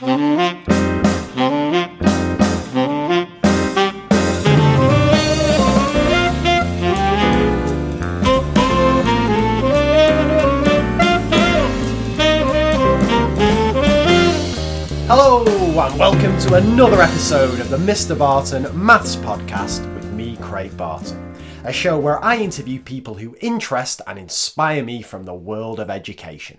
[0.00, 0.14] Hello,
[15.44, 18.16] and welcome to another episode of the Mr.
[18.16, 21.34] Barton Maths Podcast with me, Craig Barton.
[21.64, 25.90] A show where I interview people who interest and inspire me from the world of
[25.90, 26.58] education.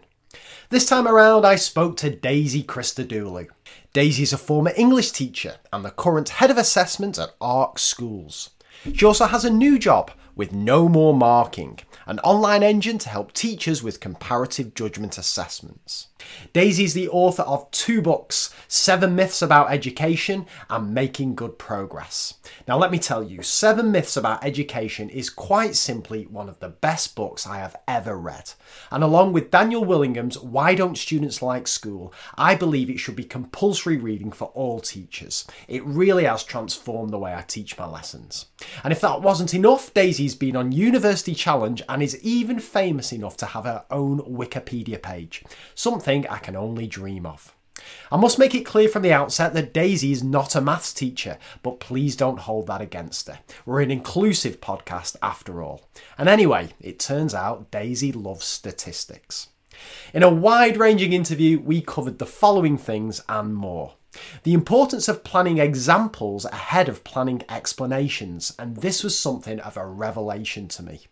[0.71, 3.47] This time around, I spoke to Daisy Christodoulou.
[3.91, 8.51] Daisy is a former English teacher and the current head of assessment at Ark Schools.
[8.93, 13.33] She also has a new job with No More Marking, an online engine to help
[13.33, 16.08] teachers with comparative judgment assessments.
[16.53, 22.35] Daisy is the author of two books Seven Myths About Education and Making Good Progress.
[22.67, 26.69] Now, let me tell you, Seven Myths About Education is quite simply one of the
[26.69, 28.51] best books I have ever read.
[28.91, 33.23] And along with Daniel Willingham's Why Don't Students Like School, I believe it should be
[33.23, 35.45] compulsory reading for all teachers.
[35.67, 38.47] It really has transformed the way I teach my lessons.
[38.83, 43.37] And if that wasn't enough, Daisy's been on University Challenge and is even famous enough
[43.37, 45.43] to have her own Wikipedia page.
[45.75, 47.55] Something I can only dream of.
[48.11, 51.37] I must make it clear from the outset that Daisy is not a maths teacher,
[51.61, 53.39] but please don't hold that against her.
[53.63, 55.87] We're an inclusive podcast after all.
[56.17, 59.49] And anyway, it turns out Daisy loves statistics.
[60.11, 63.93] In a wide ranging interview, we covered the following things and more.
[64.41, 69.85] The importance of planning examples ahead of planning explanations, and this was something of a
[69.85, 71.05] revelation to me.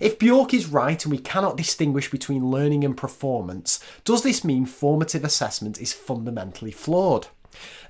[0.00, 4.66] If Bjork is right and we cannot distinguish between learning and performance, does this mean
[4.66, 7.28] formative assessment is fundamentally flawed?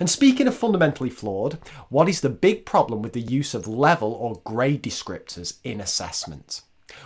[0.01, 4.13] And speaking of fundamentally flawed, what is the big problem with the use of level
[4.13, 6.63] or grade descriptors in assessment?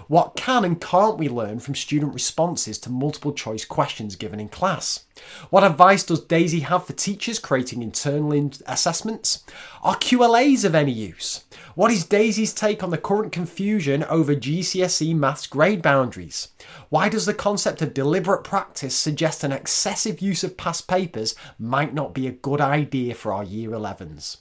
[0.08, 4.48] What can and can't we learn from student responses to multiple choice questions given in
[4.48, 5.04] class?
[5.50, 9.44] What advice does Daisy have for teachers creating internal assessments?
[9.82, 11.44] Are QLAs of any use?
[11.76, 16.48] What is Daisy's take on the current confusion over GCSE maths grade boundaries?
[16.88, 21.92] Why does the concept of deliberate practice suggest an excessive use of past papers might
[21.92, 24.38] not be a good idea for our year 11s?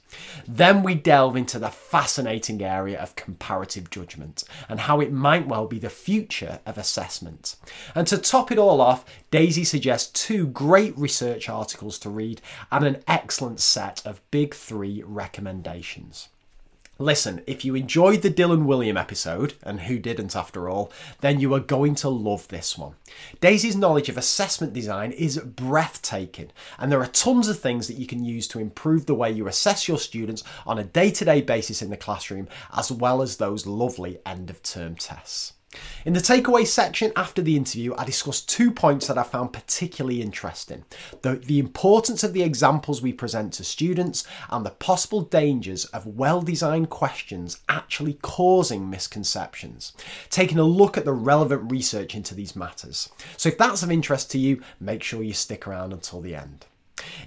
[0.48, 5.68] Then we delve into the fascinating area of comparative judgment and how it might well
[5.68, 7.58] be the future of assessment.
[7.94, 12.40] And to top it all off, Daisy suggests two great research articles to read
[12.72, 16.30] and an excellent set of big three recommendations.
[16.98, 20.90] Listen, if you enjoyed the Dylan Wiliam episode, and who didn't after all,
[21.20, 22.94] then you are going to love this one.
[23.42, 28.08] Daisy's knowledge of assessment design is breathtaking, and there are tons of things that you
[28.08, 31.42] can use to improve the way you assess your students on a day to day
[31.42, 35.55] basis in the classroom, as well as those lovely end of term tests.
[36.06, 40.22] In the takeaway section after the interview, I discussed two points that I found particularly
[40.22, 40.86] interesting
[41.22, 46.06] the, the importance of the examples we present to students and the possible dangers of
[46.06, 49.94] well designed questions actually causing misconceptions,
[50.30, 53.10] taking a look at the relevant research into these matters.
[53.38, 56.66] So, if that's of interest to you, make sure you stick around until the end.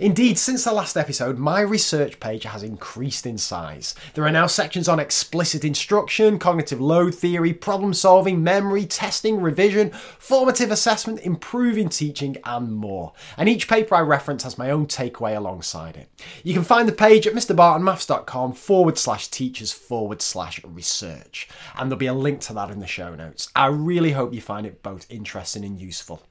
[0.00, 3.94] Indeed, since the last episode, my research page has increased in size.
[4.14, 9.90] There are now sections on explicit instruction, cognitive load theory, problem solving, memory, testing, revision,
[9.90, 13.12] formative assessment, improving teaching, and more.
[13.36, 16.08] And each paper I reference has my own takeaway alongside it.
[16.44, 21.48] You can find the page at mrbartonmaths.com forward slash teachers forward slash research.
[21.76, 23.48] And there'll be a link to that in the show notes.
[23.54, 26.22] I really hope you find it both interesting and useful.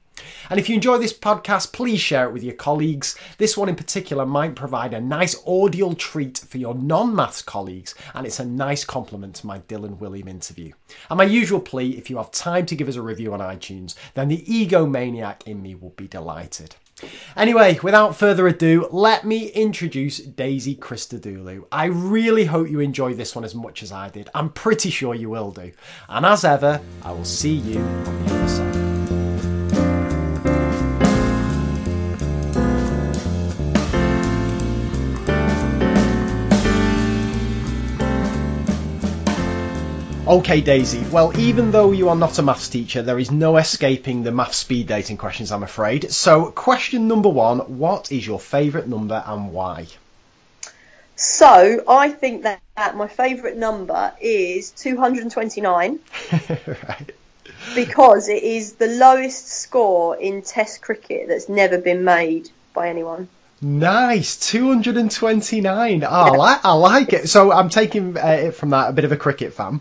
[0.49, 3.15] And if you enjoy this podcast, please share it with your colleagues.
[3.37, 7.95] This one in particular might provide a nice audio treat for your non maths colleagues,
[8.13, 10.71] and it's a nice compliment to my Dylan Wiliam interview.
[11.09, 13.95] And my usual plea if you have time to give us a review on iTunes,
[14.13, 16.75] then the egomaniac in me will be delighted.
[17.35, 21.65] Anyway, without further ado, let me introduce Daisy Christodoulou.
[21.71, 24.29] I really hope you enjoy this one as much as I did.
[24.33, 25.71] I'm pretty sure you will do.
[26.09, 28.76] And as ever, I will see you on the other side.
[40.27, 41.05] Okay, Daisy.
[41.09, 44.55] Well, even though you are not a maths teacher, there is no escaping the math
[44.55, 46.11] speed dating questions, I'm afraid.
[46.11, 49.87] So, question number one What is your favourite number and why?
[51.15, 55.99] So, I think that, that my favourite number is 229.
[56.67, 57.11] right.
[57.73, 63.29] Because it is the lowest score in Test cricket that's never been made by anyone.
[63.61, 66.03] Nice, 229.
[66.03, 66.09] Oh, yeah.
[66.09, 67.29] I, like, I like it.
[67.29, 69.79] So I'm taking uh, it from that a bit of a cricket fan.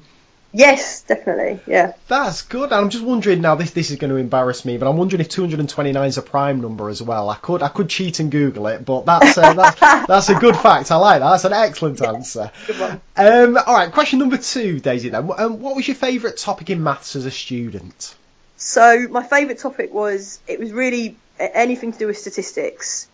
[0.56, 1.60] Yes, definitely.
[1.66, 1.92] Yeah.
[2.08, 2.72] That's good.
[2.72, 3.56] I'm just wondering now.
[3.56, 6.62] This this is going to embarrass me, but I'm wondering if 229 is a prime
[6.62, 7.28] number as well.
[7.28, 10.56] I could I could cheat and Google it, but that's uh, that's, that's a good
[10.56, 10.90] fact.
[10.90, 11.28] I like that.
[11.28, 12.50] That's an excellent answer.
[12.66, 13.00] Good one.
[13.18, 13.92] Um, all right.
[13.92, 15.10] Question number two, Daisy.
[15.10, 18.14] Then, um, what was your favourite topic in maths as a student?
[18.56, 23.08] So my favourite topic was it was really anything to do with statistics.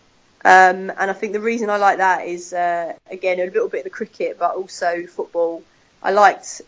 [0.45, 3.79] Um, and I think the reason I like that is uh, again a little bit
[3.79, 5.61] of the cricket, but also football.
[6.01, 6.61] I liked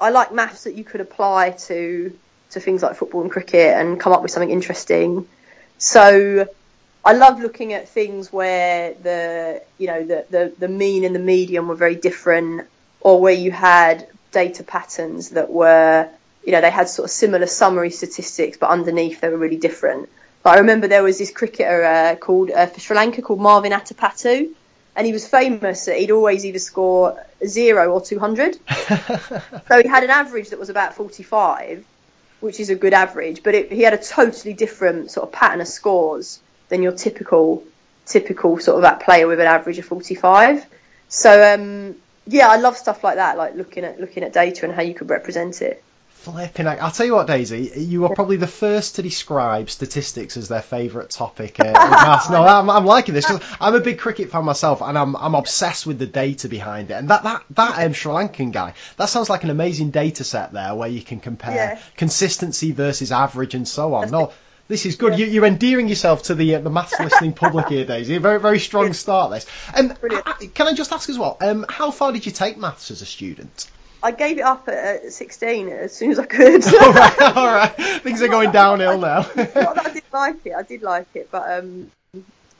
[0.00, 2.16] I like maths that you could apply to
[2.50, 5.28] to things like football and cricket and come up with something interesting.
[5.78, 6.48] So
[7.04, 11.20] I love looking at things where the you know the, the, the mean and the
[11.20, 12.66] median were very different,
[13.00, 16.08] or where you had data patterns that were
[16.44, 20.08] you know they had sort of similar summary statistics, but underneath they were really different.
[20.42, 23.72] But I remember there was this cricketer uh, called uh, for Sri Lanka called Marvan
[23.72, 24.50] Atapattu,
[24.96, 28.54] and he was famous that he'd always either score zero or 200.
[29.68, 31.84] so he had an average that was about 45,
[32.40, 35.60] which is a good average, but it, he had a totally different sort of pattern
[35.60, 37.64] of scores than your typical
[38.06, 40.66] typical sort of that player with an average of 45.
[41.08, 41.96] So um,
[42.26, 44.94] yeah, I love stuff like that, like looking at looking at data and how you
[44.94, 45.82] could represent it.
[46.22, 46.66] Flipping.
[46.66, 50.60] I'll tell you what, Daisy, you are probably the first to describe statistics as their
[50.60, 51.58] favourite topic.
[51.58, 51.72] Uh,
[52.30, 55.34] no, I'm, I'm, liking this because I'm a big cricket fan myself, and I'm I'm
[55.34, 56.94] obsessed with the data behind it.
[56.94, 60.52] And that that that um, Sri Lankan guy, that sounds like an amazing data set
[60.52, 61.80] there where you can compare Yeah.
[61.96, 64.10] consistency versus average and so on.
[64.10, 64.32] No.
[64.68, 65.18] This is good.
[65.18, 68.16] You, you're endearing yourself to the uh, the maths listening public here, Daisy.
[68.16, 69.30] A very very strong start.
[69.32, 69.46] This.
[69.74, 70.28] And Brilliant.
[70.28, 71.38] uh, can I just ask as well?
[71.40, 73.68] Um, how far did you take maths as a student?
[74.02, 76.64] I gave it up at, at 16 as soon as I could.
[76.74, 77.68] all right, all right.
[78.02, 79.26] Things are going downhill now.
[79.36, 81.90] I did like it, I did like it, but um,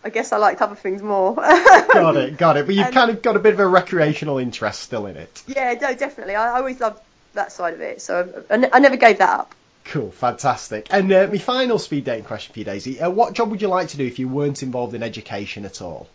[0.05, 1.35] I guess I liked other things more.
[1.35, 2.67] got it, got it.
[2.67, 5.43] But you've Um, kind of got a bit of a recreational interest still in it.
[5.47, 6.35] Yeah, no, definitely.
[6.37, 7.01] I, I always loved
[7.35, 9.55] that side of it, so I, I never gave that up.
[9.85, 10.87] Cool, fantastic.
[10.91, 13.01] And uh, my final speed dating question for you, Daisy.
[13.01, 15.81] Uh, what job would you like to do if you weren't involved in education at
[15.83, 16.07] all?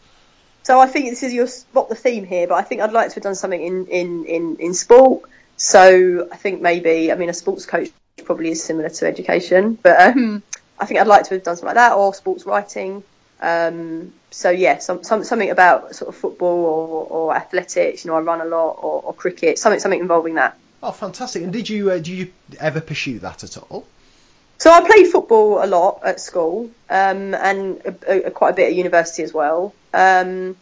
[0.66, 3.10] So I think this is your spot the theme here, but I think I'd like
[3.10, 5.30] to have done something in in in, in sport.
[5.58, 7.92] So I think maybe I mean a sports coach
[8.24, 10.42] probably is similar to education, but um,
[10.80, 13.04] I think I'd like to have done something like that or sports writing.
[13.42, 18.04] Um, so yeah, some, some something about sort of football or, or athletics.
[18.04, 20.58] You know, I run a lot or, or cricket, something something involving that.
[20.82, 21.44] Oh, fantastic.
[21.44, 23.86] And did you uh, did you ever pursue that at all?
[24.58, 28.68] So I played football a lot at school, um, and a, a, quite a bit
[28.68, 29.74] at university as well.
[29.94, 30.56] Um,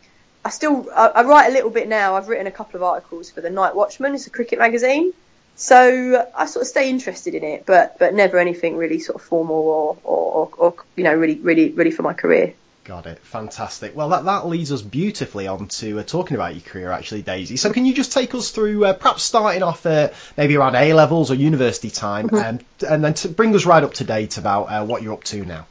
[0.44, 2.16] I still I, I write a little bit now.
[2.16, 4.14] I've written a couple of articles for the Nightwatchman.
[4.16, 5.14] It's a cricket magazine,
[5.56, 9.22] so I sort of stay interested in it, but but never anything really sort of
[9.22, 12.54] formal or or, or, or you know really really really for my career.
[12.84, 13.20] Got it.
[13.20, 13.96] Fantastic.
[13.96, 17.56] Well, that, that leads us beautifully on to uh, talking about your career, actually, Daisy.
[17.56, 20.92] So, can you just take us through, uh, perhaps starting off uh, maybe around A
[20.94, 24.64] levels or university time, and and then to bring us right up to date about
[24.64, 25.66] uh, what you're up to now?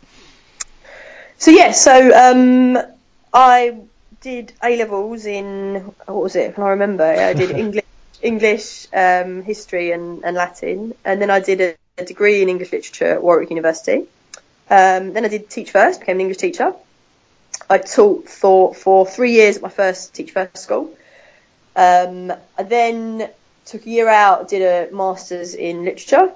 [1.36, 2.78] So yeah, so um,
[3.34, 3.76] I
[4.22, 6.54] did A levels in what was it?
[6.54, 7.04] Can I remember?
[7.04, 7.84] I did English,
[8.22, 12.72] English, um, history, and, and Latin, and then I did a, a degree in English
[12.72, 14.06] literature at Warwick University.
[14.70, 16.72] Um, then I did teach first, became an English teacher.
[17.72, 20.94] I taught for for three years at my first teach first school.
[21.74, 23.30] Um, I then
[23.64, 26.30] took a year out, did a masters in literature.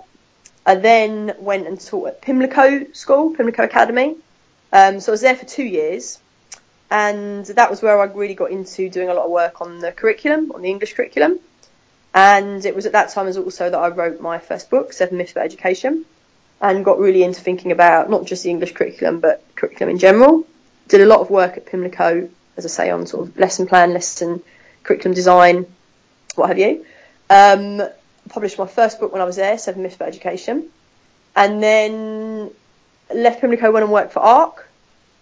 [0.65, 4.17] I then went and taught at Pimlico School, Pimlico Academy.
[4.73, 6.19] Um, so I was there for two years,
[6.91, 9.93] and that was where I really got into doing a lot of work on the
[9.93, 11.39] curriculum, on the English curriculum.
[12.15, 15.19] And it was at that time as also that I wrote my first book, Seven
[15.19, 16.06] Myths for Education,
[16.63, 20.46] and got really into thinking about not just the English curriculum, but curriculum in general.
[20.88, 23.93] Did a lot of work at Pimlico, as I say, on sort of lesson plan,
[23.93, 24.43] lesson
[24.82, 25.66] curriculum design,
[26.36, 26.86] what have you.
[27.28, 27.82] Um,
[28.28, 30.69] published my first book when I was there, Seven Myths for Education,
[31.34, 32.50] and then
[33.14, 34.69] left Pimlico, went and worked for Ark,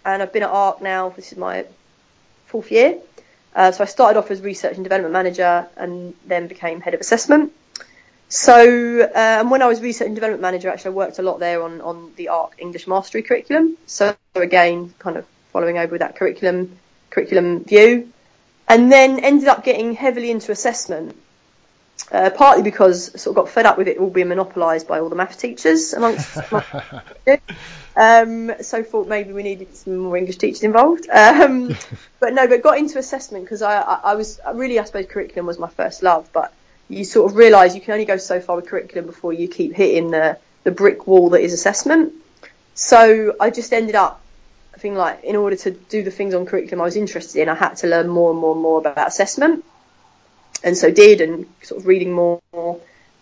[0.05, 1.09] and I've been at Ark now.
[1.09, 1.65] This is my
[2.45, 2.97] fourth year.
[3.55, 7.01] Uh, so I started off as research and development manager, and then became head of
[7.01, 7.51] assessment.
[8.27, 11.39] So, uh, and when I was research and development manager, actually, I worked a lot
[11.39, 13.77] there on, on the Ark English Mastery curriculum.
[13.85, 15.25] So again, kind of
[15.55, 16.77] following over with that curriculum
[17.09, 18.11] curriculum view,
[18.67, 21.15] and then ended up getting heavily into assessment.
[22.11, 24.99] Uh, partly because I sort of got fed up with it all being monopolised by
[24.99, 26.37] all the math teachers amongst.
[27.95, 31.07] um, so thought maybe we needed some more English teachers involved.
[31.09, 31.73] Um,
[32.19, 35.45] but no, but got into assessment because I, I, I was really, I suppose, curriculum
[35.45, 36.29] was my first love.
[36.33, 36.53] But
[36.89, 39.73] you sort of realise you can only go so far with curriculum before you keep
[39.73, 42.13] hitting the the brick wall that is assessment.
[42.73, 44.21] So I just ended up
[44.75, 47.47] I think like in order to do the things on curriculum I was interested in,
[47.47, 49.63] I had to learn more and more and more about assessment,
[50.63, 52.41] and so did, and sort of reading more,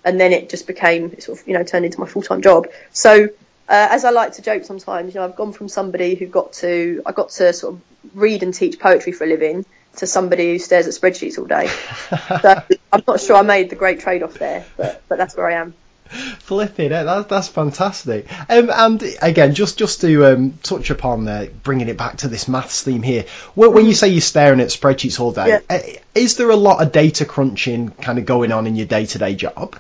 [0.03, 2.41] and then it just became it sort of you know turned into my full time
[2.41, 2.67] job.
[2.91, 3.25] So
[3.69, 6.53] uh, as I like to joke sometimes, you know, I've gone from somebody who got
[6.53, 7.81] to I got to sort of
[8.15, 9.63] read and teach poetry for a living
[9.97, 11.67] to somebody who stares at spreadsheets all day.
[12.41, 15.47] so I'm not sure I made the great trade off there, but but that's where
[15.47, 15.75] I am.
[16.13, 18.27] Flipping it, that's that's fantastic.
[18.49, 22.47] Um, and again, just just to um, touch upon uh, bringing it back to this
[22.47, 23.25] maths theme here.
[23.55, 25.59] When, when you say you're staring at spreadsheets all day, Yeah.
[25.69, 25.79] uh,
[26.15, 29.17] is there a lot of data crunching kind of going on in your day to
[29.17, 29.75] day job?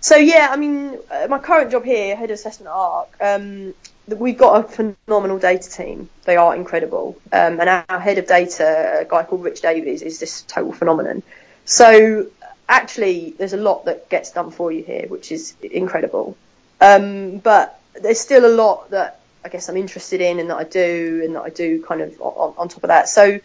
[0.00, 3.74] So yeah, I mean, uh, my current job here, head of assessment at Ark, um,
[4.06, 6.08] we've got a phenomenal data team.
[6.24, 10.02] They are incredible, um, and our, our head of data, a guy called Rich Davies,
[10.02, 11.22] is this total phenomenon.
[11.64, 12.26] So
[12.68, 16.36] actually, there's a lot that gets done for you here, which is incredible.
[16.80, 20.64] Um, but there's still a lot that I guess I'm interested in and that I
[20.64, 23.08] do, and that I do kind of on, on top of that.
[23.08, 23.40] So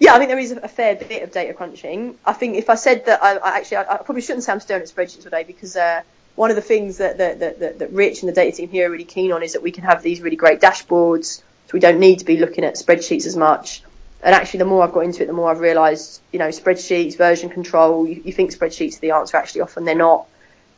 [0.00, 2.16] yeah, I think there is a fair bit of data crunching.
[2.24, 4.60] I think if I said that, I, I actually, I, I probably shouldn't say I'm
[4.60, 6.00] staring at spreadsheets all day because uh,
[6.36, 8.90] one of the things that, that, that, that Rich and the data team here are
[8.90, 12.00] really keen on is that we can have these really great dashboards, so we don't
[12.00, 13.82] need to be looking at spreadsheets as much.
[14.22, 17.16] And actually, the more I've got into it, the more I've realised, you know, spreadsheets,
[17.16, 18.06] version control.
[18.06, 20.26] You, you think spreadsheets are the answer, actually, often they're not.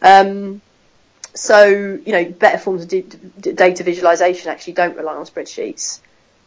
[0.01, 0.61] Um,
[1.35, 3.05] so, you know, better forms of d-
[3.41, 6.01] d- data visualization actually don't rely on spreadsheets.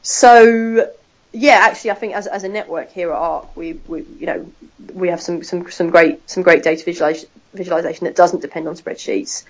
[0.03, 0.91] So,
[1.33, 4.51] yeah, actually, I think as, as a network here at Ark, we, we you know
[4.93, 8.75] we have some, some, some great some great data visualization, visualization that doesn't depend on
[8.75, 9.43] spreadsheets.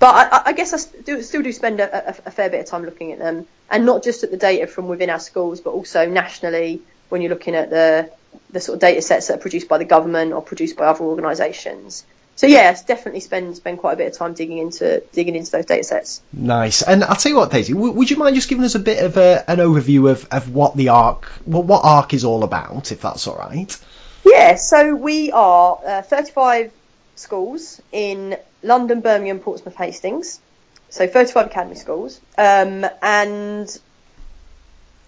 [0.00, 2.60] But I, I guess I st- do, still do spend a, a, a fair bit
[2.60, 5.60] of time looking at them, and not just at the data from within our schools,
[5.60, 6.80] but also nationally
[7.10, 8.10] when you're looking at the
[8.50, 11.04] the sort of data sets that are produced by the government or produced by other
[11.04, 12.04] organisations.
[12.36, 15.66] So yes, definitely spend spend quite a bit of time digging into digging into those
[15.66, 16.22] data sets.
[16.32, 16.80] Nice.
[16.80, 19.04] And I'll tell you what, Daisy, w- would you mind just giving us a bit
[19.04, 22.92] of a, an overview of, of what the Ark, what, what Ark is all about,
[22.92, 23.78] if that's all right?
[24.24, 26.72] Yeah, so we are uh, 35
[27.20, 30.40] schools in London, Birmingham, Portsmouth, Hastings.
[30.88, 32.20] So 35 academy schools.
[32.36, 33.78] Um, and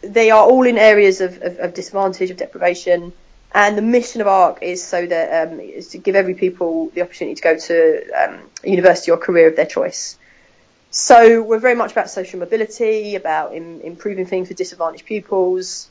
[0.02, 3.12] they are all in areas of, of, of disadvantage, of deprivation.
[3.54, 7.02] And the mission of Ark is so that um, is to give every people the
[7.02, 10.16] opportunity to go to um, university or career of their choice.
[10.90, 15.88] So we're very much about social mobility, about im- improving things for disadvantaged pupils.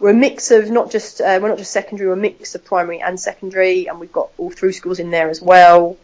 [0.00, 2.64] We're a mix of not just uh, we're not just secondary, we're a mix of
[2.64, 5.96] primary and secondary, and we've got all through schools in there as well.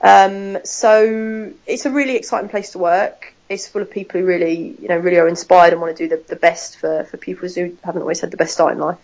[0.00, 3.34] Um, so it's a really exciting place to work.
[3.48, 6.16] It's full of people who really, you know, really are inspired and want to do
[6.16, 8.98] the, the best for, for pupils who haven't always had the best start in life.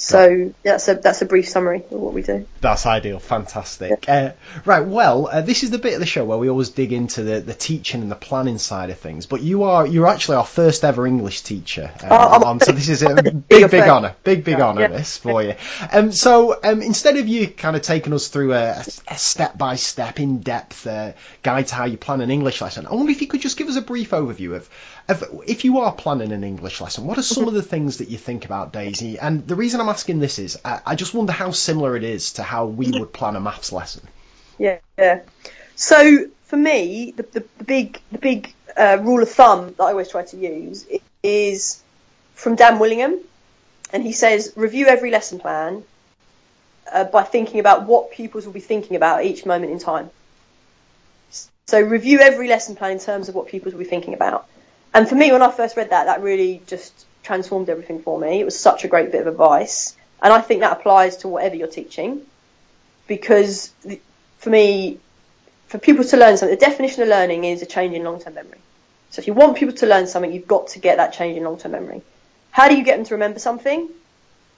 [0.00, 2.46] So that's a that's a brief summary of what we do.
[2.62, 3.18] That's ideal.
[3.18, 4.08] Fantastic.
[4.08, 4.30] Uh,
[4.64, 4.80] right.
[4.80, 7.40] Well, uh, this is the bit of the show where we always dig into the,
[7.40, 9.26] the teaching and the planning side of things.
[9.26, 11.90] But you are you're actually our first ever English teacher.
[12.02, 14.14] Um, Oh, I'm- so this is a big Big big honour.
[14.24, 14.68] Big big Yeah.
[14.68, 14.88] honour Yeah.
[14.88, 15.54] this for you.
[15.92, 19.76] Um, so um, instead of you kind of taking us through a, a step by
[19.76, 23.20] step, in depth uh, guide to how you plan an English lesson, I wonder if
[23.20, 24.68] you could just give us a brief overview of.
[25.46, 28.18] If you are planning an English lesson, what are some of the things that you
[28.18, 29.18] think about, Daisy?
[29.18, 32.34] And the reason I'm asking this is, I, I just wonder how similar it is
[32.34, 34.06] to how we would plan a maths lesson.
[34.58, 34.78] Yeah.
[34.98, 35.20] yeah.
[35.74, 39.90] So for me, the, the, the big the big uh, rule of thumb that I
[39.90, 40.86] always try to use
[41.22, 41.82] is
[42.34, 43.18] from Dan Willingham,
[43.92, 45.82] and he says review every lesson plan
[46.92, 50.10] uh, by thinking about what pupils will be thinking about at each moment in time.
[51.66, 54.48] So review every lesson plan in terms of what pupils will be thinking about.
[54.92, 58.40] And for me, when I first read that, that really just transformed everything for me.
[58.40, 61.54] It was such a great bit of advice, and I think that applies to whatever
[61.54, 62.22] you're teaching,
[63.06, 63.72] because
[64.38, 64.98] for me,
[65.68, 68.58] for people to learn something, the definition of learning is a change in long-term memory.
[69.10, 71.44] So if you want people to learn something, you've got to get that change in
[71.44, 72.02] long-term memory.
[72.50, 73.88] How do you get them to remember something?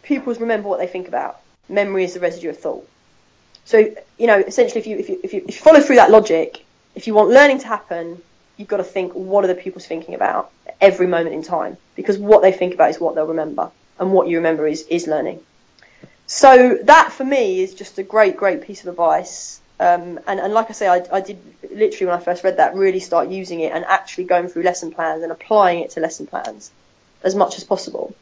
[0.03, 1.41] Pupils remember what they think about.
[1.69, 2.89] Memory is the residue of thought.
[3.65, 6.11] So you know, essentially, if you if you if you, if you follow through that
[6.11, 8.21] logic, if you want learning to happen,
[8.63, 12.17] you've got to think what are the pupils thinking about every moment in time, because
[12.17, 15.41] what they think about is what they'll remember, and what you remember is is learning.
[16.29, 19.61] So that for me is just a great, great piece of advice.
[19.81, 21.39] Um, and, and like I say, I, I did
[21.73, 24.93] literally when I first read that really start using it and actually going through lesson
[24.93, 26.71] plans and applying it to lesson plans
[27.25, 28.15] as much as possible.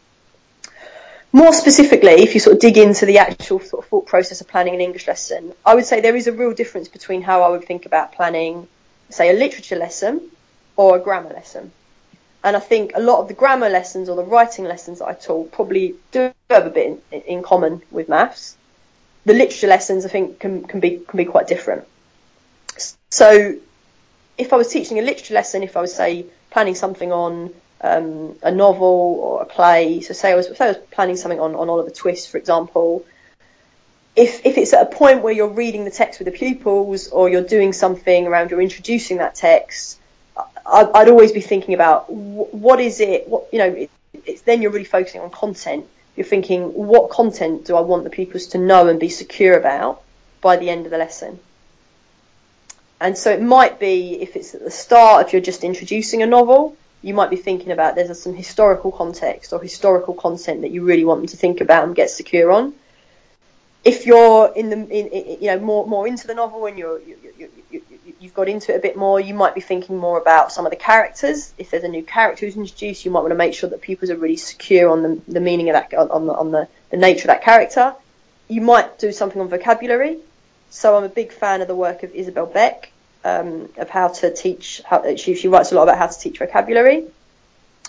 [1.32, 4.49] More specifically, if you sort of dig into the actual sort of thought process of
[4.49, 7.50] planning an English lesson, I would say there is a real difference between how I
[7.50, 8.66] would think about planning,
[9.10, 10.30] say, a literature lesson
[10.76, 11.72] or a grammar lesson.
[12.42, 15.12] And I think a lot of the grammar lessons or the writing lessons that I
[15.12, 18.56] taught probably do have a bit in, in common with maths.
[19.26, 21.84] The literature lessons, I think, can, can be can be quite different.
[23.10, 23.56] So,
[24.38, 27.52] if I was teaching a literature lesson, if I was say planning something on
[27.82, 31.38] um, a novel or a play, so say I was say I was planning something
[31.38, 33.04] on, on Oliver Twist, for example,
[34.20, 37.30] if, if it's at a point where you're reading the text with the pupils or
[37.30, 39.98] you're doing something around you're introducing that text,
[40.36, 43.90] I, I'd always be thinking about what is it, what, you know, it,
[44.26, 45.86] it's then you're really focusing on content.
[46.16, 50.02] You're thinking, what content do I want the pupils to know and be secure about
[50.42, 51.38] by the end of the lesson?
[53.00, 56.26] And so it might be, if it's at the start, if you're just introducing a
[56.26, 60.84] novel, you might be thinking about there's some historical context or historical content that you
[60.84, 62.74] really want them to think about and get secure on
[63.84, 67.16] if you're in the in, you know more more into the novel and you're you,
[67.38, 67.82] you, you,
[68.20, 70.70] you've got into it a bit more, you might be thinking more about some of
[70.70, 71.54] the characters.
[71.56, 74.10] If there's a new character who's introduced, you might want to make sure that pupils
[74.10, 77.22] are really secure on the, the meaning of that on the on the, the nature
[77.22, 77.94] of that character.
[78.49, 80.18] You might do something on vocabulary.
[80.70, 82.92] So I'm a big fan of the work of Isabel Beck
[83.25, 84.82] um, of how to teach.
[84.84, 87.06] How, she she writes a lot about how to teach vocabulary.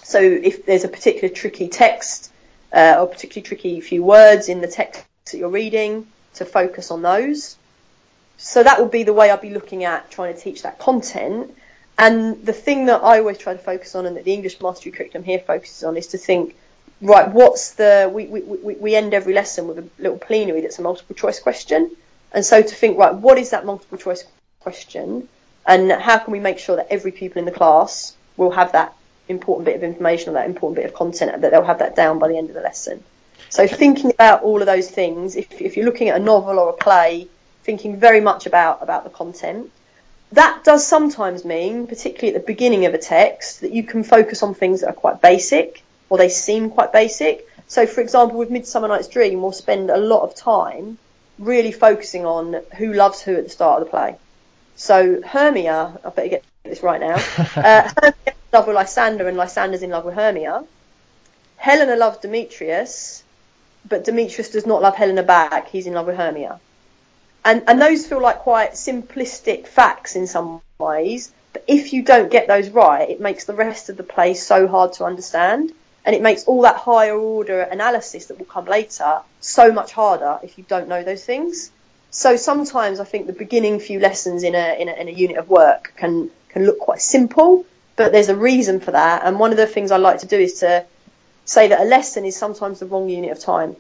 [0.04, 2.32] So if there's a particular tricky text
[2.74, 7.02] uh, or particularly tricky few words in the text that you're reading to focus on
[7.02, 7.58] those.
[8.38, 11.56] So that would be the way I'd be looking at trying to teach that content.
[11.98, 14.92] And the thing that I always try to focus on and that the English mastery
[14.92, 16.56] curriculum here focuses on is to think,
[17.02, 20.80] right, what's the, we, we, we, we end every lesson with a little plenary that's
[20.80, 21.96] a multiple choice question.
[22.32, 24.24] And so to think, right, what is that multiple choice
[24.62, 25.28] question?
[25.68, 28.96] And how can we make sure that every pupil in the class will have that
[29.28, 32.18] important bit of information or that important bit of content, that they'll have that down
[32.18, 33.04] by the end of the lesson?
[33.50, 36.70] So thinking about all of those things, if, if you're looking at a novel or
[36.70, 37.28] a play,
[37.64, 39.72] thinking very much about, about the content,
[40.32, 44.44] that does sometimes mean, particularly at the beginning of a text, that you can focus
[44.44, 47.48] on things that are quite basic or they seem quite basic.
[47.68, 50.98] So, for example, with Midsummer Night's Dream, we'll spend a lot of time
[51.40, 54.16] really focusing on who loves who at the start of the play.
[54.76, 57.16] So, Hermia, I better get this right now.
[57.56, 60.66] uh, Hermia in love with Lysander, and Lysander's in love with Hermia.
[61.58, 63.24] Helena loves Demetrius,
[63.88, 65.70] but Demetrius does not love Helena back.
[65.70, 66.60] He's in love with Hermia.
[67.44, 71.34] And, and those feel like quite simplistic facts in some ways.
[71.54, 74.68] But if you don't get those right, it makes the rest of the play so
[74.68, 75.74] hard to understand.
[76.06, 80.40] And it makes all that higher order analysis that will come later so much harder
[80.44, 81.72] if you don't know those things.
[82.10, 85.38] So sometimes I think the beginning few lessons in a, in a, in a unit
[85.38, 89.24] of work can, can look quite simple, but there's a reason for that.
[89.24, 90.86] And one of the things I like to do is to
[91.46, 93.76] say that a lesson is sometimes the wrong unit of time.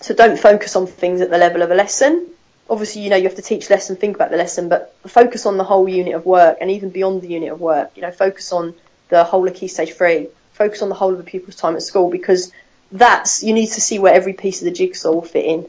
[0.00, 2.28] So don't focus on things at the level of a lesson.
[2.70, 5.56] Obviously, you know, you have to teach lesson, think about the lesson, but focus on
[5.56, 7.90] the whole unit of work and even beyond the unit of work.
[7.96, 8.74] You know, focus on
[9.08, 10.28] the whole of Key Stage 3.
[10.52, 12.52] Focus on the whole of a pupil's time at school because
[12.92, 15.68] that's, you need to see where every piece of the jigsaw will fit in.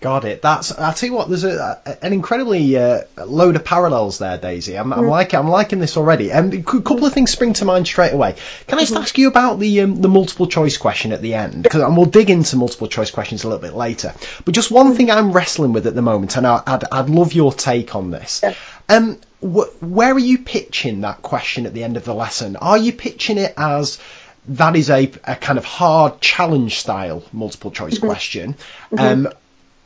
[0.00, 0.42] Got it.
[0.42, 0.70] That's.
[0.70, 1.28] I tell you what.
[1.28, 4.78] There's a, an incredibly uh, load of parallels there, Daisy.
[4.78, 5.10] I'm, I'm mm.
[5.10, 5.40] liking.
[5.40, 6.30] I'm liking this already.
[6.30, 8.36] And a couple of things spring to mind straight away.
[8.68, 9.02] Can I just mm-hmm.
[9.02, 11.64] ask you about the um, the multiple choice question at the end?
[11.64, 14.14] Because and we'll dig into multiple choice questions a little bit later.
[14.44, 17.52] But just one thing I'm wrestling with at the moment, and I'd I'd love your
[17.52, 18.40] take on this.
[18.44, 18.54] Yeah.
[18.88, 22.54] Um, wh- where are you pitching that question at the end of the lesson?
[22.54, 23.98] Are you pitching it as
[24.50, 28.06] that is a, a kind of hard challenge style multiple choice mm-hmm.
[28.06, 28.54] question?
[28.92, 29.26] Mm-hmm.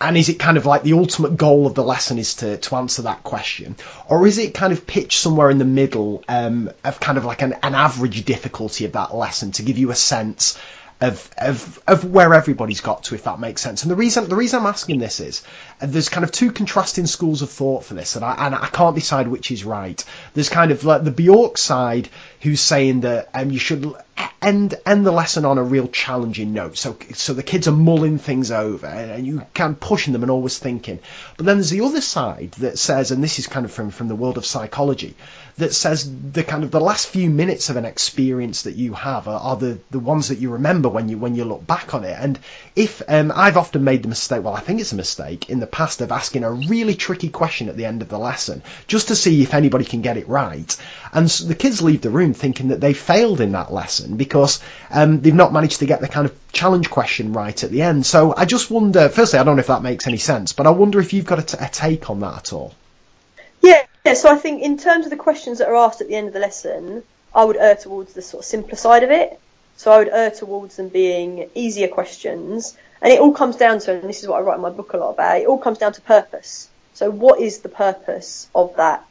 [0.02, 2.74] And is it kind of like the ultimate goal of the lesson is to, to
[2.74, 3.76] answer that question?
[4.08, 7.40] Or is it kind of pitched somewhere in the middle um, of kind of like
[7.42, 10.58] an, an average difficulty of that lesson to give you a sense
[11.02, 13.82] of, of of where everybody's got to, if that makes sense.
[13.82, 15.42] And the reason the reason I'm asking this is
[15.80, 18.68] uh, there's kind of two contrasting schools of thought for this, and I and I
[18.68, 20.02] can't decide which is right.
[20.34, 22.08] There's kind of like the Bjork side
[22.40, 23.92] who's saying that um, you should
[24.40, 26.78] end end the lesson on a real challenging note.
[26.78, 30.56] So so the kids are mulling things over and you can pushing them and always
[30.58, 31.00] thinking.
[31.36, 34.06] But then there's the other side that says, and this is kind of from from
[34.06, 35.16] the world of psychology,
[35.58, 39.28] that says the kind of the last few minutes of an experience that you have
[39.28, 42.04] are, are the the ones that you remember when you when you look back on
[42.04, 42.16] it.
[42.18, 42.38] And
[42.74, 45.66] if um, I've often made the mistake, well, I think it's a mistake in the
[45.66, 49.16] past of asking a really tricky question at the end of the lesson just to
[49.16, 50.76] see if anybody can get it right.
[51.12, 54.60] And so the kids leave the room thinking that they failed in that lesson because
[54.90, 58.06] um, they've not managed to get the kind of challenge question right at the end.
[58.06, 60.70] So I just wonder, firstly, I don't know if that makes any sense, but I
[60.70, 62.74] wonder if you've got a, t- a take on that at all.
[63.60, 66.16] Yeah, yeah, so I think in terms of the questions that are asked at the
[66.16, 67.02] end of the lesson,
[67.34, 69.38] I would err towards the sort of simpler side of it.
[69.76, 72.76] So I would err towards them being easier questions.
[73.00, 74.92] And it all comes down to, and this is what I write in my book
[74.92, 76.68] a lot about, it all comes down to purpose.
[76.94, 79.04] So what is the purpose of that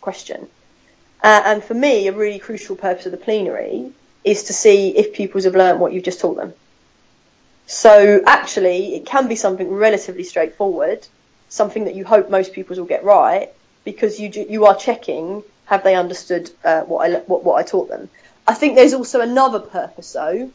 [0.00, 0.48] question?
[1.22, 3.92] Uh, and for me, a really crucial purpose of the plenary
[4.24, 6.54] is to see if pupils have learnt what you've just taught them.
[7.66, 11.06] So actually, it can be something relatively straightforward,
[11.48, 13.52] something that you hope most pupils will get right,
[13.86, 17.88] because you you are checking have they understood uh, what I what, what I taught
[17.88, 18.10] them.
[18.46, 20.50] I think there's also another purpose though,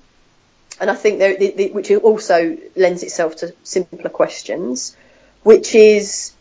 [0.80, 4.96] and I think there, the, the, which also lends itself to simpler questions,
[5.44, 6.34] which is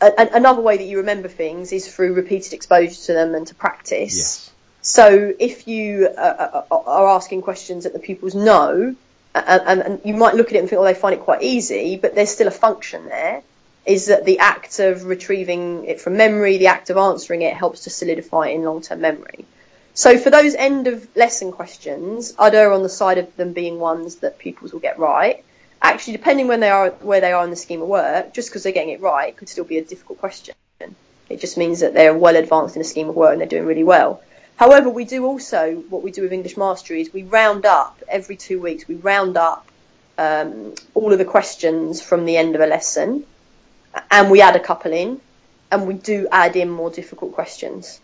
[0.00, 3.54] a, another way that you remember things is through repeated exposure to them and to
[3.54, 4.16] practice.
[4.16, 4.50] Yes.
[4.82, 8.96] So if you uh, uh are asking questions that the pupils know,
[9.34, 11.42] and, and, and, you might look at it and think, oh, they find it quite
[11.42, 13.42] easy, but there's still a function there.
[13.90, 17.80] Is that the act of retrieving it from memory, the act of answering it helps
[17.84, 19.44] to solidify it in long-term memory.
[19.94, 23.80] So for those end of lesson questions, I'd err on the side of them being
[23.80, 25.44] ones that pupils will get right.
[25.82, 28.62] Actually, depending when they are where they are in the scheme of work, just because
[28.62, 30.54] they're getting it right could still be a difficult question.
[31.28, 33.66] It just means that they're well advanced in a scheme of work and they're doing
[33.66, 34.22] really well.
[34.56, 38.36] However, we do also what we do with English Mastery is we round up every
[38.36, 38.86] two weeks.
[38.86, 39.66] We round up
[40.16, 43.24] um, all of the questions from the end of a lesson,
[44.10, 45.20] and we add a couple in,
[45.70, 48.00] and we do add in more difficult questions,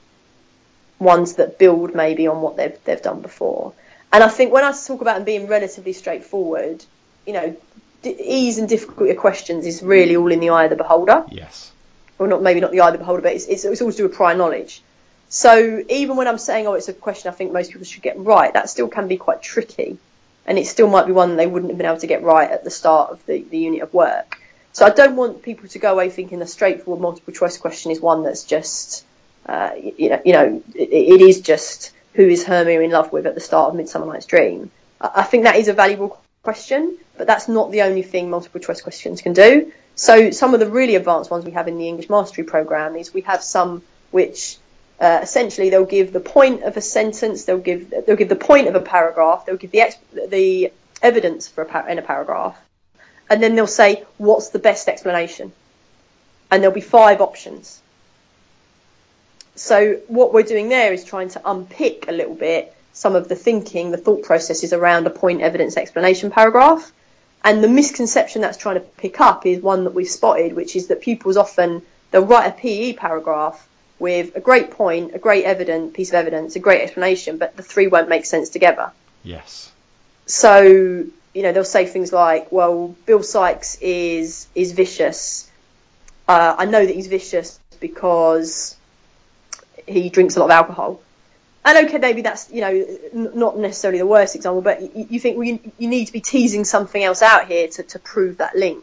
[0.99, 3.73] ones that build maybe on what they've they've done before.
[4.13, 6.85] And I think when I talk about them being relatively straightforward,
[7.27, 7.57] you know,
[8.05, 11.25] ease and difficulty of questions is really all in the eye of the beholder.
[11.31, 11.73] Yes.
[12.19, 14.03] Or not maybe not the eye of the beholder, but it's it's, it's always to
[14.03, 14.83] do with prior knowledge.
[15.29, 18.19] So even when I'm saying, oh, it's a question I think most people should get
[18.19, 19.99] right, that still can be quite tricky.
[20.47, 22.63] And it still might be one they wouldn't have been able to get right at
[22.63, 24.39] the start of the, the unit of work.
[24.77, 27.99] So I don't want people to go away thinking the straightforward multiple choice question is
[27.99, 29.07] one that's just,
[29.47, 33.25] uh, you know, you know, it, it is just who is Hermia in love with
[33.25, 34.71] at the start of Midsummer Night's Dream.
[35.01, 38.61] I, I think that is a valuable question, but that's not the only thing multiple
[38.61, 39.73] choice questions can do.
[39.95, 43.15] So some of the really advanced ones we have in the English Mastery program is
[43.15, 44.59] we have some which
[45.01, 48.69] uh, essentially they'll give the point of a sentence, they'll give they'll give the point
[48.69, 52.59] of a paragraph, they'll give the exp- the evidence for a par- in a paragraph,
[53.29, 55.53] and then they'll say what's the best explanation,
[56.51, 57.81] and there'll be five options.
[59.55, 63.37] So what we're doing there is trying to unpick a little bit some of the
[63.37, 66.93] thinking, the thought processes around a point evidence explanation paragraph.
[67.45, 70.87] And the misconception that's trying to pick up is one that we've spotted, which is
[70.89, 75.95] that pupils often they'll write a PE paragraph with a great point, a great evident
[75.95, 78.91] piece of evidence, a great explanation, but the three won't make sense together.
[79.23, 79.71] Yes.
[80.27, 85.51] So you know they'll say things like, "Well, Bill Sikes is is vicious.
[86.27, 88.77] Uh, I know that he's vicious because
[89.87, 91.01] he drinks a lot of alcohol."
[91.65, 95.21] And okay, maybe that's you know n- not necessarily the worst example, but you, you
[95.21, 98.39] think well, you, you need to be teasing something else out here to, to prove
[98.39, 98.83] that link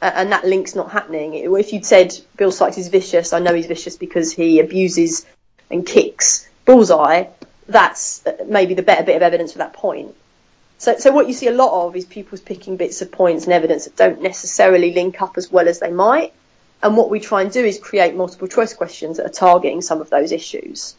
[0.00, 1.34] and that link's not happening.
[1.34, 5.24] If you'd said Bill Sikes is vicious, I know he's vicious because he abuses
[5.70, 7.26] and kicks Bullseye,
[7.68, 10.14] that's uh, maybe the better bit of evidence for that point.
[10.84, 13.54] So, so what you see a lot of is pupils picking bits of points and
[13.54, 16.34] evidence that don't necessarily link up as well as they might.
[16.82, 20.02] And what we try and do is create multiple choice questions that are targeting some
[20.02, 20.94] of those issues.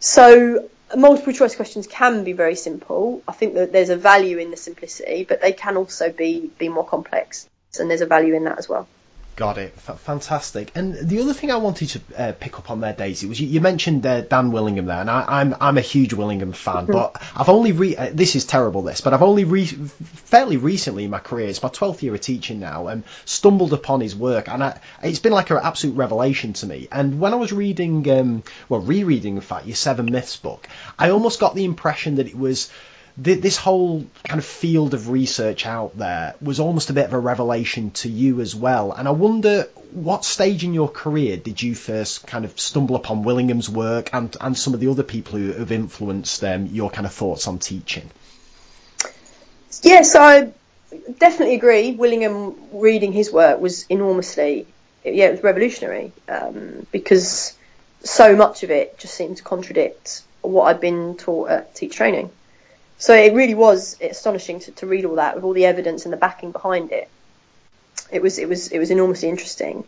[0.00, 3.22] So multiple choice questions can be very simple.
[3.28, 6.70] I think that there's a value in the simplicity, but they can also be, be
[6.70, 7.46] more complex
[7.78, 8.88] and there's a value in that as well.
[9.34, 9.72] Got it.
[9.76, 10.70] F- fantastic.
[10.74, 13.46] And the other thing I wanted to uh, pick up on there, Daisy, was you,
[13.46, 16.84] you mentioned uh, Dan Willingham there, and I, am I'm, I'm a huge Willingham fan,
[16.84, 16.92] mm-hmm.
[16.92, 21.04] but I've only re- uh, this is terrible this, but I've only re- fairly recently
[21.04, 24.48] in my career, it's my 12th year of teaching now, and stumbled upon his work,
[24.48, 26.88] and I, it's been like an absolute revelation to me.
[26.92, 30.68] And when I was reading, um, well, rereading in fact, your Seven Myths book,
[30.98, 32.70] I almost got the impression that it was
[33.16, 37.18] this whole kind of field of research out there was almost a bit of a
[37.18, 38.92] revelation to you as well.
[38.92, 43.22] And I wonder what stage in your career did you first kind of stumble upon
[43.22, 47.06] Willingham's work and, and some of the other people who have influenced um, your kind
[47.06, 48.10] of thoughts on teaching?
[49.82, 50.52] Yes, I
[51.18, 51.92] definitely agree.
[51.92, 54.66] Willingham reading his work was enormously,
[55.04, 57.56] yeah, it was revolutionary um, because
[58.02, 62.30] so much of it just seemed to contradict what I'd been taught at teach training.
[62.98, 66.12] So it really was astonishing to, to read all that with all the evidence and
[66.12, 67.08] the backing behind it.
[68.10, 69.84] It was it was it was enormously interesting.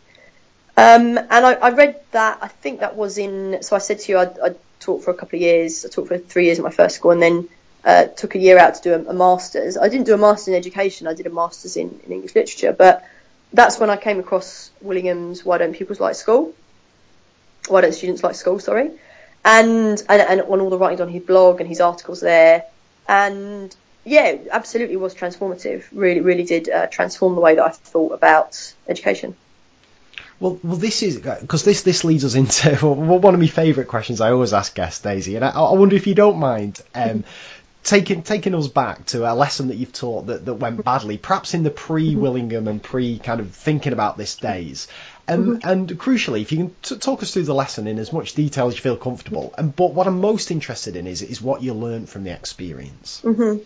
[0.77, 2.39] Um, and I, I, read that.
[2.41, 3.63] I think that was in.
[3.63, 5.85] So I said to you, I, I taught for a couple of years.
[5.85, 7.47] I taught for three years at my first school, and then
[7.85, 9.77] uh, took a year out to do a, a, master's.
[9.77, 11.07] I didn't do a master's in education.
[11.07, 12.73] I did a master's in, in English literature.
[12.73, 13.07] But
[13.53, 16.53] that's when I came across Willingham's "Why Don't Pupils Like School?"
[17.69, 18.59] Why don't students like school?
[18.59, 18.91] Sorry,
[19.45, 22.65] and and, and on all the writings on his blog and his articles there,
[23.07, 25.83] and yeah, absolutely was transformative.
[25.91, 29.35] Really, really did uh, transform the way that I thought about education.
[30.39, 34.21] Well, well, this is because this this leads us into one of my favourite questions
[34.21, 37.23] I always ask guests, Daisy, and I, I wonder if you don't mind um,
[37.83, 41.53] taking taking us back to a lesson that you've taught that, that went badly, perhaps
[41.53, 44.87] in the pre Willingham and pre kind of thinking about this days.
[45.27, 45.67] Um, mm-hmm.
[45.67, 48.67] And crucially, if you can t- talk us through the lesson in as much detail
[48.67, 49.53] as you feel comfortable.
[49.57, 53.21] And but what I'm most interested in is is what you learned from the experience.
[53.23, 53.63] Mm-hmm.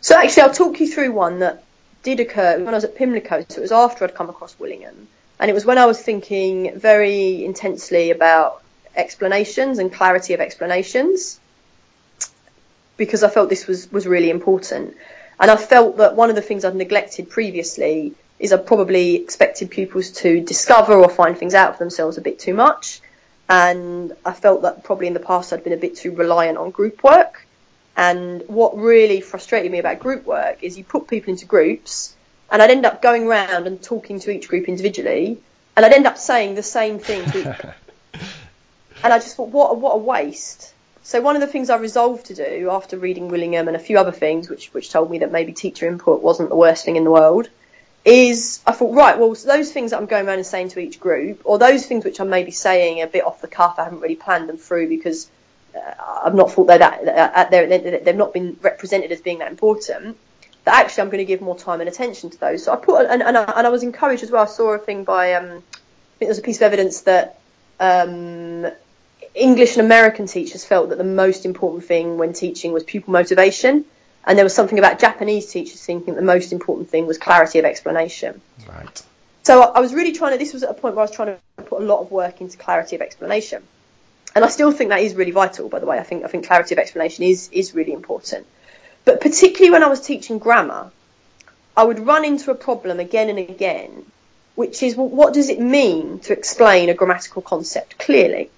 [0.00, 1.64] So actually, I'll talk you through one that
[2.02, 3.44] did occur when I was at Pimlico.
[3.48, 6.78] So it was after I'd come across Willingham, and it was when I was thinking
[6.78, 8.62] very intensely about
[8.96, 11.38] explanations and clarity of explanations,
[12.96, 14.96] because I felt this was was really important,
[15.38, 19.70] and I felt that one of the things I'd neglected previously is I probably expected
[19.70, 23.00] pupils to discover or find things out for themselves a bit too much,
[23.48, 26.70] and I felt that probably in the past I'd been a bit too reliant on
[26.70, 27.44] group work.
[27.96, 32.14] And what really frustrated me about group work is you put people into groups,
[32.50, 35.38] and I'd end up going around and talking to each group individually,
[35.76, 38.20] and I'd end up saying the same thing to each
[39.02, 40.74] and I just thought, what a, what a waste.
[41.02, 43.98] So one of the things I resolved to do after reading Willingham and a few
[43.98, 47.04] other things, which which told me that maybe teacher input wasn't the worst thing in
[47.04, 47.48] the world,
[48.08, 50.98] is I thought, right, well, those things that I'm going around and saying to each
[50.98, 54.00] group, or those things which I'm maybe saying a bit off the cuff, I haven't
[54.00, 55.30] really planned them through because
[56.24, 60.16] I've not thought they're that they're, they've not been represented as being that important.
[60.64, 62.64] That actually I'm going to give more time and attention to those.
[62.64, 64.42] So I put and, and, I, and I was encouraged as well.
[64.42, 65.62] I saw a thing by um, I think
[66.20, 67.38] there was a piece of evidence that
[67.78, 68.66] um,
[69.34, 73.84] English and American teachers felt that the most important thing when teaching was pupil motivation,
[74.28, 77.64] and there was something about Japanese teachers thinking the most important thing was clarity of
[77.64, 78.40] explanation.
[78.68, 79.02] Right.
[79.42, 80.38] So I was really trying to.
[80.38, 82.40] This was at a point where I was trying to put a lot of work
[82.40, 83.64] into clarity of explanation
[84.34, 85.68] and I still think that is really vital.
[85.68, 88.46] By the way, I think I think clarity of explanation is is really important.
[89.04, 90.92] But particularly when I was teaching grammar,
[91.76, 94.06] I would run into a problem again and again,
[94.54, 98.50] which is well, what does it mean to explain a grammatical concept clearly?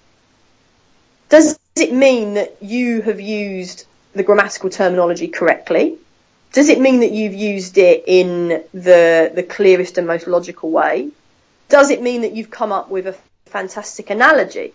[1.28, 5.98] Does it mean that you have used the grammatical terminology correctly?
[6.52, 11.10] Does it mean that you've used it in the the clearest and most logical way?
[11.68, 13.14] Does it mean that you've come up with a
[13.46, 14.72] fantastic analogy?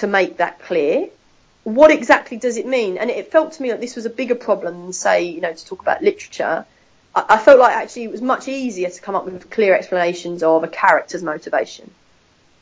[0.00, 1.08] to make that clear.
[1.64, 2.96] What exactly does it mean?
[2.96, 5.52] And it felt to me like this was a bigger problem than, say, you know,
[5.52, 6.64] to talk about literature.
[7.14, 10.62] I, felt like actually it was much easier to come up with clear explanations of
[10.62, 11.90] a character's motivation,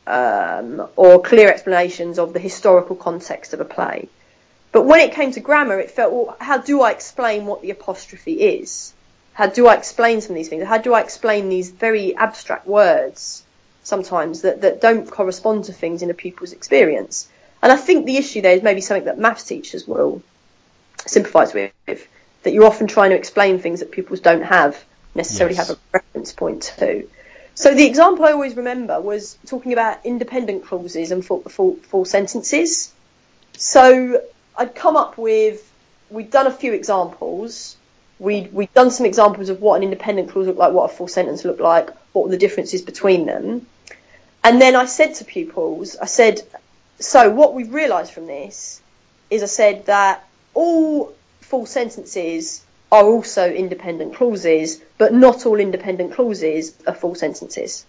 [0.07, 4.09] um, or clear explanations of the historical context of a play.
[4.79, 7.71] But when it came to grammar, it felt, well, how do I explain what the
[7.73, 8.95] apostrophe is?
[9.33, 10.65] How do I explain some of these things?
[10.65, 13.43] How do I explain these very abstract words?
[13.89, 17.29] sometimes that, that don't correspond to things in a pupil's experience.
[17.63, 20.23] And I think the issue there is maybe something that maths teachers will
[21.07, 21.73] sympathise with,
[22.43, 25.69] that you're often trying to explain things that pupils don't have necessarily yes.
[25.69, 27.09] have a reference point to.
[27.55, 32.05] So the example I always remember was talking about independent clauses and full, full, full
[32.05, 32.93] sentences.
[33.55, 34.23] So
[34.59, 35.73] I'd come up with,
[36.11, 37.77] we'd done a few examples.
[38.19, 41.07] We'd, we'd done some examples of what an independent clause looked like, what a full
[41.07, 43.67] sentence looked like, what were the differences between them.
[44.43, 46.43] And then I said to pupils, I said,
[46.99, 48.83] so what we've realised from this
[49.31, 56.15] is I said that all full sentences are also independent clauses, but not all independent
[56.15, 57.87] clauses are full sentences.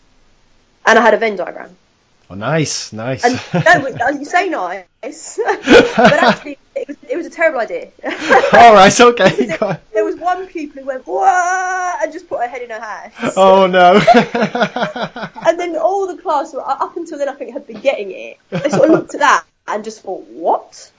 [0.86, 1.76] And I had a Venn diagram.
[2.32, 3.26] Oh, nice, nice.
[3.26, 4.86] And no, you say nice,
[5.44, 7.90] but actually, it was, it was a terrible idea.
[8.54, 9.48] All right, okay.
[9.48, 12.80] there, there, was one pupil who went whoa and just put her head in her
[12.80, 13.34] hands.
[13.36, 14.00] Oh no!
[15.48, 18.38] and then all the class, up until then, I think had been getting it.
[18.52, 20.92] They sort of looked at that and just thought, what?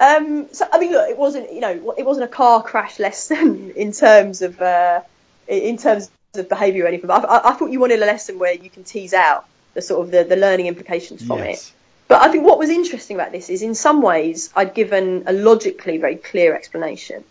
[0.00, 3.72] Um, so I mean, look, it wasn't you know it wasn't a car crash lesson
[3.76, 5.00] in terms of uh,
[5.48, 7.06] in terms of behaviour or anything.
[7.06, 10.04] But I, I, thought you wanted a lesson where you can tease out the sort
[10.04, 11.68] of the, the learning implications from yes.
[11.68, 11.72] it.
[12.08, 15.32] But I think what was interesting about this is in some ways I'd given a
[15.32, 17.24] logically very clear explanation.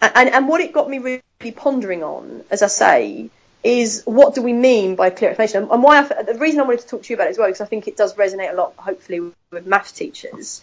[0.00, 3.30] And, and, and what it got me really pondering on, as I say,
[3.64, 5.68] is what do we mean by clear explanation?
[5.70, 7.48] And why I, the reason I wanted to talk to you about it as well,
[7.48, 10.62] because I think it does resonate a lot, hopefully, with math teachers,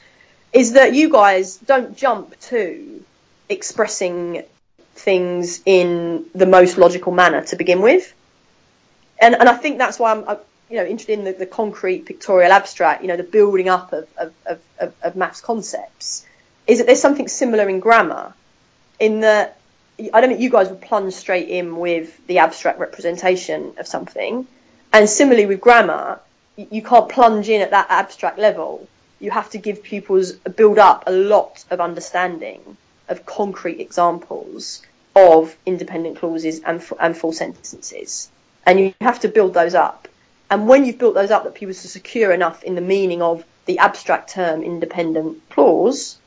[0.53, 3.03] is that you guys don't jump to
[3.49, 4.43] expressing
[4.95, 8.13] things in the most logical manner to begin with.
[9.19, 10.37] And, and I think that's why I'm,
[10.73, 14.07] you know, interested in the, the concrete pictorial abstract, you know, the building up of,
[14.17, 16.25] of, of, of maths concepts,
[16.65, 18.33] is that there's something similar in grammar,
[18.99, 19.59] in that
[20.11, 24.47] I don't think you guys would plunge straight in with the abstract representation of something,
[24.91, 26.19] and similarly with grammar,
[26.57, 28.87] you can't plunge in at that abstract level.
[29.19, 32.77] You have to give pupils build up a lot of understanding
[33.09, 34.81] of concrete examples
[35.15, 38.31] of independent clauses and, and full sentences,
[38.65, 40.07] and you have to build those up.
[40.53, 43.43] And when you've built those up that people are secure enough in the meaning of
[43.65, 46.19] the abstract term independent clause,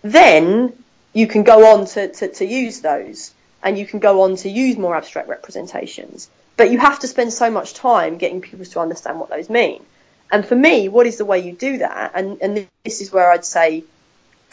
[0.00, 0.72] then
[1.12, 4.48] you can go on to, to, to use those and you can go on to
[4.48, 6.30] use more abstract representations.
[6.56, 9.84] But you have to spend so much time getting people to understand what those mean.
[10.32, 12.12] And for me, what is the way you do that?
[12.14, 13.84] And, and this is where I'd say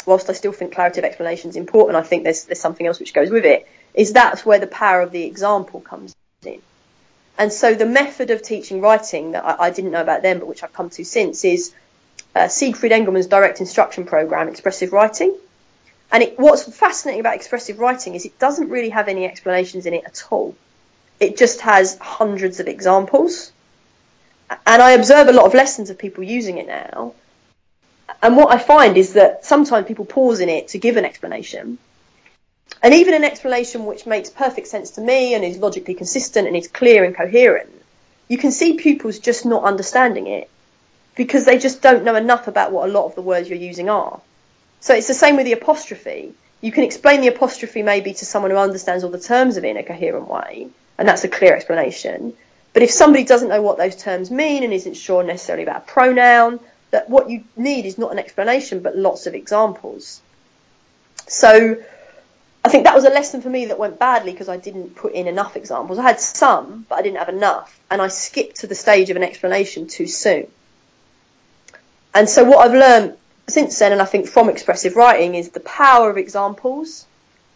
[0.06, 3.00] whilst I still think clarity of explanation is important, I think there's there's something else
[3.00, 3.70] which goes with it.
[3.94, 6.14] Is that's where the power of the example comes
[6.46, 6.62] in.
[7.38, 10.48] And so the method of teaching writing that I, I didn't know about then, but
[10.48, 11.74] which I've come to since, is
[12.36, 15.36] uh, Siegfried Engelmann's direct instruction program, expressive writing.
[16.12, 19.94] And it, what's fascinating about expressive writing is it doesn't really have any explanations in
[19.94, 20.56] it at all.
[21.20, 23.52] It just has hundreds of examples.
[24.68, 27.14] And I observe a lot of lessons of people using it now.
[28.22, 31.80] And what I find is that sometimes people pause in it to give an explanation.
[32.82, 36.58] And even an explanation which makes perfect sense to me and is logically consistent and
[36.58, 37.70] is clear and coherent,
[38.28, 40.50] you can see pupils just not understanding it
[41.16, 43.90] because they just don't know enough about what a lot of the words you're using
[43.90, 44.20] are.
[44.80, 46.34] So it's the same with the apostrophe.
[46.62, 49.70] You can explain the apostrophe maybe to someone who understands all the terms of it
[49.70, 52.34] in a coherent way, and that's a clear explanation.
[52.74, 55.92] But if somebody doesn't know what those terms mean and isn't sure necessarily about a
[55.92, 56.60] pronoun,
[56.92, 60.22] that what you need is not an explanation but lots of examples.
[61.28, 61.78] So
[62.66, 65.14] I think that was a lesson for me that went badly because I didn't put
[65.14, 66.00] in enough examples.
[66.00, 69.18] I had some, but I didn't have enough, and I skipped to the stage of
[69.18, 70.48] an explanation too soon.
[72.16, 75.60] And so what I've learned since then, and I think from expressive writing, is the
[75.60, 77.06] power of examples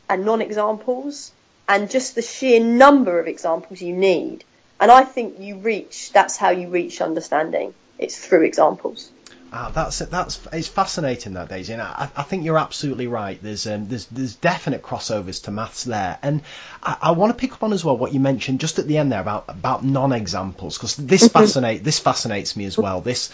[0.10, 1.32] and non-examples,
[1.70, 4.44] and just the sheer number of examples you need.
[4.80, 7.74] And I think you reach, that's how you reach understanding.
[7.98, 9.12] It's through examples.
[9.52, 13.42] Ah, that's that's it's fascinating that Daisy, and I, I think you're absolutely right.
[13.42, 16.42] There's um, there's there's definite crossovers to maths there, and
[16.84, 18.98] I, I want to pick up on as well what you mentioned just at the
[18.98, 21.40] end there about about non-examples because this mm-hmm.
[21.40, 23.00] fascinate this fascinates me as well.
[23.00, 23.32] This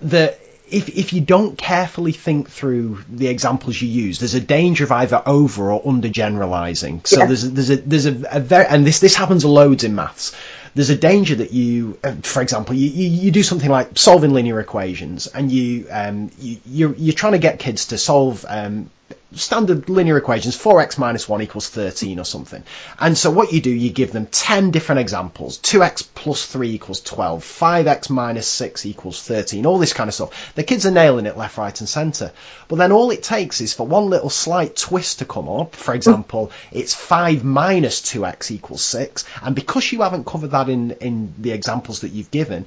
[0.00, 0.36] the
[0.70, 4.92] if if you don't carefully think through the examples you use, there's a danger of
[4.92, 7.02] either over or under generalizing.
[7.04, 7.26] So yeah.
[7.26, 10.34] there's a, there's a there's a, a very and this this happens loads in maths.
[10.74, 14.32] There's a danger that you, uh, for example, you, you, you do something like solving
[14.32, 18.90] linear equations, and you um you you're, you're trying to get kids to solve um
[19.34, 22.62] standard linear equations, 4x minus 1 equals 13 or something.
[22.98, 25.58] And so what you do, you give them 10 different examples.
[25.58, 27.42] 2x plus 3 equals 12.
[27.42, 29.66] 5x minus 6 equals 13.
[29.66, 30.54] All this kind of stuff.
[30.54, 32.32] The kids are nailing it left, right and centre.
[32.68, 35.76] But then all it takes is for one little slight twist to come up.
[35.76, 39.24] For example, it's 5 minus 2x equals 6.
[39.42, 42.66] And because you haven't covered that in, in the examples that you've given,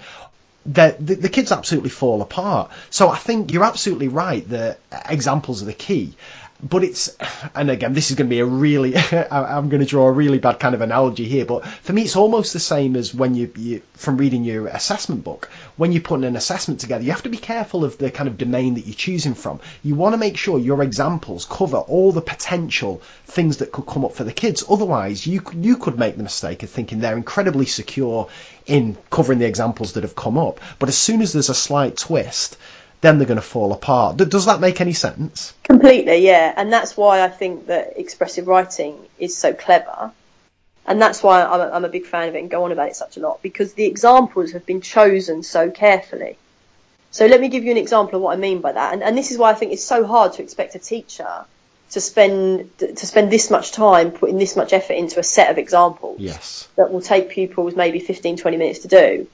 [0.66, 2.72] the, the, the, kids absolutely fall apart.
[2.90, 6.16] So I think you're absolutely right that examples are the key
[6.64, 7.16] but it's
[7.56, 8.96] and again this is going to be a really
[9.32, 12.16] I'm going to draw a really bad kind of analogy here but for me it's
[12.16, 15.50] almost the same as when you, you from reading your assessment book.
[15.76, 18.38] When you're putting an assessment together you have to be careful of the kind of
[18.38, 19.60] domain that you're choosing from.
[19.84, 24.06] You want to make sure your examples cover all the potential things that could come
[24.06, 24.64] up for the kids.
[24.70, 28.30] Otherwise you you could make the mistake of thinking they're incredibly secure
[28.66, 30.62] in covering the examples that have come up.
[30.80, 32.58] But as soon as there's a slight twist
[33.04, 34.16] then they're going to fall apart.
[34.18, 35.54] Does that make any sense?
[35.64, 36.54] Completely, yeah.
[36.56, 40.12] And that's why I think that expressive writing is so clever.
[40.86, 42.88] And that's why I'm a, I'm a big fan of it and go on about
[42.88, 46.38] it such a lot because the examples have been chosen so carefully.
[47.12, 48.94] So let me give you an example of what I mean by that.
[48.94, 51.46] And, and this is why I think it's so hard to expect a teacher
[51.92, 55.58] to spend to spend this much time putting this much effort into a set of
[55.58, 56.68] examples yes.
[56.76, 59.28] that will take pupils maybe 15 20 minutes to do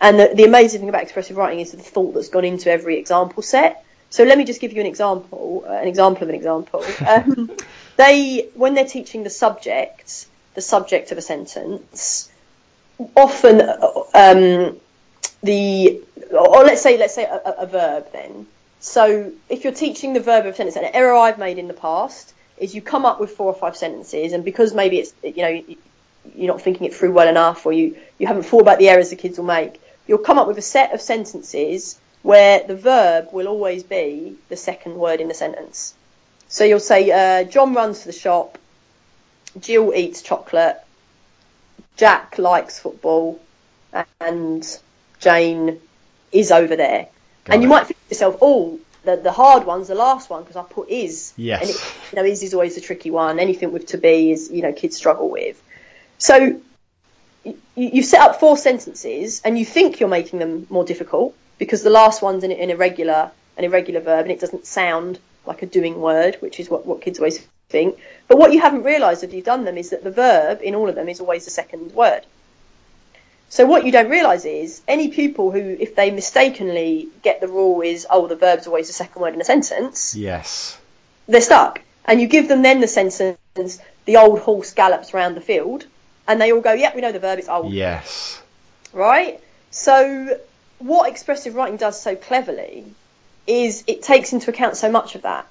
[0.00, 2.98] and the, the, amazing thing about expressive writing is the thought that's gone into every
[2.98, 3.84] example set.
[4.10, 6.84] So let me just give you an example, uh, an example of an example.
[7.06, 7.50] Um,
[7.96, 12.30] they, when they're teaching the subject, the subject of a sentence,
[13.16, 13.60] often
[14.14, 14.76] um,
[15.42, 18.46] the, or let's say, let's say a, a, verb then.
[18.80, 21.74] So if you're teaching the verb of a sentence, an error I've made in the
[21.74, 25.42] past is you come up with four or five sentences, and because maybe it's you
[25.42, 25.62] know
[26.34, 29.10] you're not thinking it through well enough, or you, you haven't thought about the errors
[29.10, 33.28] the kids will make, you'll come up with a set of sentences where the verb
[33.32, 35.94] will always be the second word in the sentence.
[36.48, 38.58] So you'll say, uh, John runs to the shop,
[39.58, 40.76] Jill eats chocolate,
[41.96, 43.40] Jack likes football,
[44.20, 44.78] and
[45.18, 45.80] Jane
[46.30, 47.08] is over there.
[47.44, 50.42] Got and you might think to yourself, oh, the, the hard one's the last one
[50.42, 51.32] because I put is.
[51.36, 51.60] Yes.
[51.60, 53.38] And it, you know, is is always the tricky one.
[53.38, 55.62] Anything with to be is, you know, kids struggle with.
[56.22, 56.60] So
[57.74, 61.90] you, set up four sentences and you think you're making them more difficult because the
[61.90, 66.00] last one's in an irregular, an irregular verb and it doesn't sound like a doing
[66.00, 67.98] word, which is what, what kids always think.
[68.28, 70.88] But what you haven't realised if you've done them is that the verb in all
[70.88, 72.24] of them is always the second word.
[73.48, 77.80] So what you don't realise is any pupil who, if they mistakenly get the rule
[77.80, 80.14] is, oh, the verb's always the second word in a sentence.
[80.14, 80.78] Yes.
[81.26, 81.80] They're stuck.
[82.04, 85.86] And you give them then the sentence, the old horse gallops round the field
[86.28, 87.38] and they all go, "Yep, we know the verb.
[87.38, 88.40] It's old." Yes.
[88.92, 89.40] Right.
[89.70, 90.38] So
[90.78, 92.84] what expressive writing does so cleverly
[93.46, 95.46] is it takes into account so much of that.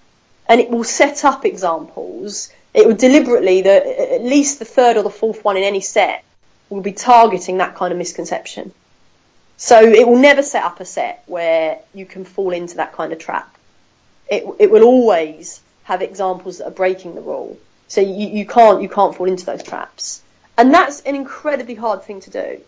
[0.47, 2.49] and it will set up examples.
[2.74, 6.24] It will deliberately, the, at least the third or the fourth one in any set,
[6.69, 8.74] will be targeting that kind of misconception.
[9.55, 13.13] So it will never set up a set where you can fall into that kind
[13.13, 13.55] of trap.
[14.30, 17.57] It, it will always have examples that are breaking the rule.
[17.88, 20.22] So you, you can't you can't fall into those traps.
[20.62, 22.39] And that's an incredibly hard thing to do.
[22.39, 22.62] And,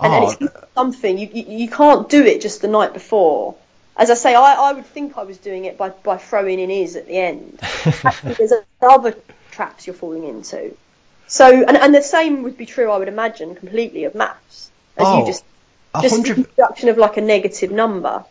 [0.00, 0.12] Oh.
[0.12, 3.56] and it's something you, you you can't do it just the night before.
[3.96, 6.70] As I say, I, I would think I was doing it by, by throwing in
[6.70, 7.58] is at the end.
[8.04, 9.16] Actually, there's other
[9.50, 10.76] traps you're falling into.
[11.26, 14.70] So, and, and the same would be true, I would imagine, completely of maths.
[14.96, 15.44] As Oh, you just,
[16.00, 18.24] just the hundred, introduction of like a negative number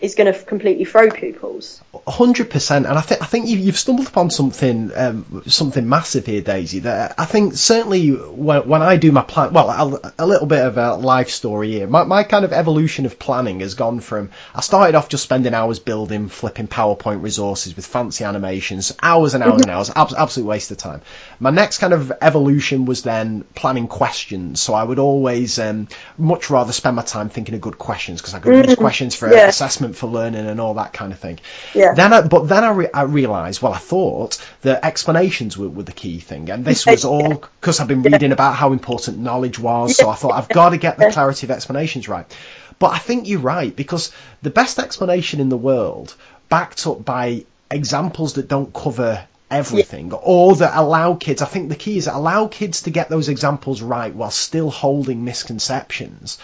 [0.00, 1.80] is going to completely throw pupils.
[2.06, 6.26] hundred percent, and I think I think you, you've stumbled upon something um, something massive
[6.26, 6.80] here, Daisy.
[6.80, 10.64] That I think certainly when, when I do my plan, well, a, a little bit
[10.64, 11.86] of a life story here.
[11.86, 15.52] My, my kind of evolution of planning has gone from I started off just spending
[15.54, 20.46] hours building, flipping PowerPoint resources with fancy animations, hours and hours and hours, abs- absolute
[20.46, 21.02] waste of time.
[21.38, 24.60] My next kind of evolution was then planning questions.
[24.60, 28.34] So I would always um, much rather spend my time thinking of good questions because
[28.34, 29.48] I could use questions for Yeah.
[29.48, 31.38] assessment for learning and all that kind of thing.
[31.74, 31.94] Yeah.
[31.94, 35.82] Then, I, but then I, re- I realised, well, I thought that explanations were, were
[35.82, 39.58] the key thing, and this was all because I've been reading about how important knowledge
[39.58, 39.96] was.
[39.96, 42.26] So I thought I've got to get the clarity of explanations right.
[42.78, 44.10] But I think you're right because
[44.42, 46.14] the best explanation in the world,
[46.48, 51.74] backed up by examples that don't cover everything or that allow kids i think the
[51.74, 56.38] key is allow kids to get those examples right while still holding misconceptions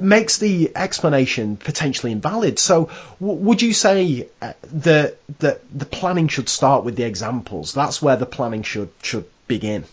[0.00, 2.58] makes the explanation potentially invalid.
[2.58, 7.72] So, w- would you say uh, that that the planning should start with the examples?
[7.72, 9.84] That's where the planning should should begin.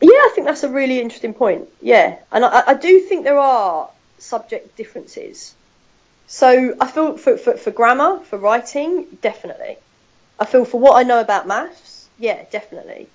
[0.00, 1.68] Yeah, I think that's a really interesting point.
[1.80, 5.54] Yeah, and I, I do think there are subject differences.
[6.26, 9.78] So I feel for, for, for grammar, for writing, definitely.
[10.38, 13.08] I feel for what I know about maths, yeah, definitely.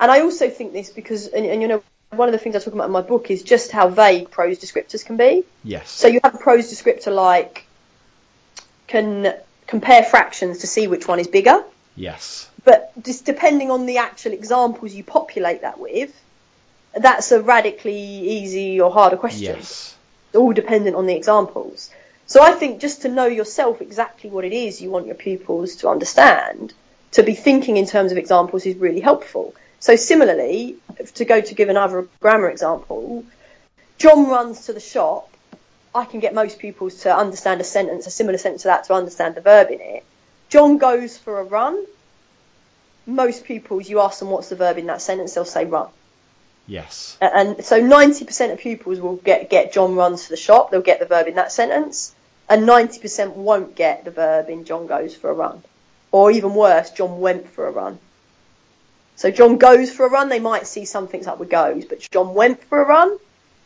[0.00, 2.58] And I also think this because, and, and you know, one of the things I
[2.58, 5.44] talk about in my book is just how vague prose descriptors can be.
[5.64, 5.90] Yes.
[5.90, 7.66] So you have a prose descriptor like
[8.86, 9.34] can
[9.66, 11.64] compare fractions to see which one is bigger
[11.96, 12.50] yes.
[12.64, 16.12] but just depending on the actual examples you populate that with,
[16.94, 19.56] that's a radically easy or harder question.
[19.56, 19.96] Yes.
[20.34, 21.90] All dependent on the examples.
[22.26, 25.76] So I think just to know yourself exactly what it is you want your pupils
[25.76, 26.72] to understand,
[27.12, 29.54] to be thinking in terms of examples is really helpful.
[29.80, 30.76] So similarly,
[31.14, 33.24] to go to give another grammar example,
[33.98, 35.28] John runs to the shop.
[35.94, 38.94] I can get most pupils to understand a sentence, a similar sentence to that, to
[38.94, 40.04] understand the verb in it.
[40.48, 41.84] John goes for a run.
[43.06, 45.88] Most pupils, you ask them what's the verb in that sentence, they'll say run.
[46.66, 47.16] Yes.
[47.20, 51.00] And so 90% of pupils will get, get John runs for the shop, they'll get
[51.00, 52.14] the verb in that sentence,
[52.48, 55.62] and 90% won't get the verb in John goes for a run.
[56.12, 57.98] Or even worse, John went for a run.
[59.16, 62.34] So John goes for a run, they might see something's up with goes, but John
[62.34, 63.18] went for a run,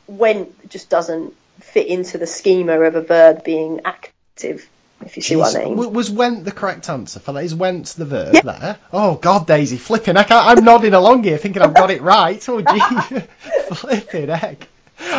[0.06, 4.68] went just doesn't fit into the schema of a verb being active,
[5.04, 5.76] if you see what I mean.
[5.76, 7.44] Was went the correct answer for that?
[7.44, 8.40] Is went the verb Yeah.
[8.42, 8.78] there?
[8.92, 10.30] Oh God, Daisy, flipping heck!
[10.30, 12.42] I, I'm nodding along here, thinking I've got it right.
[12.48, 13.20] Oh gee,
[13.74, 14.68] flipping heck!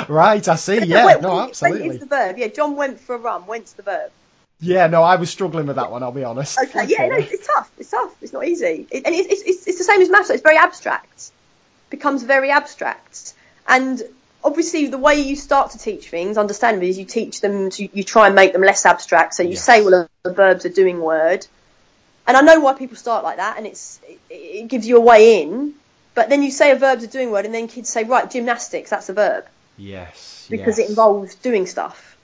[0.09, 0.83] Right, I see.
[0.85, 1.89] Yeah, Went- no, went absolutely.
[1.89, 2.37] is the verb.
[2.37, 3.45] Yeah, John went for a run.
[3.45, 4.11] Went's the verb.
[4.59, 6.01] Yeah, no, I was struggling with that one.
[6.01, 6.57] I'll be honest.
[6.59, 7.69] Okay, yeah, no, it's tough.
[7.77, 8.15] It's tough.
[8.23, 8.87] It's not easy.
[8.89, 10.31] It, and it's, it's, it's, it's the same as maths.
[10.31, 11.31] It's very abstract.
[11.91, 13.35] Becomes very abstract.
[13.67, 14.01] And
[14.47, 17.69] obviously, the way you start to teach things, understandably, is you teach them.
[17.69, 19.35] To, you try and make them less abstract.
[19.35, 19.63] So you Yes.
[19.63, 21.45] say, well, the verb's a doing word.
[22.25, 25.05] And I know why people start like that, and it's it, it gives you a
[25.11, 25.73] way in.
[26.15, 28.89] But then you say a verb's a doing word, and then kids say, right, gymnastics,
[28.89, 29.45] that's a verb
[29.77, 30.47] Yes.
[30.49, 30.87] because yes.
[30.87, 32.17] it involves doing stuff.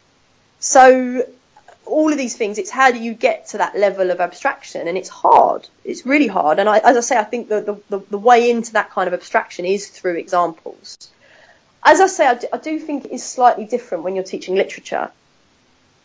[0.60, 1.24] So
[1.86, 4.98] all of these things, it's how do you get to that level of abstraction, and
[4.98, 5.68] it's hard.
[5.84, 6.58] It's really hard.
[6.60, 7.60] And I, as I say, I think the,
[7.90, 10.98] the, the way into that kind of abstraction is through examples.
[11.86, 14.56] As I say, I do, I do think it is slightly different when you're teaching
[14.56, 15.12] literature,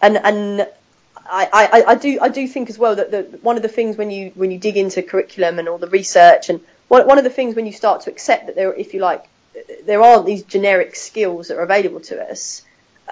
[0.01, 0.69] and and
[1.31, 3.97] I, I, I do I do think as well that the, one of the things
[3.97, 7.25] when you when you dig into curriculum and all the research and one, one of
[7.25, 9.29] the things when you start to accept that there if you like
[9.85, 12.63] there aren't these generic skills that are available to us.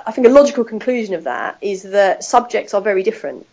[0.07, 3.47] I think a logical conclusion of that is that subjects are very different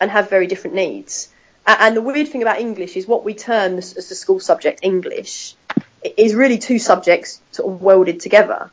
[0.00, 1.28] and have very different needs.
[1.66, 5.54] And the weird thing about English is what we term as, the school subject English
[6.02, 8.70] is really two subjects sort of welded together.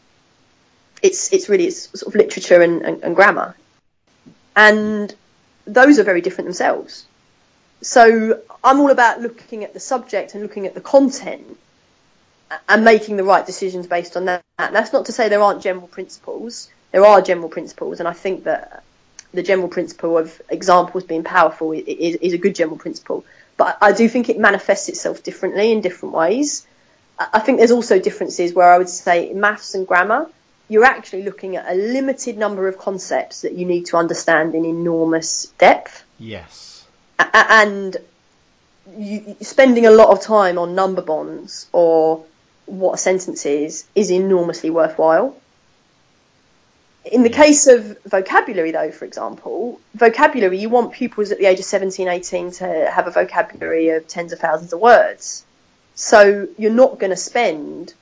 [1.02, 3.56] It's it's really it's sort of literature and, and, and grammar,
[4.56, 5.14] and
[5.66, 7.06] those are very different themselves.
[7.82, 11.58] So I'm all about looking at the subject and looking at the content
[12.68, 14.44] and making the right decisions based on that.
[14.58, 16.70] That's not to say there aren't general principles.
[16.92, 18.84] There are general principles, and I think that
[19.34, 23.26] the general principle of examples being powerful is, is a good general principle.
[23.58, 26.67] But I do think it manifests itself differently in different ways.
[27.20, 30.30] I think there's also differences where I would say maths and grammar,
[30.70, 34.66] you're actually looking at a limited number of concepts that you need to understand in
[34.66, 36.04] enormous depth.
[36.20, 36.86] Yes.
[37.18, 37.98] And
[38.96, 42.26] you, spending a lot of time on number bonds or
[42.66, 45.36] what a sentence is is enormously worthwhile.
[47.06, 51.60] In the case of vocabulary, though, for example, vocabulary, you want pupils at the age
[51.60, 55.46] of 17, 18 to have a vocabulary of tens of thousands of words.
[55.98, 57.94] So you're not going to spend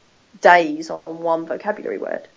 [0.41, 2.27] days on one vocabulary word.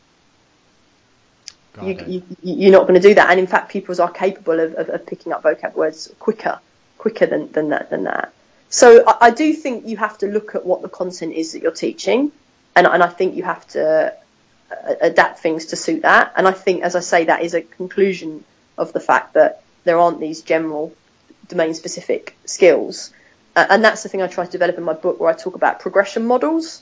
[1.83, 3.31] You, you, are not going to do that.
[3.31, 6.61] And in fact, pupils are capable of, of, of, picking up vocab words quicker,
[6.97, 7.91] quicker than, than that.
[7.91, 8.33] Than that.
[8.69, 11.63] So I, I, do think you have to look at what the content is that
[11.63, 12.33] you're teaching,
[12.75, 14.15] and, and I think you have to
[14.71, 16.33] uh, adapt things to suit that.
[16.37, 18.45] And I think, as I say, that is a conclusion
[18.77, 20.95] of the fact that there aren't these general
[21.49, 23.13] domain specific skills.
[23.59, 25.57] Uh, and that's the thing I try to develop in my book where I talk
[25.57, 26.81] about progression models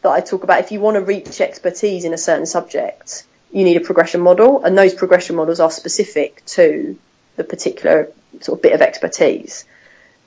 [0.00, 0.60] that I talk about.
[0.60, 4.64] If you want to reach expertise in a certain subject, you need a progression model
[4.64, 6.98] and those progression models are specific to
[7.36, 8.10] the particular
[8.40, 9.66] sort of bit of expertise.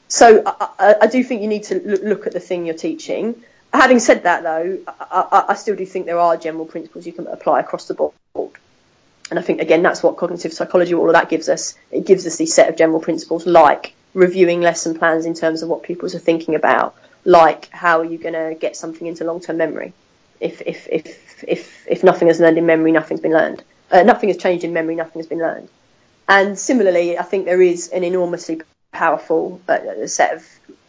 [0.07, 3.43] So I, I, do think you need to look at the thing you're teaching
[3.73, 7.25] having said that, though, I, I, still do think there are general principles you can
[7.25, 8.13] apply across the board.
[9.31, 11.73] And I think, again, that's what cognitive psychology, all of that gives us.
[11.91, 15.69] It gives us these set of general principles like reviewing lesson plans in terms of
[15.69, 19.57] what pupils are thinking about, like how are you going to get something into long-term
[19.57, 19.93] memory.
[20.39, 23.63] If, if, if, if, if nothing is learned in memory, nothing's been learned.
[23.91, 25.69] Uh, nothing has changed in memory, nothing has been learned.
[26.27, 28.61] And similarly, I think there is an enormously
[28.91, 30.45] powerful uh, set of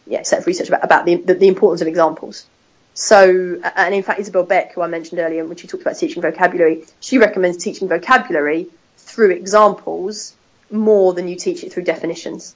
[0.07, 2.47] yeah, set of research about, about the, the, the importance of examples.
[2.95, 6.23] So, and in fact, Isabel Beck, who I mentioned earlier, when she talked about teaching
[6.23, 10.35] vocabulary, she recommends teaching vocabulary through examples
[10.71, 12.55] more than you teach it through definitions.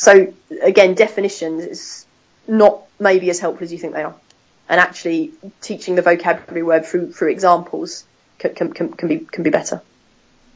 [0.00, 0.32] So,
[0.62, 2.06] again, definitions is
[2.48, 4.14] not maybe as helpful as you think they are.
[4.66, 8.04] And actually, teaching the vocabulary word through through examples
[8.38, 9.82] can, can, can be can be better.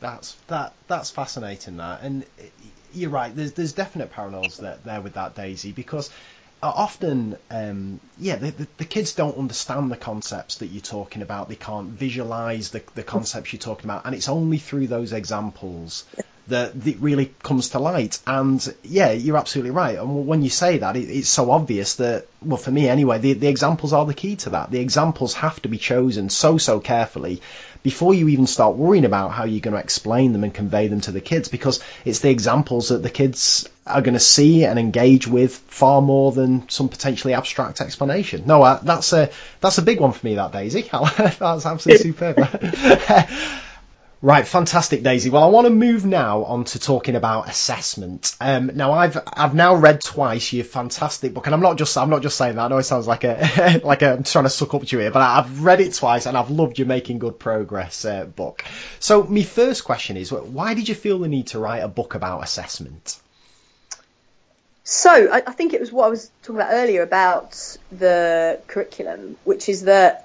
[0.01, 1.77] That's that that's fascinating.
[1.77, 2.25] That and
[2.95, 3.37] you're right.
[3.37, 6.09] There's there's definite parallels there, there with that Daisy because
[6.63, 11.51] often, um, yeah, the, the, the, kids don't understand the concepts that you're talking about.
[11.51, 16.07] They can't visualize the, the concepts you're talking about, and it's only through those examples
[16.49, 18.19] that it really comes to light.
[18.27, 19.99] And yeah, you're absolutely right.
[19.99, 23.33] And when you say that, it, it's so obvious that, well, for me anyway, the,
[23.33, 24.71] the examples are the key to that.
[24.71, 27.41] The examples have to be chosen so, so carefully
[27.85, 31.03] before you even start worrying about how you're going to explain them and convey them
[31.03, 34.79] to the kids because it's the examples that the kids are going to see and
[34.79, 38.45] engage with far more than some potentially abstract explanation.
[38.47, 39.31] No, uh, that's a
[39.61, 40.89] that's a big one for me that Daisy.
[40.93, 42.39] that's absolutely superb.
[44.25, 45.29] Right, fantastic, Daisy.
[45.29, 48.35] Well, I want to move now on to talking about assessment.
[48.41, 52.09] Um, now, I've I've now read twice your fantastic book, and I'm not just I'm
[52.09, 52.63] not just saying that.
[52.63, 55.03] I know it sounds like a like a, I'm trying to suck up to you
[55.03, 58.65] here, but I've read it twice, and I've loved your making good progress uh, book.
[58.99, 62.15] So, my first question is, why did you feel the need to write a book
[62.15, 63.21] about assessment?
[64.85, 69.37] So, I, I think it was what I was talking about earlier about the curriculum,
[69.45, 70.24] which is that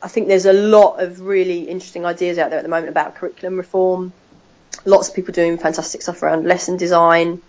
[0.00, 3.16] I think there's a lot of really interesting ideas out there at the moment about
[3.16, 4.12] curriculum reform.
[4.84, 7.42] Lots of people doing fantastic stuff around lesson design,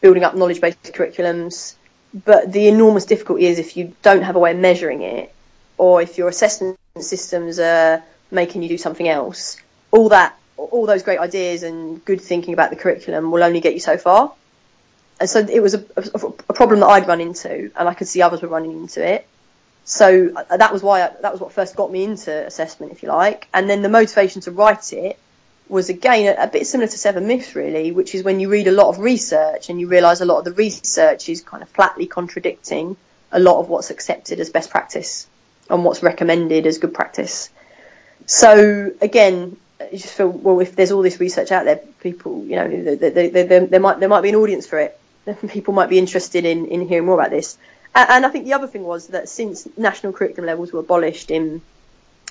[0.00, 1.76] building up knowledge based curriculums.
[2.12, 5.32] But the enormous difficulty is if you don't have a way of measuring it,
[5.78, 9.56] or if your assessment systems are making you do something else,
[9.92, 13.72] all that, all those great ideas and good thinking about the curriculum will only get
[13.74, 14.32] you so far.
[15.20, 18.08] And so it was a, a, a problem that I'd run into, and I could
[18.08, 19.26] see others were running into it.
[19.84, 23.02] So uh, that was why I, that was what first got me into assessment, if
[23.02, 23.48] you like.
[23.52, 25.18] And then the motivation to write it
[25.68, 28.68] was again a, a bit similar to Seven Myths, really, which is when you read
[28.68, 31.68] a lot of research and you realise a lot of the research is kind of
[31.70, 32.96] flatly contradicting
[33.32, 35.26] a lot of what's accepted as best practice
[35.70, 37.48] and what's recommended as good practice.
[38.26, 39.56] So again,
[39.90, 43.80] you just feel well if there's all this research out there, people, you know, there
[43.80, 44.98] might there might be an audience for it.
[45.48, 47.58] People might be interested in in hearing more about this.
[47.94, 51.60] And I think the other thing was that since national curriculum levels were abolished in,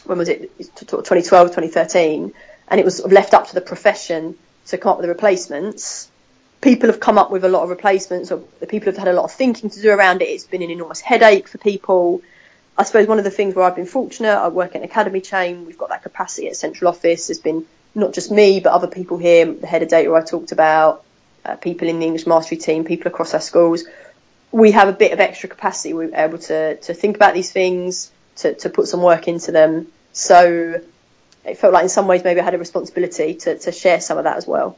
[0.05, 2.33] when was it, 2012, 2013,
[2.67, 4.35] and it was sort of left up to the profession
[4.67, 6.09] to come up with the replacements,
[6.61, 9.13] people have come up with a lot of replacements, or the people have had a
[9.13, 10.25] lot of thinking to do around it.
[10.25, 12.23] It's been an enormous headache for people.
[12.75, 15.21] I suppose one of the things where I've been fortunate, I work in an academy
[15.21, 17.27] chain, we've got that capacity at central office.
[17.27, 20.51] There's been not just me, but other people here, the head of data I talked
[20.51, 21.03] about,
[21.45, 23.83] uh, people in the English mastery team, people across our schools
[24.51, 25.93] we have a bit of extra capacity.
[25.93, 29.87] We're able to, to think about these things, to, to put some work into them.
[30.13, 30.81] So
[31.45, 34.17] it felt like in some ways maybe I had a responsibility to, to share some
[34.17, 34.77] of that as well.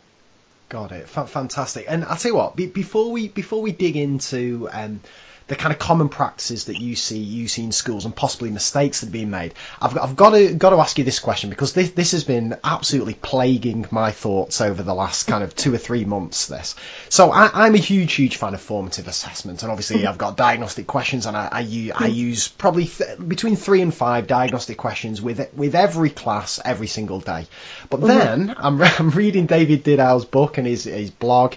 [0.69, 1.03] Got it.
[1.15, 1.85] F- fantastic.
[1.87, 5.01] And I'll tell you what, be- before we before we dig into um,
[5.47, 9.01] the kind of common practices that you see you see in schools and possibly mistakes
[9.01, 9.53] that are being made.
[9.81, 12.57] I've, I've got to got to ask you this question because this this has been
[12.63, 16.47] absolutely plaguing my thoughts over the last kind of two or three months.
[16.47, 16.75] This,
[17.09, 20.87] so I, am a huge huge fan of formative assessment, and obviously I've got diagnostic
[20.87, 25.53] questions, and I, I, I use probably th- between three and five diagnostic questions with
[25.53, 27.47] with every class every single day.
[27.89, 28.07] But mm-hmm.
[28.07, 31.55] then I'm, I'm reading David Didau's book and his his blog,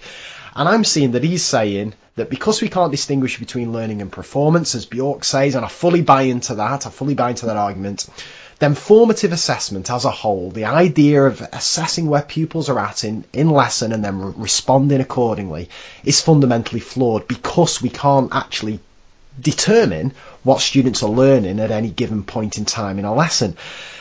[0.54, 4.74] and I'm seeing that he's saying that because we can't distinguish between learning and performance,
[4.74, 8.08] as Bjork says, and I fully buy into that, I fully buy into that argument,
[8.58, 13.24] then formative assessment as a whole, the idea of assessing where pupils are at in,
[13.34, 15.68] in lesson and then re- responding accordingly,
[16.04, 18.80] is fundamentally flawed because we can't actually
[19.38, 23.58] determine what students are learning at any given point in time in a lesson.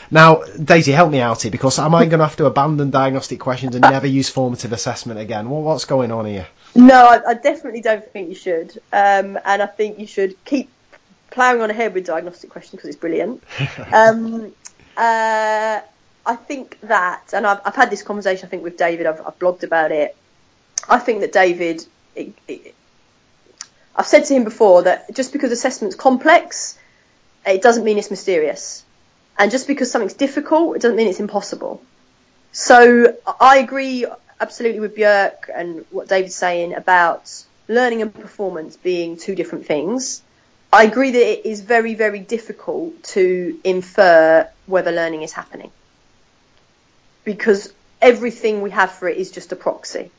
[0.09, 3.41] Now, Daisy, help me out here because am I going to have to abandon diagnostic
[3.41, 5.49] questions and never use formative assessment again?
[5.49, 6.47] Well, what's going on here?
[6.75, 8.77] No, I, I definitely don't think you should.
[8.91, 10.69] Um, and I think you should keep
[11.31, 13.43] ploughing on ahead with diagnostic questions because it's brilliant.
[13.93, 14.53] um,
[14.97, 15.81] uh,
[16.25, 19.39] I think that, and I've, I've, had this conversation, I think, with David, I've, I've
[19.39, 20.15] blogged about it.
[20.89, 22.75] I think that David, it, it,
[23.95, 26.77] I've said to him before that just because assessment's complex,
[27.45, 28.83] it doesn't mean it's mysterious.
[29.37, 31.81] And just because something's difficult, it doesn't mean it's impossible.
[32.51, 34.05] So I agree
[34.39, 37.31] absolutely with Bjork and what David's saying about
[37.67, 40.21] learning and performance being two different things.
[40.71, 45.71] I agree that it is very, very difficult to infer whether learning is happening
[47.23, 50.11] because everything we have for it is just a proxy.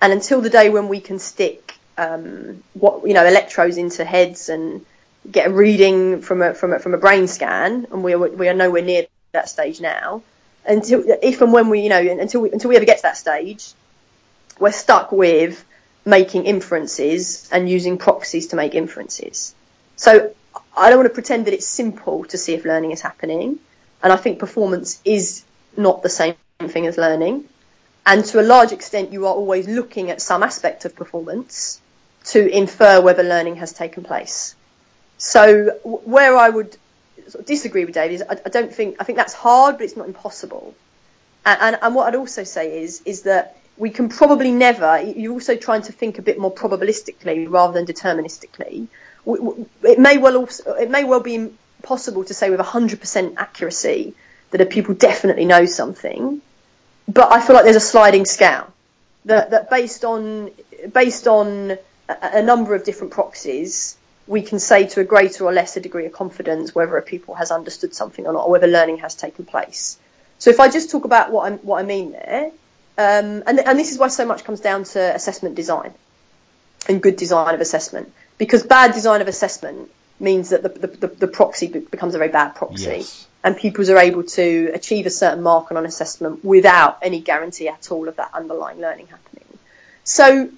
[0.00, 4.48] And until the day when we can stick um, what you know electrodes into heads
[4.48, 4.84] and
[5.30, 8.48] get a reading from a from a from a brain scan, and we are we
[8.48, 10.22] are nowhere near that stage now
[10.66, 13.16] until if and when we you know until we until we ever get to that
[13.16, 13.72] stage,
[14.58, 15.64] we're stuck with
[16.04, 19.54] making inferences and using proxies to make inferences.
[19.96, 20.34] So
[20.76, 23.58] I don't want to pretend that it's simple to see if learning is happening,
[24.02, 25.44] and I think performance is
[25.76, 27.44] not the same thing as learning.
[28.06, 31.80] And to a large extent, you are always looking at some aspect of performance
[32.24, 34.54] to infer whether learning has taken place.
[35.16, 36.76] So where I would
[37.28, 38.22] sort of disagree with David.
[38.28, 40.74] I, I, don't think I think that's hard, but it's not impossible.
[41.46, 45.00] And, and, and what I'd also say is is that we can probably never.
[45.02, 48.88] You're also trying to think a bit more probabilistically rather than deterministically.
[49.26, 51.52] It may well also, it may well be
[51.82, 54.14] possible to say with 100% accuracy
[54.50, 56.40] that a pupil definitely knows something,
[57.08, 58.72] but I feel like there's a sliding scale
[59.24, 60.50] that that based on
[60.92, 61.72] based on
[62.08, 63.96] a, a number of different proxies
[64.26, 67.50] we can say to a greater or lesser degree of confidence whether a pupil has
[67.50, 69.98] understood something or not, or whether learning has taken place.
[70.38, 72.50] So if I just talk about what, i what I mean there,
[72.96, 75.92] um, and, and this is why so much comes down to assessment design
[76.88, 81.06] and good design of assessment, because bad design of assessment means that the, the, the,
[81.08, 82.84] the proxy becomes a very bad proxy.
[82.84, 83.26] Yes.
[83.42, 87.68] And pupils are able to achieve a certain mark on an assessment without any guarantee
[87.68, 89.58] at all of that underlying learning happening.
[90.02, 90.48] So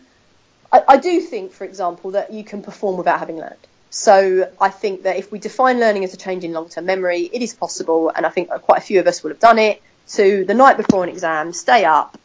[0.73, 3.57] I, I do think, for example, that you can perform without having learned.
[3.91, 7.41] So I think that if we define learning as a change in long-term memory, it
[7.41, 10.45] is possible, and I think quite a few of us will have done it, to
[10.45, 12.19] the night before an exam, stay up,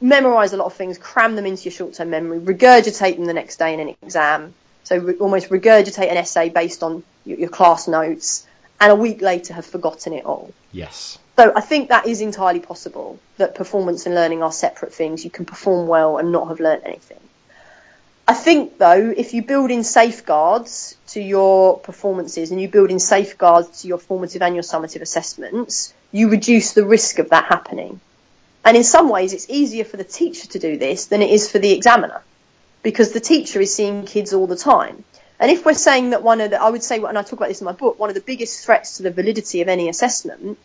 [0.00, 3.58] memorize a lot of things, cram them into your short-term memory, regurgitate them the next
[3.58, 4.54] day in an exam.
[4.84, 8.46] So re- almost regurgitate an essay based on your, your class notes,
[8.80, 10.52] and a week later have forgotten it all.
[10.72, 11.18] Yes.
[11.36, 15.24] So I think that is entirely possible that performance and learning are separate things.
[15.24, 17.20] You can perform well and not have learned anything.
[18.26, 23.00] I think though, if you build in safeguards to your performances and you build in
[23.00, 28.00] safeguards to your formative and your summative assessments, you reduce the risk of that happening.
[28.64, 31.50] And in some ways, it's easier for the teacher to do this than it is
[31.50, 32.22] for the examiner,
[32.82, 35.04] because the teacher is seeing kids all the time.
[35.40, 37.48] And if we're saying that one of the, I would say, and I talk about
[37.48, 40.58] this in my book, one of the biggest threats to the validity of any assessment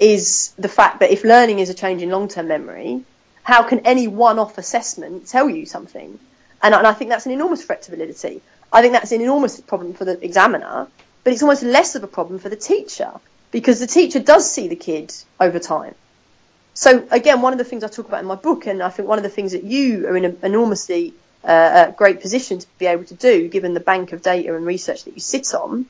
[0.00, 3.04] is the fact that if learning is a change in long-term memory,
[3.44, 6.18] how can any one-off assessment tell you something?
[6.62, 8.40] And, and I think that's an enormous threat to validity.
[8.72, 10.88] I think that's an enormous problem for the examiner,
[11.24, 13.12] but it's almost less of a problem for the teacher
[13.50, 15.94] because the teacher does see the kid over time.
[16.74, 19.08] So again, one of the things I talk about in my book, and I think
[19.08, 22.86] one of the things that you are in an enormously uh, great position to be
[22.86, 25.86] able to do, given the bank of data and research that you sit on,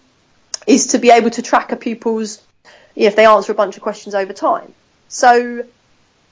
[0.66, 2.43] is to be able to track a pupil's,
[2.95, 4.73] if they answer a bunch of questions over time.
[5.09, 5.64] So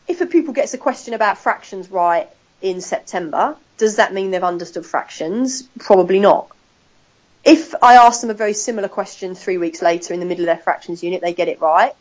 [0.09, 2.29] if a pupil gets a question about fractions right
[2.63, 5.63] in September, does that mean they've understood fractions?
[5.79, 6.49] Probably not.
[7.45, 10.47] If I ask them a very similar question three weeks later in the middle of
[10.47, 11.95] their fractions unit, they get it right.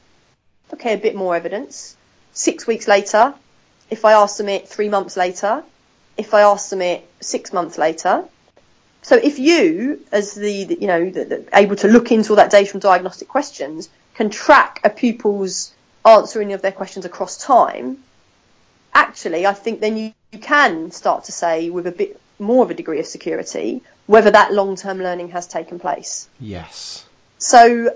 [0.74, 1.96] okay, a bit more evidence.
[2.34, 3.34] Six weeks later,
[3.90, 5.64] if I ask them it three months later,
[6.18, 8.26] if I ask them it six months later.
[9.04, 12.38] So if you, as the, the you know, the, the, able to look into all
[12.38, 15.72] that data from diagnostic questions, can track a pupil's
[16.04, 17.98] answering of their questions across time,
[18.94, 22.70] actually, I think then you, you can start to say with a bit more of
[22.70, 26.30] a degree of security whether that long-term learning has taken place.
[26.40, 27.06] Yes.
[27.38, 27.96] So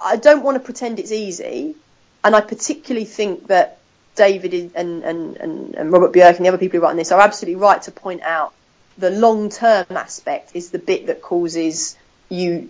[0.00, 1.76] I don't want to pretend it's easy,
[2.22, 3.78] and I particularly think that
[4.16, 7.12] David and, and, and, and Robert Bjork and the other people who write on this
[7.12, 8.52] are absolutely right to point out
[8.98, 11.96] the long-term aspect is the bit that causes
[12.28, 12.68] you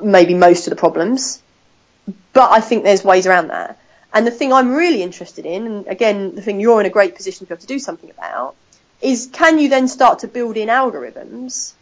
[0.00, 1.42] maybe most of the problems.
[2.32, 3.80] But I think there's ways around that.
[4.14, 7.14] And the thing I'm really interested in, and again, the thing you're in a great
[7.16, 8.54] position to be able to do something about,
[9.00, 11.72] is can you then start to build in algorithms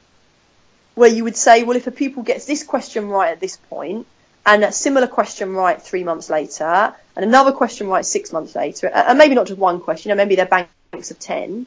[0.94, 4.06] where you would say, well, if a pupil gets this question right at this point,
[4.46, 8.88] and a similar question right three months later, and another question right six months later,
[8.88, 11.66] uh, and maybe not just one question, you know, maybe they're banks of ten,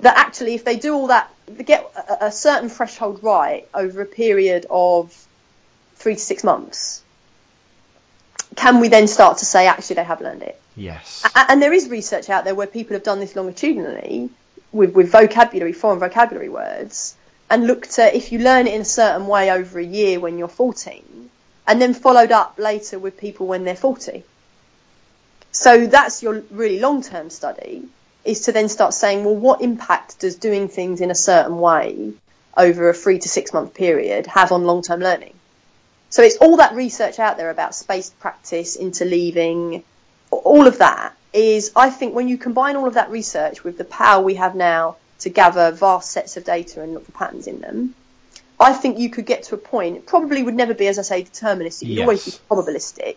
[0.00, 1.90] that actually if they do all that, they get
[2.20, 5.26] a certain threshold right over a period of
[5.94, 7.02] three to six months,
[8.56, 10.60] can we then start to say actually they have learned it?
[10.74, 11.24] Yes.
[11.34, 14.30] And there is research out there where people have done this longitudinally
[14.72, 17.16] with, with vocabulary, foreign vocabulary words,
[17.48, 20.38] and looked at if you learn it in a certain way over a year when
[20.38, 21.30] you're 14,
[21.66, 24.24] and then followed up later with people when they're 40.
[25.52, 27.84] So that's your really long term study,
[28.24, 32.12] is to then start saying, well, what impact does doing things in a certain way
[32.56, 35.34] over a three to six month period have on long term learning?
[36.10, 39.82] So it's all that research out there about spaced practice, interleaving,
[40.30, 43.84] all of that is, I think, when you combine all of that research with the
[43.84, 47.60] power we have now to gather vast sets of data and look for patterns in
[47.60, 47.94] them,
[48.58, 51.02] I think you could get to a point, it probably would never be, as I
[51.02, 52.02] say, deterministic, it would Yes.
[52.02, 53.16] always be probabilistic,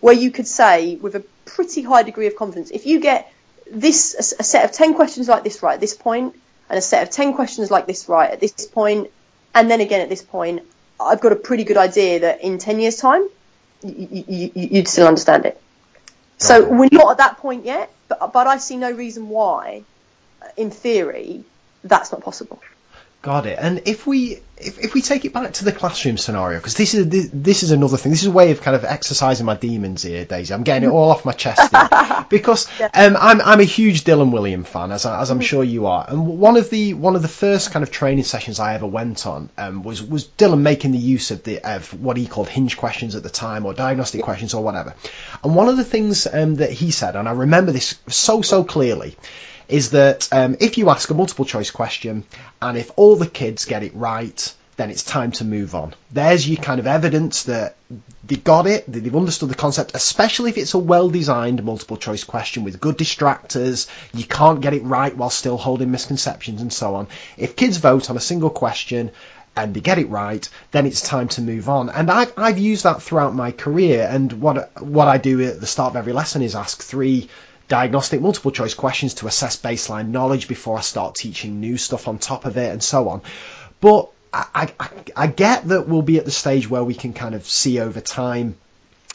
[0.00, 3.32] where you could say with a pretty high degree of confidence, if you get
[3.70, 6.34] this, a, a set of 10 questions like this right at this point,
[6.68, 9.10] and a set of 10 questions like this right at this point,
[9.54, 10.62] and then again at this point,
[11.00, 13.28] I've got a pretty good idea that in 10 years' time,
[13.82, 15.60] you, you'd still understand it.
[16.38, 19.82] So we're not at that point yet, but, but I see no reason why,
[20.56, 21.44] in theory,
[21.84, 22.60] that's not possible.
[23.22, 23.58] Got it.
[23.60, 26.94] And if we if, if we take it back to the classroom scenario, because this
[26.94, 28.12] is this, this is another thing.
[28.12, 30.54] This is a way of kind of exercising my demons here, Daisy.
[30.54, 32.26] I'm getting it all off my chest here.
[32.30, 35.86] because um, I'm I'm a huge Dylan Wiliam fan, as I, as I'm sure you
[35.86, 36.06] are.
[36.08, 39.26] And one of the one of the first kind of training sessions I ever went
[39.26, 42.78] on um, was was Dylan making the use of the of what he called hinge
[42.78, 44.94] questions at the time, or diagnostic questions, or whatever.
[45.44, 48.64] And one of the things um, that he said, and I remember this so so
[48.64, 49.14] clearly
[49.70, 52.24] is that um, if you ask a multiple choice question
[52.60, 55.94] and if all the kids get it right, then it's time to move on.
[56.10, 57.76] There's your kind of evidence that
[58.24, 61.98] they got it, that they've understood the concept, especially if it's a well designed multiple
[61.98, 63.88] choice question with good distractors.
[64.14, 67.08] You can't get it right while still holding misconceptions and so on.
[67.36, 69.10] If kids vote on a single question,
[69.56, 71.90] and they get it right, then it's time to move on.
[71.90, 74.08] And I've, I've used that throughout my career.
[74.10, 77.28] And what what I do at the start of every lesson is ask three
[77.70, 82.18] diagnostic multiple choice questions to assess baseline knowledge before I start teaching new stuff on
[82.18, 83.22] top of it and so on.
[83.80, 87.34] But I, I, I get that we'll be at the stage where we can kind
[87.34, 88.56] of see over time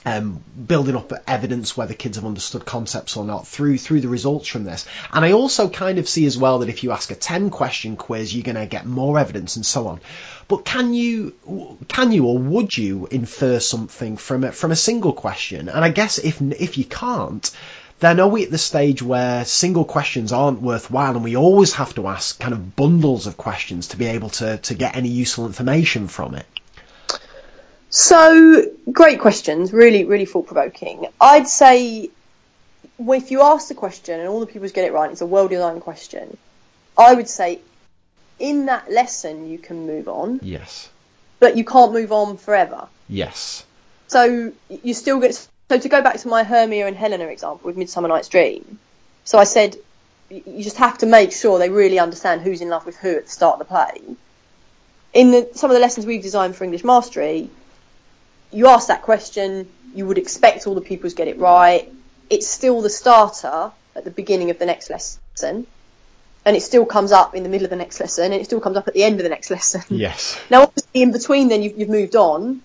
[0.06, 4.48] um, building up evidence whether kids have understood concepts or not through through the results
[4.48, 4.86] from this.
[5.12, 7.98] And I also kind of see as well that if you ask a 10 question
[7.98, 10.00] quiz, you're going to get more evidence and so on.
[10.48, 11.34] But can you
[11.88, 15.68] can you or would you infer something from a, from a single question?
[15.70, 17.50] And I guess if if you can't,
[18.06, 21.94] then are we at the stage where single questions aren't worthwhile and we always have
[21.96, 25.46] to ask kind of bundles of questions to be able to, to get any useful
[25.46, 26.46] information from it?
[27.90, 31.08] So, great questions, really, really thought provoking.
[31.20, 32.10] I'd say
[33.00, 35.48] if you ask the question and all the pupils get it right, it's a well
[35.48, 36.38] designed question,
[36.98, 37.60] I would say
[38.40, 40.90] in that lesson you can move on, Yes.
[41.40, 42.88] but you can't move on forever.
[43.08, 43.66] Yes.
[44.08, 45.48] So, you still get.
[45.70, 48.80] So, to go back to my Hermia and Helena example with Midsummer Night's Dream,
[49.24, 49.78] so I said
[50.30, 53.26] you just have to make sure they really understand who's in love with who at
[53.26, 54.16] the start of the play.
[55.14, 57.50] In the, some of the lessons we've designed for English Mastery,
[58.52, 61.92] you ask that question, you would expect all the pupils get it right.
[62.30, 65.68] It's still the starter at the beginning of the next lesson,
[66.44, 68.60] and it still comes up in the middle of the next lesson, and it still
[68.60, 69.84] comes up at the end of the next lesson.
[69.90, 70.40] Yes.
[70.50, 72.62] Now, obviously, in between, then you've, you've moved on.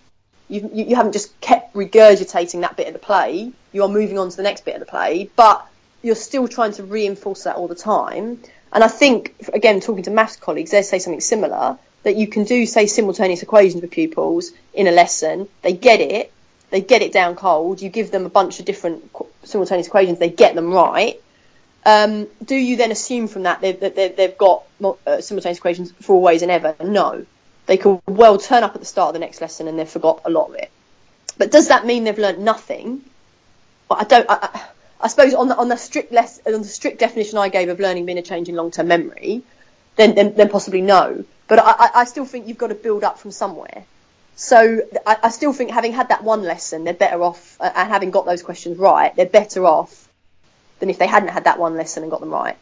[0.51, 3.53] You, you haven't just kept regurgitating that bit of the play.
[3.73, 5.65] You are moving on to the next bit of the play, but
[6.03, 8.41] you're still trying to reinforce that all the time.
[8.73, 12.45] And I think, again, talking to maths colleagues, they say something similar that you can
[12.45, 15.49] do, say, simultaneous equations with pupils in a lesson.
[15.63, 16.33] They get it,
[16.71, 17.83] they get it down cold.
[17.83, 21.21] You give them a bunch of different simultaneous equations, they get them right.
[21.85, 26.43] Um, do you then assume from that they've, they've got uh, simultaneous equations for always
[26.43, 26.75] and ever?
[26.83, 27.25] No.
[27.71, 30.23] They could well turn up at the start of the next lesson and they've forgot
[30.25, 30.73] a lot of it.
[31.39, 33.03] But does that mean they've learnt nothing?
[33.89, 34.27] Well, I don't.
[34.29, 34.63] I,
[35.01, 37.79] I suppose on the on the strict less on the strict definition I gave of
[37.79, 39.45] learning being a change in long term memory,
[39.95, 41.25] then, then then possibly no.
[41.47, 43.85] But I, I still think you've got to build up from somewhere.
[44.35, 47.89] So I, I still think having had that one lesson, they're better off, uh, and
[47.89, 50.09] having got those questions right, they're better off
[50.81, 52.57] than if they hadn't had that one lesson and got them right.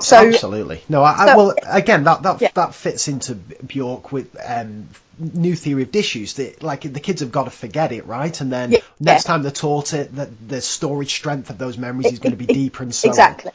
[0.00, 0.82] So, Absolutely.
[0.88, 2.48] No, I, so, I, well, again, that that yeah.
[2.54, 6.34] that fits into Bjork with um, new theory of disuse.
[6.34, 8.38] That like the kids have got to forget it, right?
[8.40, 8.78] And then yeah.
[8.98, 12.32] next time they're taught it, that the storage strength of those memories it, is going
[12.32, 13.50] to be it, deeper and so exactly.
[13.50, 13.54] On.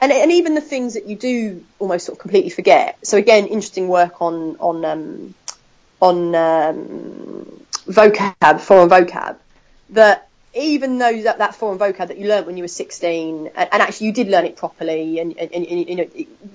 [0.00, 2.98] And and even the things that you do almost sort of completely forget.
[3.06, 5.34] So again, interesting work on on um,
[6.00, 9.36] on um, vocab, foreign vocab,
[9.90, 13.68] that even though that, that foreign vocab that you learnt when you were 16, and,
[13.72, 16.08] and actually you did learn it properly, and, and, and you know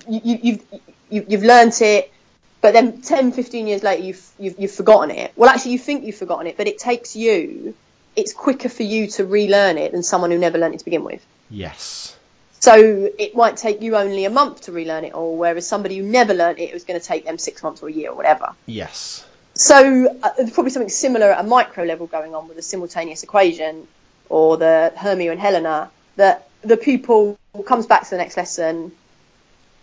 [0.08, 0.62] you, you've
[1.10, 2.12] you, you've learnt it,
[2.60, 5.32] but then 10, 15 years later you've, you've you've forgotten it.
[5.36, 7.74] Well, actually you think you've forgotten it, but it takes you.
[8.16, 11.04] It's quicker for you to relearn it than someone who never learned it to begin
[11.04, 11.24] with.
[11.50, 12.16] Yes.
[12.60, 16.04] So it might take you only a month to relearn it all, whereas somebody who
[16.04, 18.16] never learned it, it was going to take them six months or a year or
[18.16, 18.54] whatever.
[18.64, 19.26] Yes.
[19.54, 23.22] So uh, there's probably something similar at a micro level going on with the simultaneous
[23.22, 23.86] equation
[24.28, 28.92] or the Hermia and Helena that the pupil comes back to the next lesson,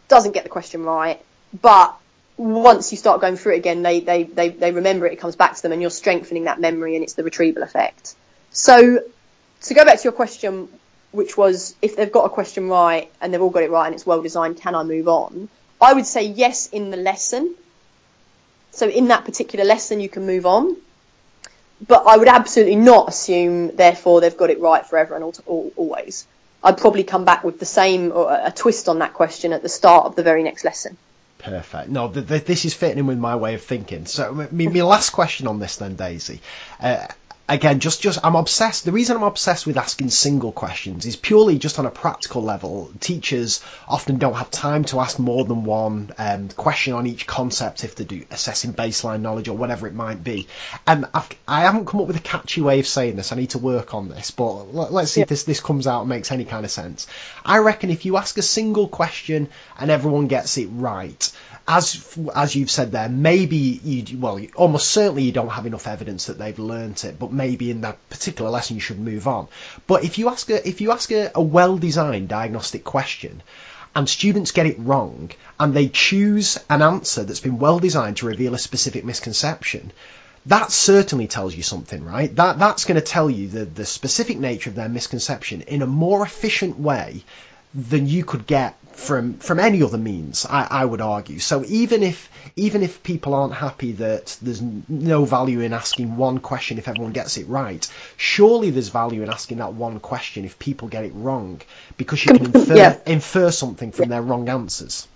[0.07, 1.23] doesn't get the question right,
[1.61, 1.95] but
[2.37, 5.35] once you start going through it again, they, they, they, they remember it, it comes
[5.35, 8.15] back to them, and you're strengthening that memory, and it's the retrieval effect.
[8.51, 8.99] So,
[9.63, 10.67] to go back to your question,
[11.11, 13.95] which was if they've got a question right and they've all got it right and
[13.95, 15.49] it's well designed, can I move on?
[15.79, 17.55] I would say yes in the lesson,
[18.71, 20.75] so in that particular lesson, you can move on.
[21.87, 26.27] But I would absolutely not assume, therefore, they've got it right forever and always.
[26.63, 29.69] I'd probably come back with the same or a twist on that question at the
[29.69, 30.95] start of the very next lesson.
[31.39, 31.89] Perfect.
[31.89, 34.05] No, th- th- this is fitting in with my way of thinking.
[34.05, 36.39] So, my, my last question on this then, Daisy.
[36.79, 37.07] Uh,
[37.51, 38.85] again, just just I'm obsessed.
[38.85, 42.91] The reason I'm obsessed with asking single questions is purely just on a practical level.
[42.99, 47.83] Teachers often don't have time to ask more than one um, question on each concept
[47.83, 50.47] if they do assessing baseline knowledge or whatever it might be.
[50.87, 53.31] And I've, I have not come up with a catchy way of saying this.
[53.31, 55.23] I need to work on this, but let's see yeah.
[55.23, 57.07] if this this comes out and makes any kind of sense.
[57.45, 61.31] I reckon if you ask a single question and everyone gets it right
[61.67, 66.25] as as you've said there, maybe you well, almost certainly you don't have enough evidence
[66.25, 69.47] that they've learnt it, but maybe in that particular lesson you should move on.
[69.87, 73.41] But if you ask a if you ask a, a well-designed diagnostic question,
[73.95, 78.25] and students get it wrong, and they choose an answer that's been well designed to
[78.27, 79.91] reveal a specific misconception,
[80.47, 82.35] that certainly tells you something, right?
[82.35, 85.87] That that's going to tell you the the specific nature of their misconception in a
[85.87, 87.23] more efficient way
[87.73, 90.45] than you could get from from any other means.
[90.45, 91.39] I, I would argue.
[91.39, 96.39] So even if even if people aren't happy that there's no value in asking one
[96.39, 100.59] question if everyone gets it right, surely there's value in asking that one question if
[100.59, 101.61] people get it wrong,
[101.97, 102.97] because you can infer, yeah.
[103.05, 104.09] infer something from yeah.
[104.09, 105.07] their wrong answers.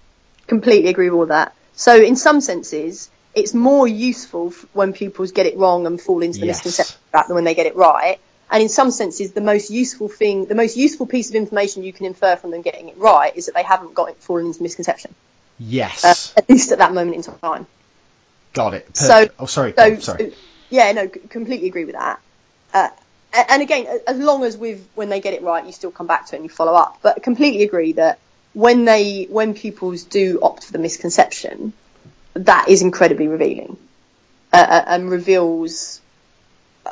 [0.47, 1.53] Completely agree with all that.
[1.73, 6.39] So in some senses, it's more useful when pupils get it wrong and fall into
[6.39, 6.65] the yes.
[6.65, 8.19] misconception than when they get it right
[8.51, 11.93] and in some senses, the most useful thing, the most useful piece of information you
[11.93, 14.61] can infer from them getting it right is that they haven't got it fallen into
[14.61, 15.13] misconception.
[15.59, 16.03] Yes.
[16.03, 17.65] Uh, at least at that moment in time.
[18.53, 18.93] Got it.
[18.93, 18.97] Perfect.
[18.97, 19.73] So, oh, sorry.
[19.75, 20.33] So, oh, sorry.
[20.69, 22.19] Yeah, no, completely agree with that.
[22.73, 22.89] Uh,
[23.49, 26.27] and again, as long as with when they get it right, you still come back
[26.27, 26.99] to it and you follow up.
[27.01, 28.19] But I completely agree that
[28.53, 31.73] when they when pupils do opt for the misconception,
[32.33, 33.77] that is incredibly revealing
[34.53, 36.01] uh, uh and reveals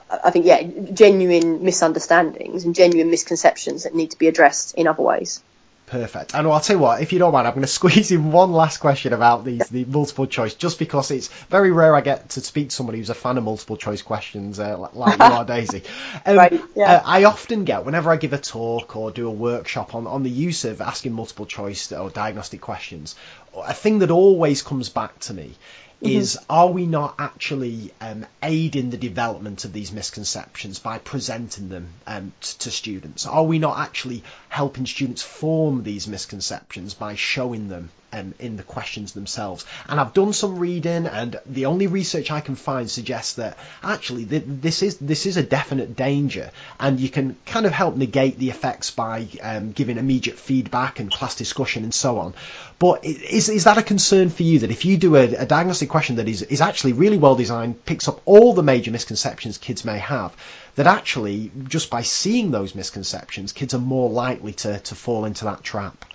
[0.09, 0.63] I think, yeah,
[0.93, 5.43] genuine misunderstandings and genuine misconceptions that need to be addressed in other ways.
[5.85, 6.33] Perfect.
[6.33, 8.51] And I'll tell you what, if you don't mind, I'm going to squeeze in one
[8.51, 12.41] last question about these the multiple choice, just because it's very rare I get to
[12.41, 15.83] speak to somebody who's a fan of multiple choice questions uh, like you are, Daisy.
[16.25, 16.93] Um, right, yeah.
[16.93, 20.23] uh, I often get, whenever I give a talk or do a workshop on, on
[20.23, 23.15] the use of asking multiple choice or diagnostic questions,
[23.55, 25.55] a thing that always comes back to me
[26.01, 26.07] mm-hmm.
[26.07, 31.89] is are we not actually um, aiding the development of these misconceptions by presenting them
[32.07, 33.25] um, t- to students?
[33.25, 38.63] Are we not actually helping students form these misconceptions by showing them um, in the
[38.63, 39.65] questions themselves.
[39.89, 44.25] And I've done some reading, and the only research I can find suggests that actually
[44.25, 48.37] th- this is this is a definite danger, and you can kind of help negate
[48.37, 52.33] the effects by um, giving immediate feedback and class discussion and so on.
[52.79, 55.89] But is is that a concern for you that if you do a, a diagnostic
[55.89, 59.85] question that is is actually really well designed, picks up all the major misconceptions kids
[59.85, 60.35] may have,
[60.75, 65.45] that actually just by seeing those misconceptions, kids are more likely to, to fall into
[65.45, 66.05] that trap?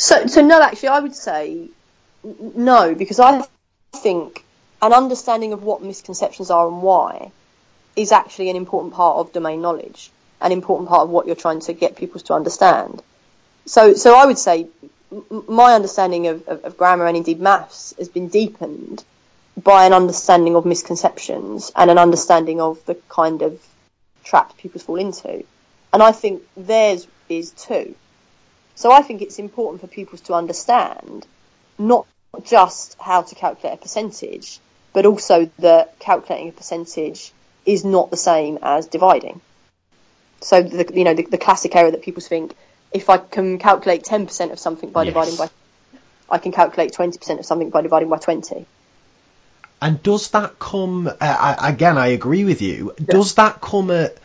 [0.00, 1.68] So, so no, actually, I would say
[2.24, 3.44] no, because I
[3.92, 4.42] think
[4.80, 7.30] an understanding of what misconceptions are and why
[7.96, 11.60] is actually an important part of domain knowledge, an important part of what you're trying
[11.60, 13.02] to get people to understand.
[13.66, 14.68] So, so I would say
[15.46, 19.04] my understanding of, of, of grammar and indeed maths has been deepened
[19.62, 23.60] by an understanding of misconceptions and an understanding of the kind of
[24.24, 25.44] traps people fall into.
[25.92, 27.94] And I think theirs is too.
[28.80, 31.26] So I think it's important for pupils to understand
[31.78, 32.06] not
[32.44, 34.58] just how to calculate a percentage,
[34.94, 37.30] but also that calculating a percentage
[37.66, 39.42] is not the same as dividing.
[40.40, 42.54] So the, you know the, the classic error that people think
[42.90, 45.12] if I can calculate 10% of something by yes.
[45.12, 45.50] dividing by,
[46.30, 48.64] I can calculate 20% of something by dividing by 20.
[49.82, 51.06] And does that come?
[51.06, 52.94] Uh, I, again, I agree with you.
[52.98, 53.04] Yeah.
[53.10, 54.16] Does that come at?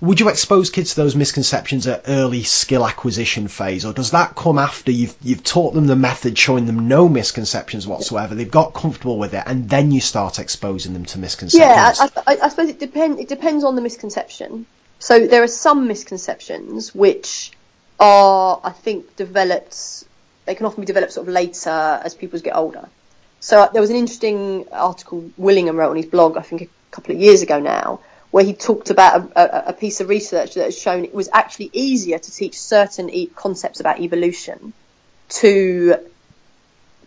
[0.00, 4.34] Would you expose kids to those misconceptions at early skill acquisition phase, or does that
[4.34, 8.34] come after you've you've taught them the method, showing them no misconceptions whatsoever?
[8.34, 11.60] They've got comfortable with it, and then you start exposing them to misconceptions.
[11.60, 11.92] Yeah,
[12.26, 13.20] I, I, I suppose it depends.
[13.20, 14.64] It depends on the misconception.
[15.00, 17.52] So there are some misconceptions which
[17.98, 20.04] are, I think, developed.
[20.46, 22.88] They can often be developed sort of later as people get older.
[23.40, 26.68] So uh, there was an interesting article Willingham wrote on his blog, I think a
[26.90, 30.54] couple of years ago now, where he talked about a, a, a piece of research
[30.54, 34.72] that has shown it was actually easier to teach certain e- concepts about evolution
[35.28, 35.96] to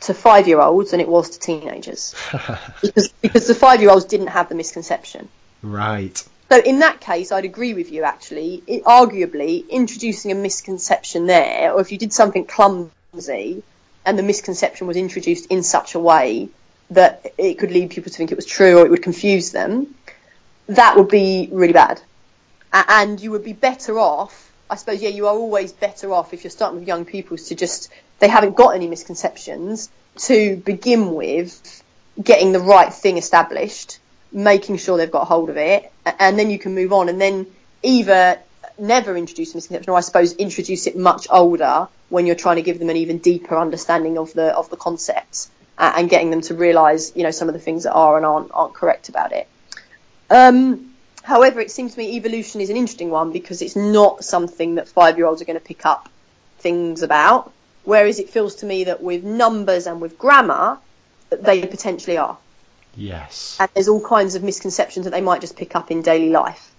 [0.02, 2.14] to five year olds than it was to teenagers
[2.82, 5.30] because because the five year olds didn't have the misconception.
[5.62, 6.22] Right.
[6.52, 8.04] So in that case, I'd agree with you.
[8.04, 13.64] Actually, it, arguably introducing a misconception there, or if you did something clumsy,
[14.06, 16.50] and the misconception was introduced in such a way
[16.92, 19.96] that it could lead people to think it was true or it would confuse them,
[20.68, 22.02] that would be really bad.
[22.72, 26.44] And you would be better off, I suppose, yeah, you are always better off if
[26.44, 31.84] you're starting with young people to just, they haven't got any misconceptions, to begin with
[32.22, 34.00] getting the right thing established,
[34.32, 37.46] making sure they've got hold of it, and then you can move on and then
[37.84, 38.40] either
[38.78, 42.62] never introduce a misconception or I suppose introduce it much older when you're trying to
[42.62, 46.42] give them an even deeper understanding of the of the concepts uh, and getting them
[46.42, 49.32] to realise you know some of the things that are and aren't aren't correct about
[49.32, 49.48] it.
[50.30, 50.94] Um,
[51.24, 54.88] however, it seems to me evolution is an interesting one because it's not something that
[54.88, 56.10] five year olds are going to pick up
[56.60, 57.52] things about,
[57.84, 60.80] whereas it feels to me that with numbers and with grammar,
[61.30, 62.38] they potentially are.
[62.96, 63.58] Yes.
[63.60, 66.73] And there's all kinds of misconceptions that they might just pick up in daily life.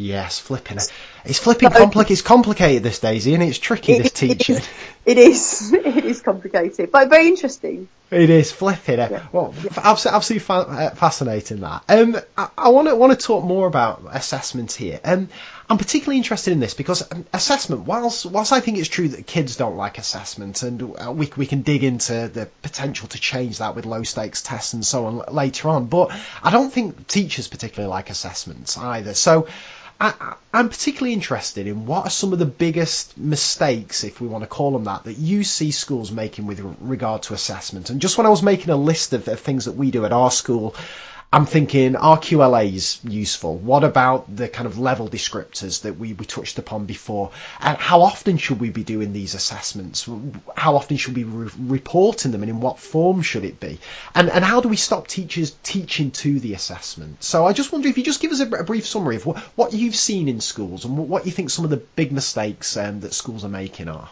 [0.00, 0.90] Yes, flipping it.
[1.26, 2.12] It's flipping complicated.
[2.12, 3.92] It's complicated this Daisy, and it's tricky.
[3.92, 4.56] It, this teaching.
[5.04, 5.74] It is.
[5.90, 7.88] It is complicated, but very interesting.
[8.10, 9.10] It is flipping it.
[9.10, 9.26] Yeah.
[9.30, 11.84] Well, absolutely, absolutely uh, fascinating that.
[11.88, 15.00] Um, I want to want to talk more about assessment here.
[15.04, 15.28] Um,
[15.68, 19.26] I'm particularly interested in this because um, assessment, whilst whilst I think it's true that
[19.26, 23.58] kids don't like assessment, and uh, we we can dig into the potential to change
[23.58, 26.10] that with low stakes tests and so on later on, but
[26.42, 29.14] I don't think teachers particularly like assessments either.
[29.14, 29.46] So.
[30.00, 34.42] I, am particularly interested in what are some of the biggest mistakes, if we want
[34.44, 37.90] to call them that, that you see schools making with regard to assessment.
[37.90, 40.12] And just when I was making a list of, of things that we do at
[40.12, 40.74] our school,
[41.32, 43.56] I'm thinking RQLA is useful.
[43.56, 47.30] What about the kind of level descriptors that we, we touched upon before?
[47.60, 50.08] And how often should we be doing these assessments?
[50.56, 53.78] How often should we be re- reporting them and in what form should it be?
[54.12, 57.22] And, and how do we stop teachers teaching to the assessment?
[57.22, 59.38] So I just wonder if you just give us a, a brief summary of what,
[59.54, 63.00] what you've seen in schools and what you think some of the big mistakes um,
[63.00, 64.10] that schools are making are.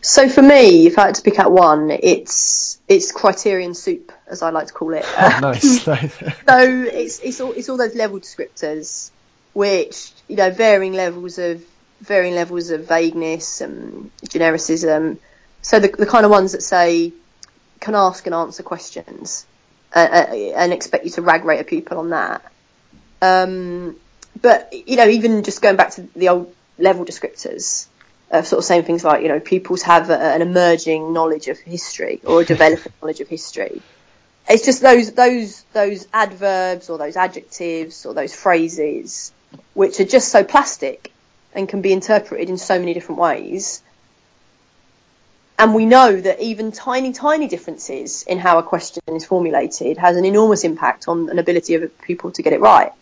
[0.00, 4.42] So for me, if I had to pick out one, it's it's criterion soup, as
[4.42, 5.04] I like to call it.
[5.40, 5.82] nice.
[5.82, 9.10] so it's it's all it's all those level descriptors,
[9.52, 11.62] which you know varying levels of
[12.00, 15.18] varying levels of vagueness and genericism.
[15.62, 17.12] So the the kind of ones that say
[17.80, 19.46] can ask and answer questions
[19.94, 22.42] uh, uh, and expect you to rag rate a pupil on that.
[23.20, 23.96] Um,
[24.40, 27.87] but you know, even just going back to the old level descriptors,
[28.30, 31.58] of sort of saying things like, you know, pupils have a, an emerging knowledge of
[31.58, 33.80] history or a developing knowledge of history.
[34.48, 39.32] It's just those those those adverbs or those adjectives or those phrases
[39.74, 41.12] which are just so plastic
[41.54, 43.82] and can be interpreted in so many different ways
[45.58, 50.16] And we know that even tiny, tiny differences in how a question is formulated has
[50.16, 52.92] an enormous impact on an ability of people to get it right.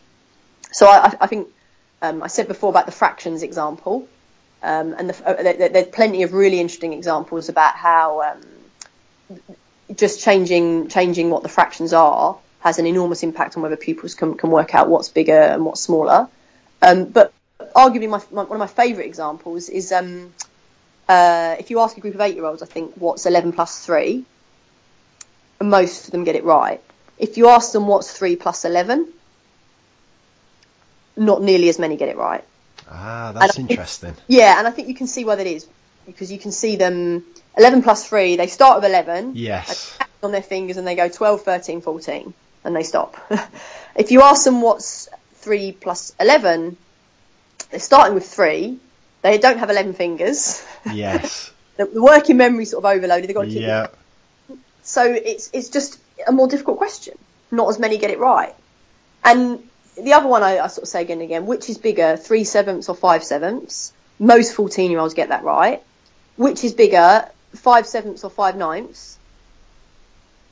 [0.72, 1.48] So I, I think
[2.00, 4.08] um, I said before about the fractions example,
[4.66, 9.38] um, and the, uh, there, there's plenty of really interesting examples about how um,
[9.94, 14.36] just changing changing what the fractions are has an enormous impact on whether pupils can,
[14.36, 16.28] can work out what's bigger and what's smaller.
[16.82, 17.32] Um, but
[17.76, 20.32] arguably, my, my, one of my favourite examples is um,
[21.08, 24.24] uh, if you ask a group of eight-year-olds, I think what's 11 plus three,
[25.62, 26.82] most of them get it right.
[27.18, 29.12] If you ask them what's three plus 11,
[31.16, 32.42] not nearly as many get it right.
[32.90, 34.14] Ah, that's interesting.
[34.28, 35.66] yeah, and I think you can see why that is
[36.06, 37.24] because you can see them
[37.58, 39.32] 11 plus 3, they start with 11.
[39.34, 39.98] Yes.
[40.22, 42.34] On their fingers and they go 12, 13, 14
[42.64, 43.16] and they stop.
[43.96, 46.76] if you ask them what's 3 plus 11,
[47.70, 48.78] they're starting with 3.
[49.22, 50.64] They don't have 11 fingers.
[50.94, 51.50] Yes.
[51.76, 53.28] the, the, working memory sort of overloaded.
[53.28, 53.88] They've got to keep yeah.
[54.48, 54.58] It.
[54.84, 57.18] So it's, it's just a more difficult question.
[57.50, 58.54] Not as many get it right.
[59.24, 62.16] And the other one I, I sort of say again and again, which is bigger,
[62.16, 63.92] 3 sevenths or 5 sevenths?
[64.18, 65.82] Most 14 year olds get that right.
[66.36, 69.18] Which is bigger, 5 sevenths or 5 ninths?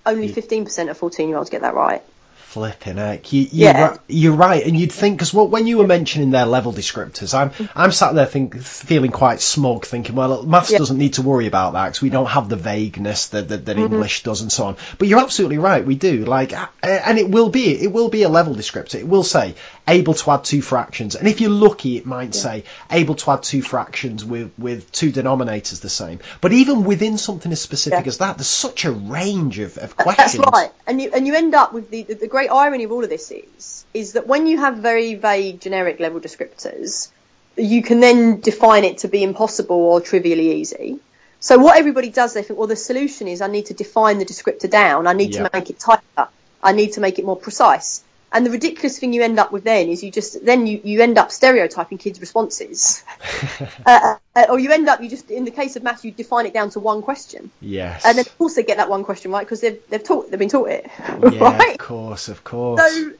[0.06, 0.38] Only hmm.
[0.38, 2.02] 15% of 14 year olds get that right.
[2.36, 3.88] Flipping heck, you, you're, Yeah.
[3.88, 7.34] right, you're right, and you'd think because well, when you were mentioning their level descriptors,
[7.34, 10.78] I'm I'm sat there think, feeling quite smug, thinking, well, maths Yeah.
[10.78, 13.76] doesn't need to worry about that because we don't have the vagueness that that, that
[13.76, 13.92] Mm-hmm.
[13.94, 14.76] English does and so on.
[14.98, 16.24] But you're absolutely right, we do.
[16.24, 18.96] Like, and it will be it will be a level descriptor.
[19.00, 19.54] It will say
[19.86, 23.42] able to add two fractions, and if you're lucky, it might say able to add
[23.42, 26.20] two fractions with with two denominators the same.
[26.40, 28.08] But even within something as specific Yeah.
[28.08, 30.44] as that, there's such a range of, of That's questions.
[30.52, 33.04] right, and you and you end up with the, the the great irony of all
[33.04, 37.10] of this is is that when you have very vague generic level descriptors,
[37.56, 40.98] you can then define it to be impossible or trivially easy.
[41.40, 44.24] So what everybody does, they think, well, the solution is I need to define the
[44.24, 45.06] descriptor down.
[45.06, 45.42] I need Yeah.
[45.44, 46.28] to make it tighter.
[46.62, 48.02] I need to make it more precise.
[48.34, 51.00] And the ridiculous thing you end up with then is you just then you, you
[51.00, 53.04] end up stereotyping kids' responses,
[53.86, 56.44] uh, uh, or you end up you just in the case of maths you define
[56.44, 57.52] it down to one question.
[57.60, 58.04] Yes.
[58.04, 60.38] And then of course they get that one question right because they've they've taught they've
[60.38, 61.72] been taught it, yeah, right?
[61.74, 62.80] of course, of course.
[62.80, 63.12] So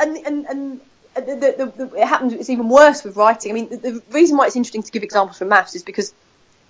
[0.00, 0.80] and and and
[1.16, 1.20] the,
[1.76, 2.32] the, the, it happens.
[2.32, 3.52] It's even worse with writing.
[3.52, 6.14] I mean, the, the reason why it's interesting to give examples from maths is because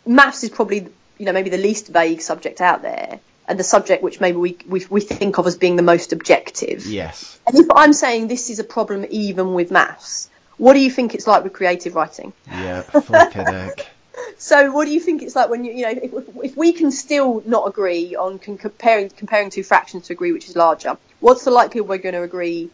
[0.04, 0.88] maths is probably
[1.18, 4.56] you know maybe the least vague subject out there, and the subject which maybe we
[4.66, 6.86] we, we think of as being the most objective.
[6.86, 7.38] yes.
[7.46, 11.14] And if I'm saying this is a problem even with maths, what do you think
[11.14, 12.32] it's like with creative writing?
[12.46, 13.86] Yeah, flipping heck.
[14.36, 16.12] So, what do you think it's like when you, you know, if,
[16.44, 20.48] if we can still not agree on con- comparing comparing two fractions to agree which
[20.48, 22.68] is larger, what's the likelihood we're going to agree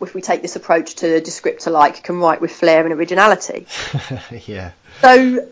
[0.00, 3.66] if we take this approach to descriptor like can write with flair and originality?
[4.46, 4.72] yeah.
[5.00, 5.48] So,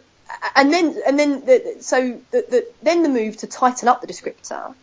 [0.56, 4.06] and then and then the, so the, the, then the move to tighten up the
[4.06, 4.74] descriptor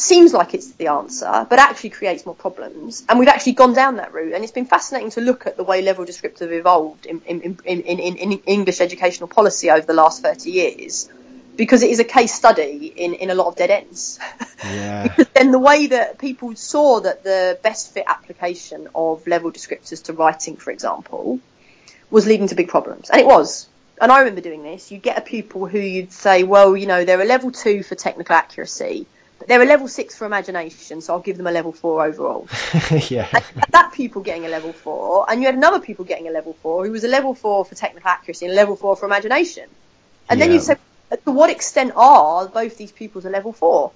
[0.00, 3.04] seems like it's the answer, but actually creates more problems.
[3.08, 5.64] And we've actually gone down that route, and it's been fascinating to look at the
[5.64, 9.86] way level descriptors have evolved in, in, in, in, in, in English educational policy over
[9.86, 11.08] the last 30 years,
[11.56, 14.18] because it is a case study in, in a lot of dead ends.
[14.64, 15.02] Yeah.
[15.08, 20.02] because then the way that people saw that the best fit application of level descriptors
[20.04, 21.40] to writing, for example,
[22.10, 23.10] was leading to big problems.
[23.10, 23.68] And it was.
[24.00, 24.90] And I remember doing this.
[24.90, 27.94] You'd get a pupil who you'd say, well, you know, they're a level two for
[27.94, 29.06] technical accuracy,
[29.38, 32.48] but they're a level six for imagination, so I'll give them a level four overall.
[33.10, 33.28] yeah.
[33.70, 36.86] That pupil getting a level four, and you had another pupil getting a level four
[36.86, 39.68] who was a level four for technical accuracy and a level four for imagination.
[40.30, 40.54] And then Yeah.
[40.54, 40.76] you say,
[41.24, 43.90] to what extent are both these pupils a level four?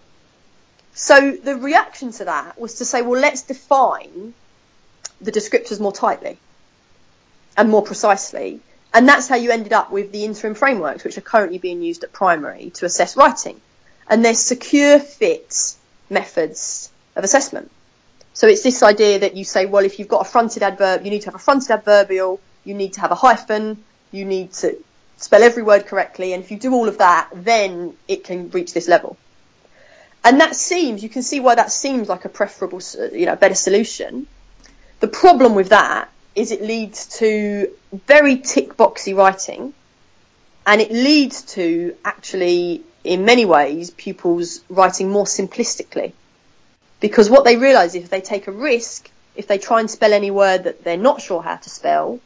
[0.94, 4.34] So the reaction to that was to say, well, let's define
[5.20, 6.38] the descriptors more tightly
[7.56, 8.60] and more precisely.
[8.94, 12.04] And that's how you ended up with the interim frameworks, which are currently being used
[12.04, 13.60] at primary to assess writing.
[14.08, 15.74] And they're secure fit
[16.08, 17.72] methods of assessment.
[18.34, 21.10] So it's this idea that you say, well, if you've got a fronted adverb, you
[21.10, 23.82] need to have a fronted adverbial, you need to have a hyphen,
[24.12, 24.76] you need to
[25.16, 28.74] spell every word correctly, and if you do all of that, then it can reach
[28.74, 29.16] this level.
[30.22, 32.80] And that seems, you can see why that seems like a preferable,
[33.12, 34.26] you know, better solution.
[35.00, 37.70] The problem with that is it leads to
[38.06, 39.72] very tick boxy writing,
[40.66, 46.12] and it leads to actually, in many ways, pupils writing more simplistically.
[47.00, 50.12] Because what they realise is if they take a risk, if they try and spell
[50.12, 52.20] any word that they're not sure how to spell,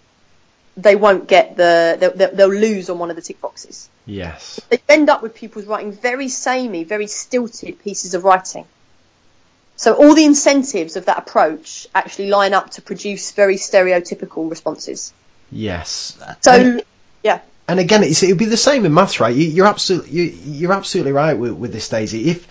[0.77, 4.61] they won't get the, they'll, they'll they'll lose on one of the tick boxes Yes.
[4.71, 8.65] they end up with pupils writing very samey, very stilted pieces of writing.
[9.79, 15.13] So all the incentives of that approach actually line up to produce very stereotypical responses.
[15.51, 16.19] Yes.
[16.41, 16.83] So And-
[17.23, 19.35] yeah, and again, it's, it would be the same in maths, right?
[19.35, 22.29] You, are absolutely you, you're absolutely right with, with this, Daisy.
[22.29, 22.49] If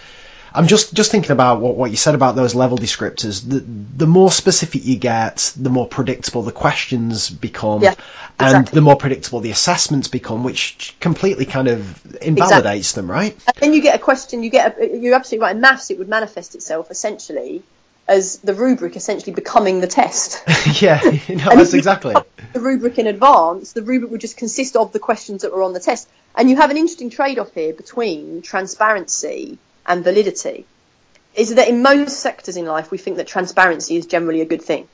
[0.54, 3.48] I'm just just thinking about what, what you said about those level descriptors.
[3.48, 7.96] The the more specific you get, the more predictable the questions become, Yeah,
[8.40, 13.34] and the more predictable the assessments become, which completely kind of invalidates them, right?
[13.48, 14.44] And then you get a question.
[14.44, 15.56] You get a, you're absolutely right.
[15.56, 17.64] In maths, it would manifest itself essentially
[18.08, 20.42] as the rubric essentially becoming the test.
[20.82, 22.16] yeah, And that's exactly.
[22.54, 25.74] The rubric in advance, the rubric would just consist of the questions that were on
[25.74, 26.08] the test.
[26.36, 29.58] And you have an interesting trade-off here between transparency
[29.88, 30.66] and validity.
[31.34, 34.62] Is that in most sectors in life, we think that transparency is generally a good
[34.62, 34.88] thing.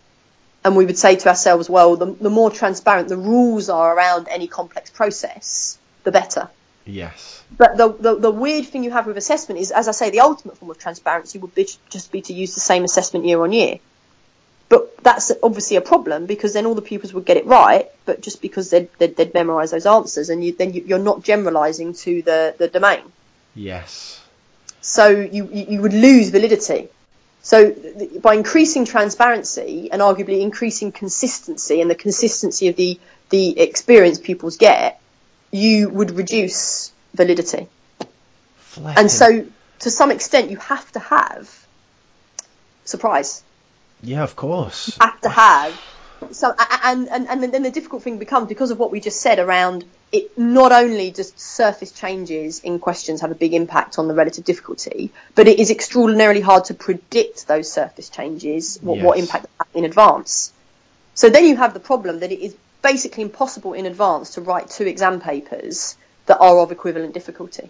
[0.66, 4.28] And we would say to ourselves, well, the, the more transparent the rules are around
[4.30, 6.50] any complex process, the better.
[6.86, 7.44] Yes.
[7.58, 10.22] But the, the, the weird thing you have with assessment is, as I say, the
[10.22, 13.52] ultimate form of transparency would be just be to use the same assessment year on
[13.52, 13.80] year.
[14.70, 18.22] But that's obviously a problem because then all the pupils would get it right, but
[18.22, 21.94] just because they'd, they'd, they'd memorise those answers, and you, then you, you're not generalising
[21.94, 23.04] to the, the domain.
[23.54, 24.23] Yes.
[24.84, 26.90] So you, you would lose validity.
[27.42, 33.00] So th- by increasing transparency and arguably increasing consistency and the consistency of the,
[33.30, 35.02] the experience pupils get,
[35.52, 37.68] you would reduce validity.
[38.78, 39.46] And so,
[39.80, 41.68] to some extent, you have to have
[42.86, 43.44] surprise.
[44.02, 44.88] Yeah, of course.
[44.88, 45.82] You have to have
[46.32, 46.54] so,
[46.84, 49.86] and, and and then the difficult thing becomes because of what we just said around
[50.14, 50.38] it.
[50.38, 55.12] Not only does surface changes in questions have a big impact on the relative difficulty,
[55.36, 60.54] but it is extraordinarily hard to predict those surface changes, what, what impact in advance.
[61.16, 64.70] So then you have the problem that it is basically impossible in advance to write
[64.70, 67.70] two exam papers that are of equivalent difficulty.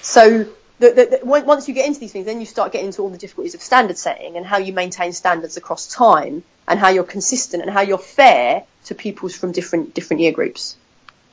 [0.00, 0.46] So
[0.78, 3.08] the, the, the, once you get into these things, then you start getting into all
[3.08, 7.04] the difficulties of standard setting and how you maintain standards across time and how you're
[7.04, 10.76] consistent and how you're fair to pupils from different different year groups.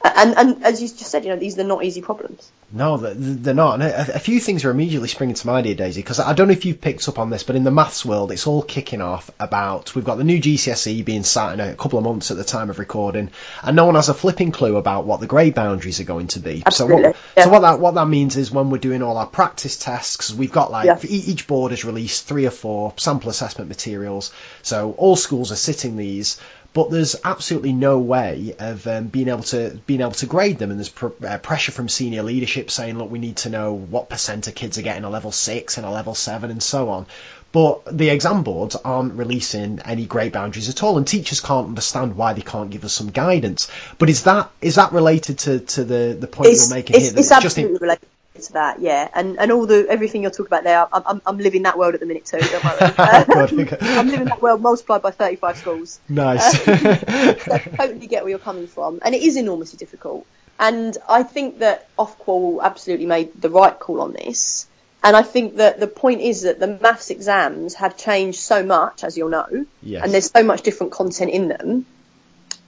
[0.03, 2.51] And, and as you just said, you know, these are not easy problems.
[2.71, 3.81] No, they're not.
[3.81, 6.53] And a, few things are immediately springing to mind here, Daisy, because I don't know
[6.53, 9.29] if you've picked up on this, but in the maths world, it's all kicking off
[9.39, 12.45] about we've got the new GCSE being sat in a couple of months at the
[12.45, 13.29] time of recording,
[13.61, 16.39] and no one has a flipping clue about what the grade boundaries are going to
[16.39, 16.63] be.
[16.65, 17.43] Absolutely, So what, yeah.
[17.43, 20.51] so what that what that means is when we're doing all our practice tests, we've
[20.51, 20.99] got like Yeah.
[21.03, 25.97] each board has released three or four sample assessment materials, so all schools are sitting
[25.97, 26.39] these.
[26.73, 30.71] But there's absolutely no way of um, being able to being able to grade them,
[30.71, 34.09] and there's pr- uh, pressure from senior leadership saying, "Look, we need to know what
[34.09, 37.07] percent of kids are getting a level six and a level seven, and so on."
[37.51, 42.15] But the exam boards aren't releasing any grade boundaries at all, and teachers can't understand
[42.15, 43.69] why they can't give us some guidance.
[43.97, 47.05] But is that is that related to, to the, the point It's, you're making it's,
[47.05, 47.13] here?
[47.13, 49.09] That it's just absolutely related to that, yeah.
[49.13, 51.93] And and all the everything you're talking about there, I'm, I'm, I'm living that world
[51.93, 52.39] at the minute too.
[52.39, 53.63] Don't worry.
[53.65, 53.83] Good.
[53.83, 55.99] I'm living that world multiplied by 35 schools.
[56.09, 56.67] nice.
[56.67, 60.25] I totally get where you're coming from, and it is enormously difficult.
[60.59, 64.67] And I think that Ofqual absolutely made the right call on this.
[65.03, 69.03] And I think that the point is that the maths exams have changed so much,
[69.03, 70.03] as you'll know, Yes.
[70.03, 71.85] and there's so much different content in them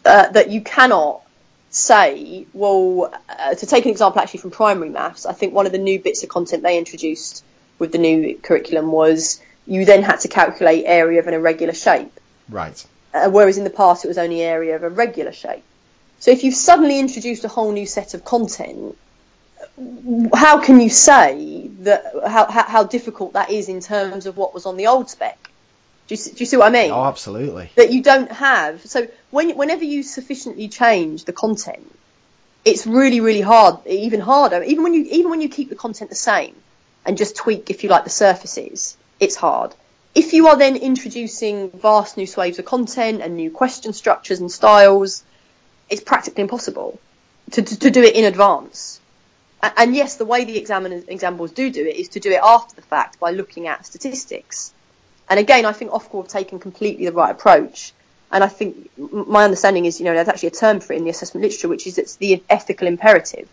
[0.04, 1.22] uh, that you cannot
[1.76, 5.72] say, well, uh, to take an example actually from primary maths, I think one of
[5.72, 7.44] the new bits of content they introduced
[7.80, 12.20] with the new curriculum was you then had to calculate area of an irregular shape
[12.50, 12.86] right.
[13.14, 15.64] uh, whereas in the past it was only area of a regular shape.
[16.20, 18.98] So if you've suddenly introduced a whole new set of content,
[20.34, 24.54] how can you say that how, how, how difficult that is in terms of what
[24.54, 25.50] was on the old spec?
[26.08, 26.92] Do you, see- do you see what I mean?
[26.92, 27.72] Oh, absolutely.
[27.76, 28.86] that you don't have.
[28.86, 31.90] So when, whenever you sufficiently change the content,
[32.66, 34.64] it's really, really hard, even harder.
[34.64, 36.56] Even when you, even when you keep the content the same
[37.06, 39.74] and just tweak, if you like, the surfaces, it's hard.
[40.16, 44.52] If you are then introducing vast new swathes of content and new question structures and
[44.52, 45.24] styles,
[45.90, 47.00] it's practically impossible
[47.52, 49.00] to, to, to do it in advance.
[49.62, 52.76] And yes, the way the examiners, examiners do do it is to do it after
[52.76, 54.74] the fact by looking at statistics.
[55.34, 57.92] And again, I think Ofqual have taken completely the right approach.
[58.32, 61.06] And I think my understanding is, you know, there's actually a term for it in
[61.06, 63.50] the assessment literature, which is it's the ethical imperative.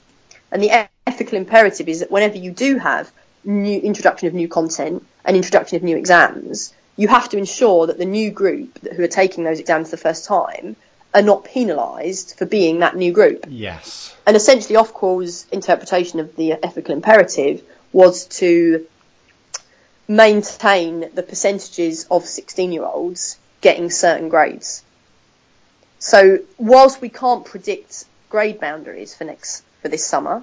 [0.53, 3.11] And the ethical imperative is that whenever you do have
[3.45, 7.97] new introduction of new content and introduction of new exams, you have to ensure that
[7.97, 10.77] the new group who are taking those exams for the first time
[11.15, 13.47] are not penalised for being that new group.
[13.49, 14.15] Yes.
[14.27, 18.87] And essentially, Ofqual's interpretation of the ethical imperative was to
[20.11, 24.83] maintain the percentages of 16 year olds getting certain grades.
[26.01, 30.43] So, whilst we can't predict grade boundaries for next for this summer,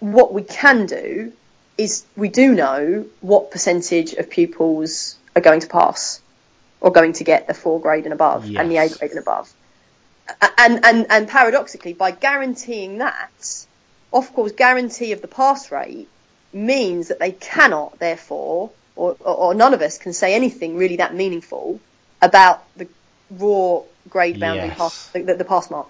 [0.00, 1.34] what we can do
[1.76, 6.22] is we do know what percentage of pupils are going to pass
[6.80, 9.52] or going to get the four grade and above and the A grade and above.
[10.56, 13.66] and, and, and paradoxically, by guaranteeing that,
[14.14, 16.08] of course, guarantee of the pass rate
[16.52, 20.96] means that they cannot, therefore, or, or, or none of us can say anything really
[20.96, 21.80] that meaningful
[22.20, 22.86] about the
[23.30, 24.78] raw grade boundary Yes.
[24.78, 25.88] pass, the, the, pass mark.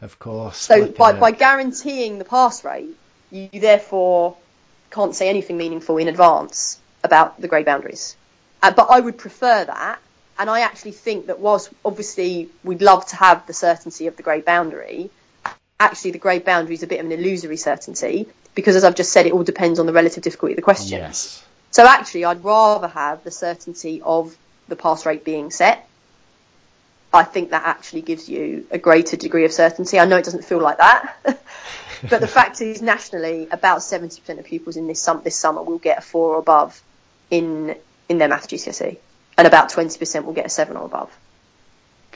[0.00, 0.58] Of course.
[0.58, 1.20] So flipping by, heck.
[1.20, 2.96] by guaranteeing the pass rate,
[3.30, 4.36] you, you therefore
[4.90, 8.16] can't say anything meaningful in advance about the grade boundaries.
[8.62, 9.98] Uh, but I would prefer that,
[10.38, 14.22] and I actually think that whilst obviously we'd love to have the certainty of the
[14.22, 15.10] grade boundary,
[15.78, 19.12] actually the grade boundary is a bit of an illusory certainty because, as I've just
[19.12, 20.92] said, it all depends on the relative difficulty of the questions.
[20.92, 21.44] Yes.
[21.70, 24.36] So actually, I'd rather have the certainty of
[24.68, 25.88] the pass rate being set.
[27.12, 29.98] I think that actually gives you a greater degree of certainty.
[29.98, 31.16] I know it doesn't feel like that,
[32.10, 35.78] but the fact is, nationally, about 70% of pupils in this, sum- this summer will
[35.78, 36.82] get a four or above
[37.30, 37.76] in
[38.08, 38.98] in their math GCSE,
[39.36, 41.10] and about 20% will get a seven or above.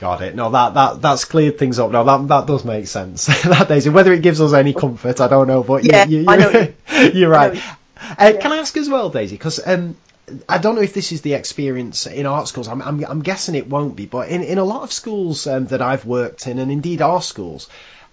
[0.01, 0.35] Got it.
[0.35, 1.91] No, that that that's cleared things up.
[1.91, 3.27] No, that that does make sense.
[3.45, 6.25] that Daisy, whether it gives us any comfort, I don't know, but you, Yeah, you,
[6.27, 6.75] I know you,
[7.15, 7.55] you're I right.
[7.55, 7.61] know
[8.19, 9.37] Uh, Can I ask as well, Daisy?
[9.37, 9.97] Because um,
[10.49, 12.67] I don't know if this is the experience in Ark schools.
[12.69, 15.67] I'm I'm, I'm guessing it won't be, but in, in a lot of schools um,
[15.67, 17.69] that I've worked in, and indeed our schools.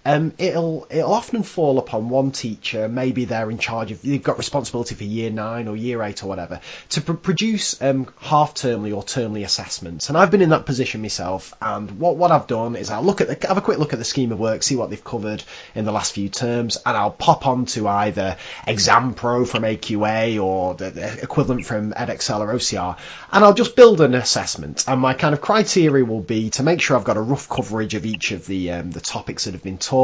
[0.08, 2.88] Um, it'll it'll often fall upon one teacher.
[2.88, 4.00] Maybe they're in charge of.
[4.00, 8.08] They've got responsibility for year nine or year eight or whatever to pr- produce um,
[8.18, 10.08] half termly or termly assessments.
[10.08, 11.52] And I've been in that position myself.
[11.60, 13.98] And what what I've done is I'll look at the, have a quick look at
[13.98, 15.44] the scheme of work, see what they've covered
[15.74, 20.74] in the last few terms, and I'll pop onto either Exam Pro from AQA or
[20.74, 22.96] the, the equivalent from Edexcel or OCR,
[23.30, 24.86] and I'll just build an assessment.
[24.88, 27.94] And my kind of criteria will be to make sure I've got a rough coverage
[27.94, 29.97] of each of the um, the topics that have been taught.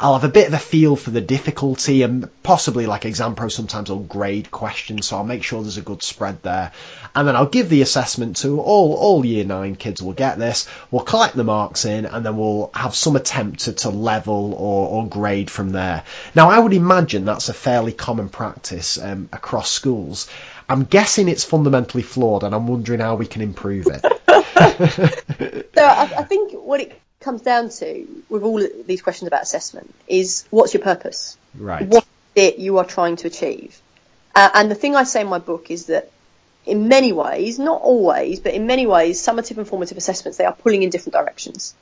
[0.00, 3.48] I'll have a bit of a feel for the difficulty, and possibly like Exam Pro
[3.48, 6.72] sometimes will grade questions, so I'll make sure there's a good spread there.
[7.14, 10.68] And then I'll give the assessment to all all year nine kids will get this.
[10.90, 14.88] We'll collect the marks in, and then we'll have some attempt to, to level or,
[14.88, 16.04] or grade from there.
[16.34, 20.28] Now, I would imagine that's a fairly common practice um, across schools.
[20.68, 24.04] I'm guessing it's fundamentally flawed, and I'm wondering how we can improve it.
[25.74, 29.94] So I, I think what it comes down to with all these questions about assessment
[30.06, 31.36] is what's your purpose?
[31.54, 31.86] Right.
[31.86, 33.78] What is it you are trying to achieve?
[34.34, 36.10] Uh, and the thing I say in my book is that
[36.64, 40.54] in many ways, not always, but in many ways, summative and formative assessments, they are
[40.54, 41.74] pulling in different directions.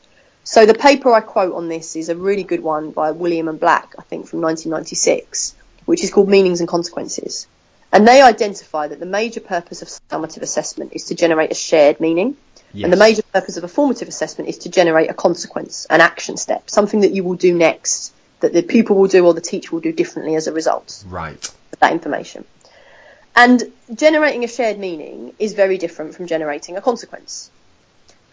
[0.42, 3.60] So the paper I quote on this is a really good one by Wiliam and
[3.60, 5.54] Black, I think from 1996,
[5.84, 7.46] which is called Meanings and Consequences.
[7.92, 12.00] And they identify that the major purpose of summative assessment is to generate a shared
[12.00, 12.36] meaning.
[12.74, 16.36] And the major purpose of a formative assessment is to generate a consequence, an action
[16.36, 19.70] step, something that you will do next, that the pupil will do or the teacher
[19.72, 21.42] will do differently as a result Right.
[21.72, 22.44] of that information.
[23.34, 23.62] And
[23.94, 27.50] generating a shared meaning is very different from generating a consequence.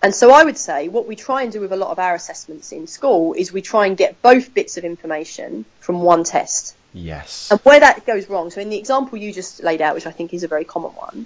[0.01, 2.13] And so I would say what we try and do with a lot of our
[2.13, 6.75] assessments in school is we try and get both bits of information from one test.
[6.93, 7.49] Yes.
[7.49, 10.11] And where that goes wrong, so in the example you just laid out, which I
[10.11, 11.25] think is a very common one,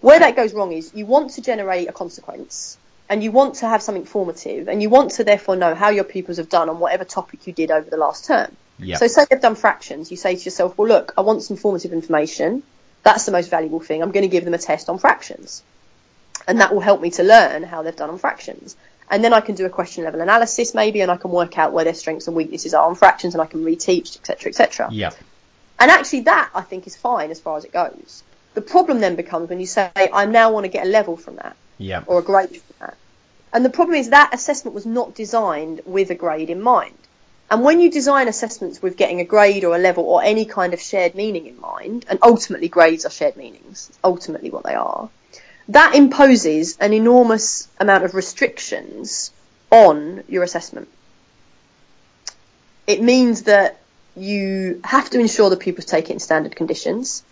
[0.00, 2.78] where that goes wrong is you want to generate a consequence
[3.08, 6.04] and you want to have something formative and you want to therefore know how your
[6.04, 8.56] pupils have done on whatever topic you did over the last term.
[8.78, 8.96] Yeah.
[8.96, 11.92] So say they've done fractions, you say to yourself, well look, I want some formative
[11.92, 12.62] information.
[13.02, 14.02] That's the most valuable thing.
[14.02, 15.62] I'm going to give them a test on fractions.
[16.46, 18.76] And that will help me to learn how they've done on fractions.
[19.10, 21.72] And then I can do a question level analysis maybe and I can work out
[21.72, 24.88] where their strengths and weaknesses are on fractions and I can reteach, etc., etc.
[24.92, 25.10] yeah.
[25.80, 28.22] And actually, that I think is fine as far as it goes.
[28.54, 31.36] The problem then becomes when you say, I now want to get a level from
[31.36, 32.02] that Yeah.
[32.06, 32.96] or a grade from that.
[33.52, 36.94] And the problem is that assessment was not designed with a grade in mind.
[37.50, 40.72] And when you design assessments with getting a grade or a level or any kind
[40.72, 44.74] of shared meaning in mind, and ultimately grades are shared meanings, it's ultimately what they
[44.74, 45.10] are,
[45.68, 49.32] that imposes an enormous amount of restrictions
[49.70, 50.88] on your assessment.
[52.86, 53.80] It means that
[54.16, 57.24] you have to ensure that pupils take it in standard conditions.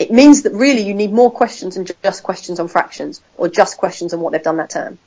[0.00, 3.76] It means that really you need more questions than just questions on fractions or just
[3.76, 4.98] questions on what they've done that term.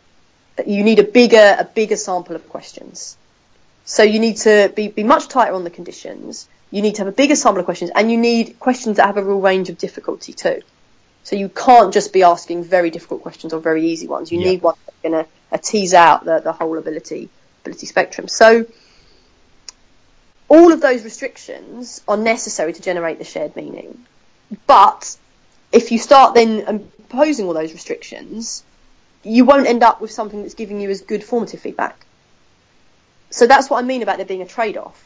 [0.55, 3.17] That you need a bigger, a bigger sample of questions.
[3.85, 6.47] So you need to be, be much tighter on the conditions.
[6.69, 9.17] You need to have a bigger sample of questions and you need questions that have
[9.17, 10.61] a real range of difficulty too.
[11.23, 14.31] So you can't just be asking very difficult questions or very easy ones.
[14.31, 14.49] You Yeah.
[14.51, 17.29] need one that's going to uh, tease out the, the whole ability,
[17.63, 18.27] ability spectrum.
[18.27, 18.67] So
[20.49, 24.05] all of those restrictions are necessary to generate the shared meaning.
[24.67, 25.17] But
[25.71, 28.63] if you start then imposing all those restrictions,
[29.23, 32.05] you won't end up with something that's giving you as good formative feedback.
[33.29, 35.03] So that's what I mean about there being a trade-off.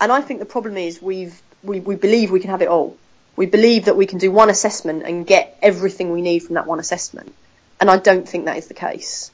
[0.00, 2.96] And I think the problem is we've we, we believe we can have it all.
[3.34, 6.66] We believe that we can do one assessment and get everything we need from that
[6.66, 7.34] one assessment.
[7.80, 9.30] And I don't think that is the case.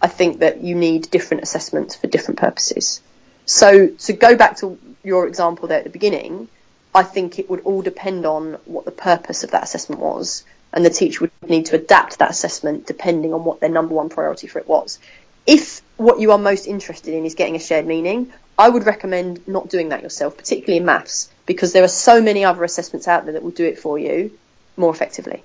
[0.00, 3.00] I think that you need different assessments for different purposes.
[3.46, 6.48] So to go back to your example there at the beginning,
[6.96, 10.82] I think it would all depend on what the purpose of that assessment was, and
[10.82, 14.46] the teacher would need to adapt that assessment depending on what their number one priority
[14.46, 14.98] for it was.
[15.46, 19.46] If what you are most interested in is getting a shared meaning, I would recommend
[19.46, 23.24] not doing that yourself, particularly in maths, because there are so many other assessments out
[23.24, 24.36] there that will do it for you
[24.78, 25.42] more effectively.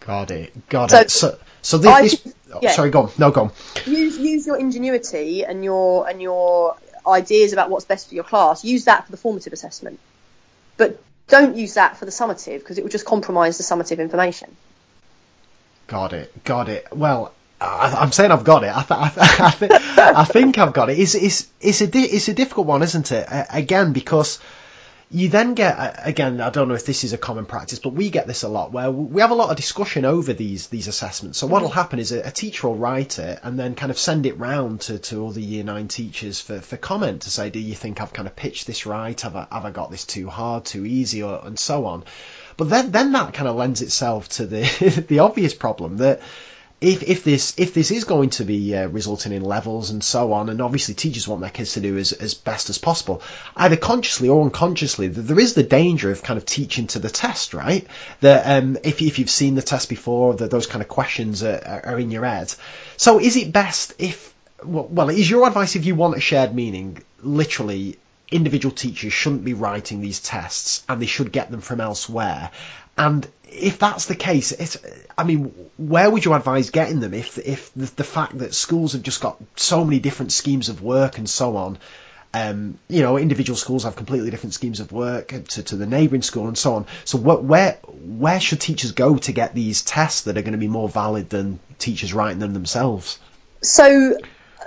[0.00, 0.68] Got it.
[0.68, 1.10] Got so, it.
[1.12, 2.70] So, so this, this yeah.
[2.70, 3.10] Oh, sorry, go on.
[3.16, 3.52] No, go on.
[3.86, 6.76] Use use your ingenuity and your and your
[7.06, 8.64] ideas about what's best for your class.
[8.64, 10.00] Use that for the formative assessment,
[10.78, 14.56] but don't use that for the summative because it will just compromise the summative information.
[15.86, 16.44] Got it.
[16.44, 16.86] Got it.
[16.92, 18.74] Well, I, am saying I've got it.
[18.74, 20.98] I, th- I, th- I, th- I, think I've got it.
[20.98, 23.26] It's, it's, it's, a di- it's a difficult one, isn't it?
[23.30, 24.38] Uh, again, because
[25.10, 27.94] you then get uh, again i don't know if this is a common practice but
[27.94, 30.88] we get this a lot where we have a lot of discussion over these these
[30.88, 31.38] assessments.
[31.38, 31.74] So what'll mm.
[31.74, 34.82] happen is a, a teacher will write it and then kind of send it round
[34.82, 38.00] to, to all the year nine teachers for, for comment to say do you think
[38.00, 39.20] i've kind of pitched this right?
[39.20, 42.04] Have i, have I got this too hard too easy or, and so on?
[42.56, 46.20] But then then that kind of lends itself to the the obvious problem that
[46.80, 50.32] if if this if this is going to be uh, resulting in levels and so
[50.32, 53.22] on, and obviously teachers want their kids to do as, as best as possible,
[53.56, 57.52] either consciously or unconsciously, there is the danger of kind of teaching to the test,
[57.52, 57.86] right?
[58.20, 61.82] That um, if if you've seen the test before, that those kind of questions are,
[61.84, 62.54] are in your head.
[62.96, 64.32] So is it best if
[64.64, 67.98] well, is your advice if you want a shared meaning, literally
[68.30, 72.50] individual teachers shouldn't be writing these tests and they should get them from elsewhere.
[72.96, 74.78] And if that's the case, it's,
[75.16, 78.92] I mean, where would you advise getting them if if the, the, fact that schools
[78.92, 81.78] have just got so many different schemes of work and so on,
[82.34, 86.22] um, you know, individual schools have completely different schemes of work to, to the neighbouring
[86.22, 86.86] school and so on.
[87.04, 90.58] So what, where where should teachers go to get these tests that are going to
[90.58, 93.18] be more valid than teachers writing them themselves?
[93.62, 94.18] So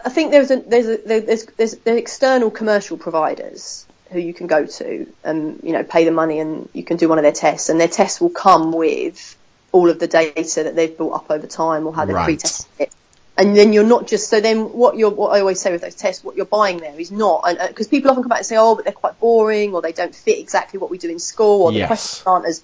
[0.04, 4.48] I think there's a, there's a, there's, there's, there's external commercial providers who you can
[4.48, 7.32] go to and you know pay the money and you can do one of their
[7.32, 9.38] tests and their tests will come with
[9.72, 12.26] all of the data that they've built up over time or how they've right.
[12.26, 12.94] pre-tested it.
[13.38, 15.96] And then you're not just so then what you're what I always say with those
[15.96, 18.58] tests what you're buying there is not because uh, people often come back and say
[18.58, 21.64] oh but they're quite boring or they don't fit exactly what we do in school
[21.64, 21.82] or yes.
[21.82, 22.64] the questions aren't as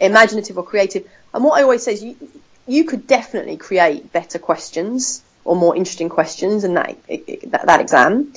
[0.00, 2.16] imaginative or creative and what I always say is you
[2.66, 8.32] you could definitely create better questions or more interesting questions in that that, that exam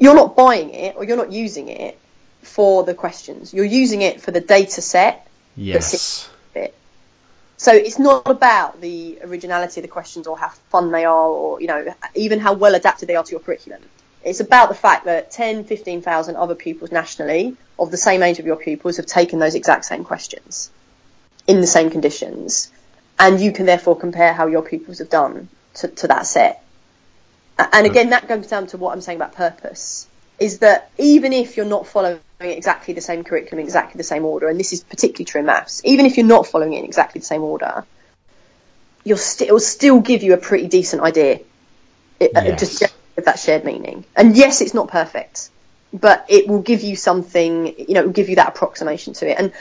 [0.00, 1.96] you're not buying it or you're not using it
[2.42, 3.54] for the questions.
[3.54, 5.28] You're using it for the data set.
[5.54, 6.28] Yes.
[6.54, 6.74] It.
[7.58, 11.60] So it's not about the originality of the questions or how fun they are or,
[11.60, 13.82] you know, even how well adapted they are to your curriculum.
[14.24, 18.46] It's about the fact that 10, 15,000 other pupils nationally of the same age of
[18.46, 20.70] your pupils have taken those exact same questions
[21.46, 22.70] in the same conditions.
[23.18, 26.59] And you can therefore compare how your pupils have done to, to that set
[27.72, 30.06] and again, that goes down to what I'm saying about purpose.
[30.38, 34.48] Is that even if you're not following exactly the same curriculum, exactly the same order,
[34.48, 37.18] and this is particularly true in maths, even if you're not following it in exactly
[37.18, 37.84] the same order,
[39.04, 41.40] you'll st- it will still give you a pretty decent idea.
[42.18, 42.56] It, uh.
[42.56, 42.82] Just
[43.16, 44.04] of that shared meaning.
[44.16, 45.50] And yes, it's not perfect,
[45.92, 47.66] but it will give you something.
[47.66, 49.38] You know, it will give you that approximation to it.
[49.38, 49.52] And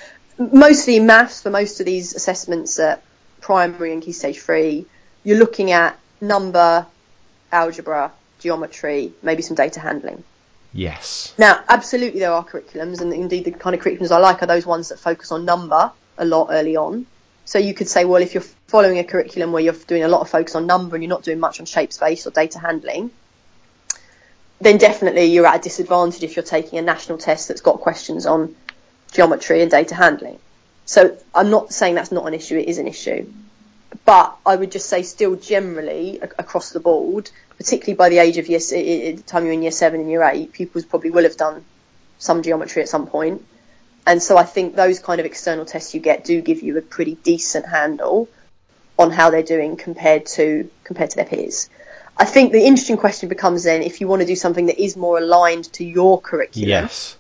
[0.53, 3.03] mostly in maths, for most of these assessments at
[3.41, 4.85] primary and key stage three,
[5.23, 6.85] you're looking at number,
[7.51, 10.23] algebra, geometry, maybe some data handling.
[10.73, 11.33] Yes.
[11.37, 14.65] Now, absolutely, there are curriculums, and indeed, the kind of curriculums I like are those
[14.65, 17.05] ones that focus on number a lot early on.
[17.45, 20.21] So you could say, well, if you're following a curriculum where you're doing a lot
[20.21, 23.09] of focus on number and you're not doing much on shape space or data handling,
[24.61, 28.25] then definitely you're at a disadvantage if you're taking a national test that's got questions
[28.25, 28.55] on
[29.11, 30.37] geometry and data handling.
[30.85, 33.31] So I'm not saying that's not an issue, it is an issue.
[34.05, 38.47] But I would just say, still generally across the board, particularly by the age of
[38.47, 41.63] year, the time you're in year seven and year eight, pupils probably will have done
[42.17, 43.45] some geometry at some point.
[44.05, 46.81] And so I think those kind of external tests you get do give you a
[46.81, 48.29] pretty decent handle
[48.97, 51.69] on how they're doing compared to compared to their peers.
[52.17, 54.97] I think the interesting question becomes then if you want to do something that is
[54.97, 56.69] more aligned to your curriculum.
[56.69, 57.15] Yes.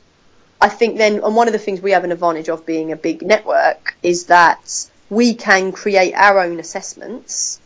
[0.61, 2.97] I think then, and one of the things we have an advantage of being a
[2.97, 7.59] big network is that we can create our own assessments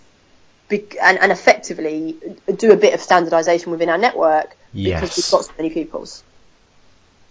[0.69, 2.17] and, and, effectively
[2.55, 5.01] do a bit of standardization within our network yes.
[5.01, 6.23] because we've got so many pupils.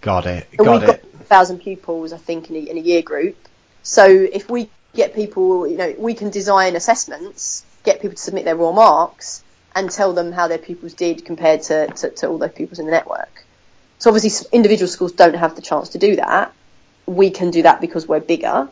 [0.01, 0.49] Got it.
[0.57, 1.03] Got we've it.
[1.03, 3.37] got a thousand pupils, I think, in a, in a year group.
[3.83, 8.45] So if we get people, you know, we can design assessments, get people to submit
[8.45, 9.43] their raw marks,
[9.75, 12.87] and tell them how their pupils did compared to, to, to all those pupils in
[12.87, 13.45] the network.
[13.99, 16.53] So obviously, individual schools don't have the chance to do that.
[17.07, 18.69] We can do that because we're bigger.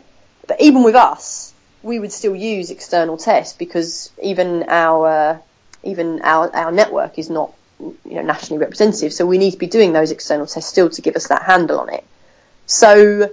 [0.51, 5.39] But even with us, we would still use external tests because even our uh,
[5.85, 9.13] even our, our network is not you know nationally representative.
[9.13, 11.79] So we need to be doing those external tests still to give us that handle
[11.79, 12.03] on it.
[12.67, 13.31] So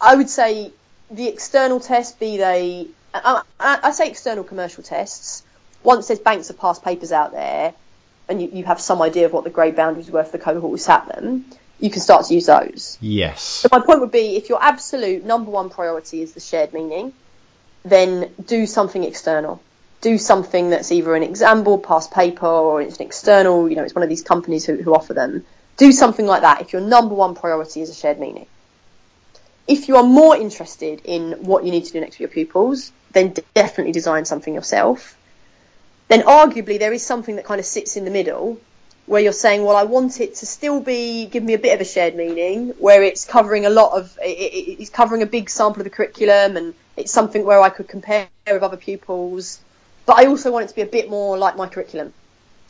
[0.00, 0.70] I would say
[1.10, 5.42] the external tests, be they I, I say external commercial tests.
[5.82, 7.74] Once there's banks of past papers out there,
[8.28, 10.70] and you, you have some idea of what the grade boundaries were for the cohort
[10.70, 11.44] who sat them,
[11.80, 12.98] you can start to use those.
[13.00, 13.42] Yes.
[13.42, 17.12] So my point would be, if your absolute number one priority is the shared meaning,
[17.84, 19.62] then do something external.
[20.02, 23.94] Do something that's either an example, past paper, or it's an external, you know, it's
[23.94, 25.44] one of these companies who, who offer them.
[25.76, 28.46] Do something like that if your number one priority is a shared meaning.
[29.66, 32.92] If you are more interested in what you need to do next for your pupils,
[33.12, 35.16] then definitely design something yourself.
[36.08, 38.60] Then arguably there is something that kind of sits in the middle
[39.10, 41.80] where you're saying, well, I want it to still be, give me a bit of
[41.80, 45.50] a shared meaning, where it's covering a lot of, it, it, it's covering a big
[45.50, 49.58] sample of the curriculum and it's something where I could compare with other pupils.
[50.06, 52.12] But I also want it to be a bit more like my curriculum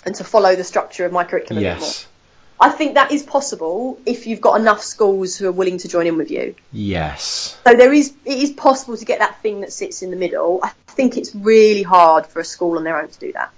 [0.07, 1.77] and to follow the structure of my curriculum yes.
[1.77, 2.09] a bit
[2.59, 2.73] more.
[2.73, 6.07] I think that is possible if you've got enough schools who are willing to join
[6.07, 6.55] in with you.
[6.73, 7.59] Yes.
[7.67, 10.61] So there is it is possible to get that thing that sits in the middle.
[10.63, 13.51] I think it's really hard for a school on their own to do that.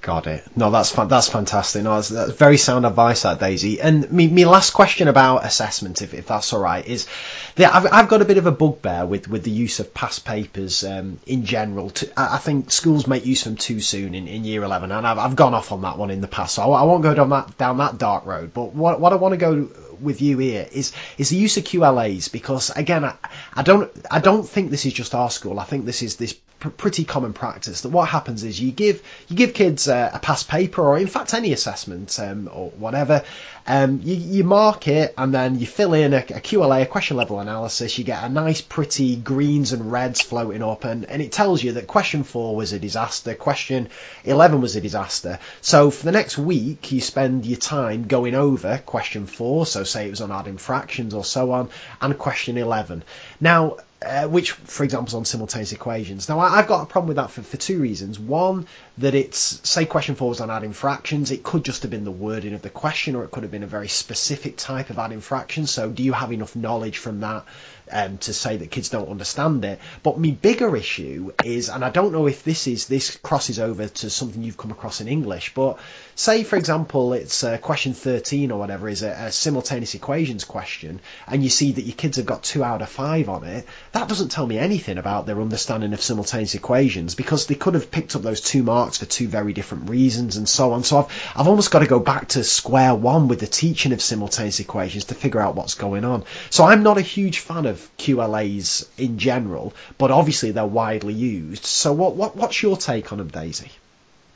[0.00, 0.44] Got it.
[0.56, 1.82] No, that's that's fantastic.
[1.82, 3.80] No, that's, that's very sound advice, that Daisy.
[3.80, 7.08] And me, me last question about assessment, if, if that's all right, is
[7.56, 10.24] that I've, I've got a bit of a bugbear with, with the use of past
[10.24, 11.90] papers um, in general.
[11.90, 15.04] To, I think schools make use of them too soon in, in year 11, and
[15.04, 17.14] I've, I've gone off on that one in the past, so I, I won't go
[17.14, 18.54] down that down that dark road.
[18.54, 19.68] But what what I want to go
[20.00, 23.14] with you here is is the use of QLAs because again I,
[23.54, 25.58] I don't I don't think this is just our school.
[25.58, 29.02] I think this is this pr- pretty common practice that what happens is you give
[29.28, 33.24] you give kids a past paper or in fact any assessment um, or whatever
[33.68, 37.18] um, you, you, mark it and then you fill in a, a, QLA, a question
[37.18, 37.98] level analysis.
[37.98, 41.72] You get a nice, pretty greens and reds floating up, and, and it tells you
[41.72, 43.90] that question four was a disaster, question
[44.24, 45.38] 11 was a disaster.
[45.60, 50.06] So for the next week, you spend your time going over question four, so say
[50.06, 51.70] it was on adding fractions or so on,
[52.00, 53.02] and question 11.
[53.40, 56.28] Now, uh, which, for example, is on simultaneous equations.
[56.28, 58.18] Now, I, have got a problem with that for, for two reasons.
[58.18, 58.66] One,
[58.98, 61.32] that it's, say, question four was on adding fractions.
[61.32, 63.64] It could just have been the wording of the question, or it could have been
[63.64, 65.72] a very specific type of adding fractions.
[65.72, 67.44] So, do you have enough knowledge from that
[67.90, 69.80] um, to say that kids don't understand it?
[70.02, 73.88] But my bigger issue is, and I don't know if this is this crosses over
[73.88, 75.78] to something you've come across in English, but
[76.14, 81.00] say, for example, it's uh, question 13 or whatever is a, a simultaneous equations question,
[81.26, 83.66] and you see that your kids have got two out of five on it.
[83.92, 87.90] That doesn't tell me anything about their understanding of simultaneous equations because they could have
[87.90, 90.84] picked up those two marks for two very different reasons and so on.
[90.84, 94.02] So I've, I've almost got to go back to square one with the teaching of
[94.02, 96.24] simultaneous equations to figure out what's going on.
[96.50, 101.64] So I'm not a huge fan of QLAs in general, but obviously they're widely used.
[101.64, 103.70] So what, what what's your take on them, Daisy?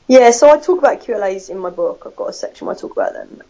[0.08, 2.02] Yeah, so I talk about QLAs in my book.
[2.06, 3.42] I've got a section where I talk about them.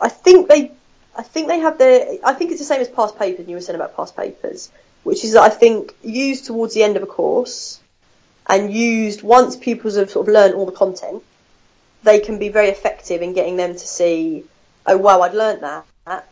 [0.00, 0.72] I think they,
[1.16, 2.18] I think they have their.
[2.24, 3.48] I think it's the same as past papers.
[3.48, 4.70] You were saying about past papers,
[5.02, 7.80] which is I think used towards the end of a course,
[8.46, 11.22] and used once pupils have sort of learned all the content,
[12.02, 14.44] they can be very effective in getting them to see,
[14.86, 15.86] oh wow, I'd learnt that,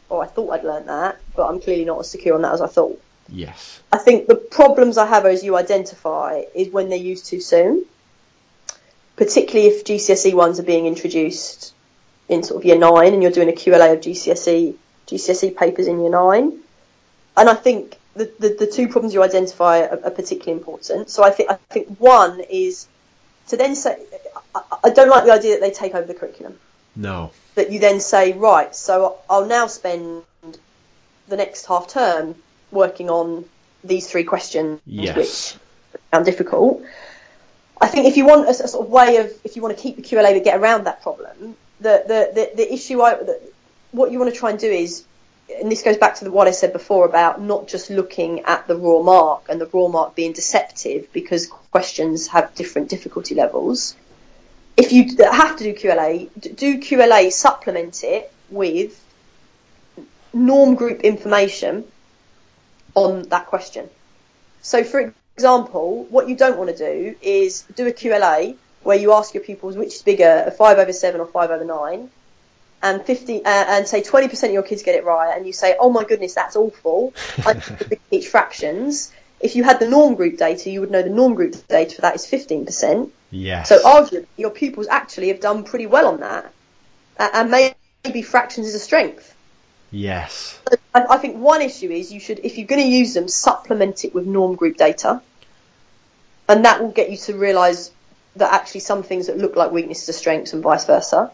[0.09, 2.61] or I thought I'd learnt that, but I'm clearly not as secure on that as
[2.61, 3.01] I thought.
[3.29, 3.81] Yes.
[3.91, 7.85] I think the problems I have as you identify is when they're used too soon,
[9.17, 11.75] particularly if GCSE ones are being introduced
[12.29, 14.75] in sort of year nine and you're doing a QLA of GCSE
[15.07, 16.59] GCSE papers in year nine.
[17.37, 21.11] And I think the, the, the two problems you identify are, are, particularly important.
[21.11, 22.87] So I think I think one is
[23.49, 23.99] to then say
[24.55, 26.59] I, I, don't like the idea that they take over the curriculum.
[26.95, 27.33] No.
[27.55, 30.23] That you then say right, so I'll now spend
[31.29, 32.35] the next half term
[32.71, 33.45] working on
[33.85, 35.17] these three questions, yes.
[35.17, 36.83] which sound difficult.
[37.81, 39.83] I think if you want a, a, sort of way of if you want to
[39.83, 43.41] keep the QLA but get around that problem, the the the, the issue I the,
[43.91, 45.05] what you want to try and do is
[45.61, 48.77] and this goes back to what I said before about not just looking at the
[48.77, 53.97] raw mark and the raw mark being deceptive because questions have different difficulty levels.
[54.77, 58.99] If you have to do QLA, do QLA supplement it with
[60.33, 61.85] norm group information
[62.95, 63.89] on that question.
[64.63, 69.13] So, for example, what you don't want to do is do a QLA where you
[69.13, 72.11] ask your pupils which is bigger, a 5 over 7 or 5 over 9,
[72.83, 75.77] and 50 uh, and say 20% of your kids get it right and you say
[75.79, 77.15] oh my goodness that's awful.
[77.47, 77.55] I
[78.11, 79.13] teach fractions.
[79.41, 82.03] If you had the norm group data you would know the norm group data for
[82.03, 83.69] that is 15% yes.
[83.69, 86.53] So arguably your pupils actually have done pretty well on that.
[87.19, 87.51] And
[88.05, 89.35] maybe fractions is a strength.
[89.91, 90.61] Yes.
[90.95, 94.05] I, I think one issue is you should if you're going to use them supplement
[94.05, 95.21] it with norm group data.
[96.49, 97.91] And that will get you to realise
[98.37, 101.31] that actually some things that look like weaknesses are strengths and vice versa.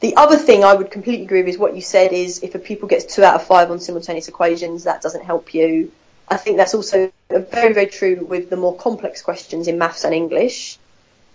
[0.00, 2.58] The other thing I would completely agree with is what you said is if a
[2.58, 5.90] pupil gets two out of five on simultaneous equations, that doesn't help you.
[6.28, 10.14] I think that's also very, very true with the more complex questions in maths and
[10.14, 10.78] English,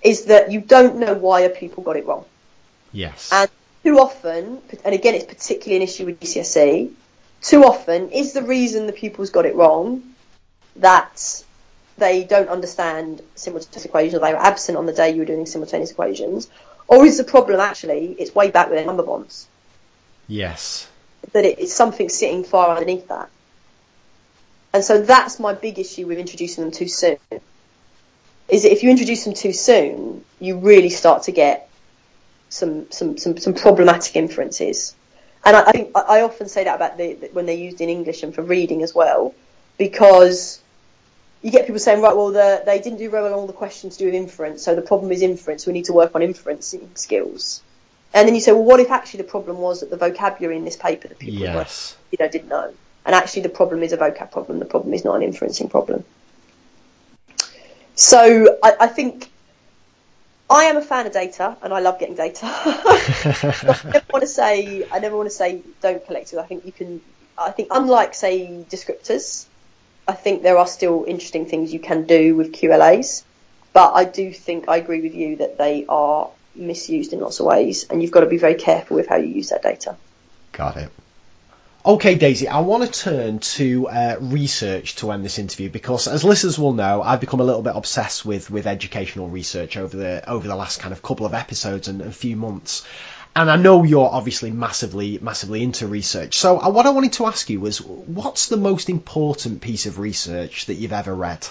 [0.01, 2.25] is that you don't know why a pupil got it wrong.
[2.91, 3.29] Yes.
[3.31, 3.49] And
[3.83, 6.91] too often, and again, it's particularly an issue with GCSE,
[7.41, 10.03] too often is the reason the pupils got it wrong
[10.75, 11.43] that
[11.97, 15.45] they don't understand simultaneous equations or they were absent on the day you were doing
[15.45, 16.49] simultaneous equations,
[16.87, 19.47] or is the problem actually it's way back with their number bonds?
[20.27, 20.87] Yes.
[21.33, 23.29] That it's something sitting far underneath that.
[24.73, 27.17] And so that's my big issue with introducing them too soon.
[28.47, 31.69] Is that if you introduce them too soon, you really start to get
[32.49, 34.95] some some some, some problematic inferences.
[35.43, 37.89] And I, I think I, often say that about the, the, when they're used in
[37.89, 39.33] English and for reading as well,
[39.77, 40.61] because
[41.41, 43.53] you get people saying, right, well, the, they didn't do very well on all the
[43.53, 45.65] questions to do with inference, so the problem is inference.
[45.65, 47.63] We need to work on inferencing skills.
[48.13, 50.65] And then you say, well, what if actually the problem was that the vocabulary in
[50.65, 51.95] this paper that people yes.
[51.95, 52.73] were, you know, didn't know,
[53.05, 54.59] and actually the problem is a vocab problem.
[54.59, 56.03] The problem is not an inferencing problem.
[57.95, 59.29] So I, I think
[60.49, 62.45] I am a fan of data, and I love getting data.
[62.45, 66.39] I never want to say I never want to say don't collect it.
[66.39, 67.01] I think you can.
[67.37, 69.45] I think unlike say descriptors,
[70.07, 73.23] I think there are still interesting things you can do with QLAs,
[73.73, 77.45] but I do think I agree with you that they are misused in lots of
[77.45, 79.95] ways, and you've got to be very careful with how you use that data.
[80.51, 80.91] Got it.
[81.83, 86.23] Okay, Daisy, I want to turn to uh, research to end this interview because, as
[86.23, 90.29] listeners will know, I've become a little bit obsessed with, with educational research over the
[90.29, 92.85] over the last kind of couple of episodes and a few months.
[93.35, 96.37] And I know you're obviously massively massively into research.
[96.37, 99.97] So uh, what I wanted to ask you was, what's the most important piece of
[99.97, 101.47] research that you've ever read?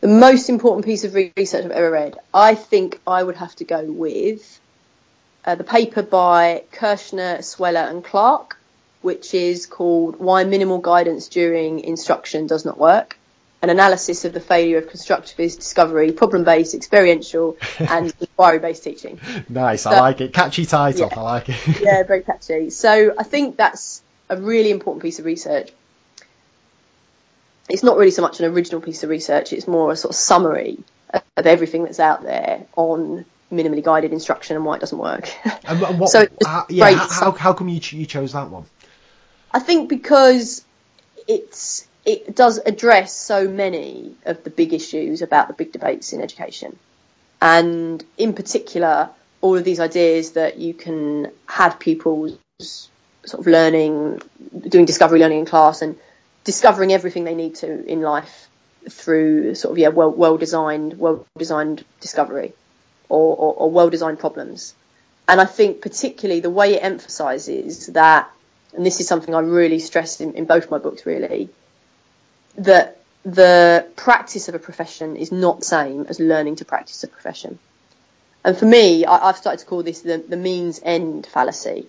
[0.00, 3.64] The most important piece of research I've ever read, I think I would have to
[3.64, 4.60] go with
[5.46, 8.58] uh, the paper by Kirschner, Sweller and Clark,
[9.02, 13.16] which is called Why Minimal Guidance During Instruction Does Not Work,
[13.62, 19.20] an analysis of the failure of constructivist discovery, problem-based, experiential and inquiry-based teaching.
[19.48, 20.32] Nice, so, I like it.
[20.32, 21.80] Catchy title, yeah, I like it.
[21.80, 22.70] yeah, very catchy.
[22.70, 25.70] So I think that's a really important piece of research.
[27.68, 30.16] It's not really so much an original piece of research, it's more a sort of
[30.16, 30.78] summary
[31.12, 35.30] of everything that's out there on minimally guided instruction and why it doesn't work.
[35.64, 38.64] And what, so uh, yeah, how, how come you, you chose that one?
[39.52, 40.64] I think because
[41.28, 46.20] it's it does address so many of the big issues about the big debates in
[46.20, 46.78] education,
[47.40, 49.10] and in particular,
[49.40, 54.20] all of these ideas that you can have pupils sort of learning,
[54.68, 55.98] doing discovery learning in class, and
[56.44, 58.48] discovering everything they need to in life
[58.88, 62.52] through sort of yeah well well designed well designed discovery
[63.08, 64.74] or, or, or well designed problems.
[65.28, 68.30] And I think particularly the way it emphasizes that,
[68.74, 71.48] and this is something I really stress in, in both my books really,
[72.56, 77.08] that the practice of a profession is not the same as learning to practice a
[77.08, 77.58] profession.
[78.44, 81.86] And for me, I, have started to call this the, the means end fallacy.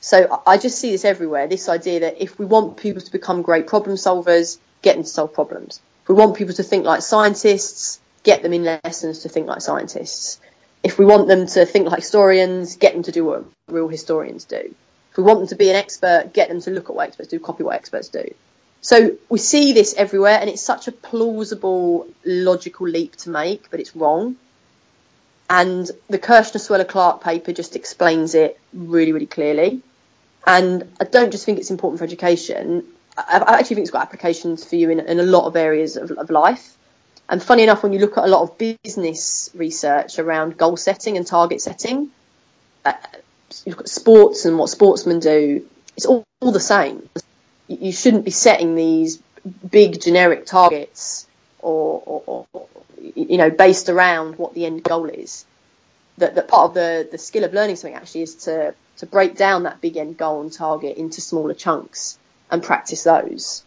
[0.00, 1.46] So I just see this everywhere.
[1.46, 5.08] This idea that if we want people to become great problem solvers, get them to
[5.08, 5.80] solve problems.
[6.02, 9.60] If we want people to think like scientists, get them in lessons to think like
[9.60, 10.40] scientists.
[10.82, 14.44] If we want them to think like historians, get them to do what real historians
[14.44, 14.74] do.
[15.10, 17.30] If we want them to be an expert, get them to look at what experts
[17.30, 18.34] do, copy what experts do.
[18.80, 23.80] So we see this everywhere, and it's such a plausible, logical leap to make, but
[23.80, 24.36] it's wrong.
[25.48, 29.80] And the Kirschner Sweller Clark paper just explains it really, really clearly.
[30.46, 32.84] And I don't just think it's important for education.
[33.16, 36.10] I, actually think it's got applications for you in, in a lot of areas of,
[36.10, 36.73] of life.
[37.28, 41.16] And funny enough, when you look at a lot of business research around goal setting
[41.16, 42.10] and target setting,
[42.84, 42.92] uh,
[43.64, 47.08] you look at sports and what sportsmen do, it's all, all the same.
[47.68, 49.22] You shouldn't be setting these
[49.70, 51.26] big generic targets
[51.60, 52.66] or, or, or,
[53.14, 55.46] you know, based around what the end goal is.
[56.18, 59.36] That, that part of the, the skill of learning something actually is to, to break
[59.36, 62.18] down that big end goal and target into smaller chunks
[62.50, 63.64] and practice those.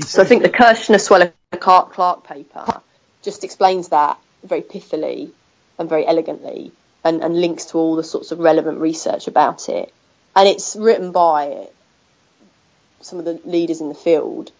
[0.00, 2.80] So I think the Kirschner Sweller Clark, Clark paper
[3.22, 5.30] just explains that very pithily
[5.78, 6.72] and very elegantly
[7.04, 9.92] and, and links to all the sorts of relevant research about it.
[10.34, 11.68] And it's written by
[13.00, 14.52] some of the leaders in the field.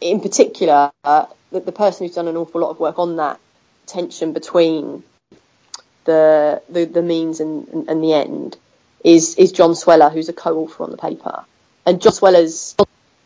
[0.00, 3.38] In particular, uh, the, the person who's done an awful lot of work on that
[3.86, 5.04] tension between
[6.04, 8.56] the the, the means and, and, and the end
[9.04, 11.44] is is John Sweller, who's a co-author on the paper.
[11.86, 12.76] And John Sweller's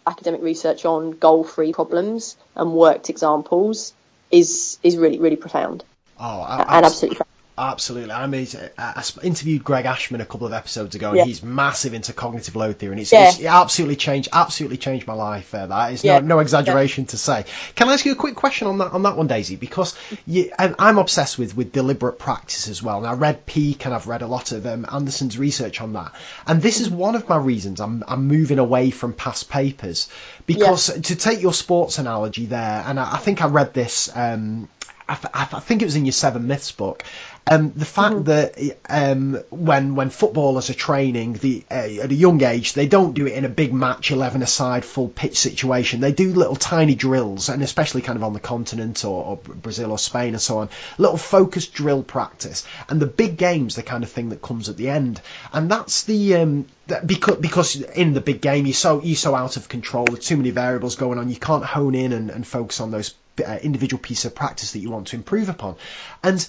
[0.06, 3.92] academic research on goal-free problems and worked examples
[4.30, 5.84] is is really really profound.
[6.18, 7.18] Oh, and absolutely.
[7.58, 8.12] Absolutely.
[8.12, 8.46] I mean,
[8.76, 11.24] I interviewed Greg Ashman a couple of episodes ago, and yeah.
[11.24, 13.28] he's massive into cognitive load theory, and it's, yeah.
[13.28, 15.54] it's it absolutely changed, absolutely changed my life.
[15.54, 16.18] Uh, that is yeah.
[16.18, 17.46] no, no exaggeration to say.
[17.74, 19.56] Can I ask you a quick question on that on that one, Daisy?
[19.56, 19.96] Because
[20.26, 24.06] you, I'm obsessed with with deliberate practice as well, and I read Peak, and I've
[24.06, 26.12] read a lot of um, Anderson's research on that,
[26.46, 30.10] and this is one of my reasons I'm I'm moving away from past papers
[30.44, 34.14] because to take your sports analogy there, and I, I think I read this.
[34.14, 34.68] Um,
[35.08, 37.04] I, I, think it was in your Seven Myths book,
[37.48, 38.24] um, the fact mm-hmm.
[38.24, 43.14] that um, when when footballers are training the, uh, at a young age, they don't
[43.14, 46.00] do it in a big match, eleven aside, full pitch situation.
[46.00, 49.92] They do little tiny drills, and especially kind of on the continent or, or Brazil
[49.92, 52.66] or Spain and so on, little focused drill practice.
[52.88, 55.20] And the big games, the kind of thing that comes at the end,
[55.52, 59.36] and that's the um, that because because in the big game you're so you're so
[59.36, 60.06] out of control.
[60.06, 61.30] There's too many variables going on.
[61.30, 63.14] You can't hone in and, and focus on those
[63.44, 65.76] uh, individual piece of practice that you want to improve upon,
[66.22, 66.46] and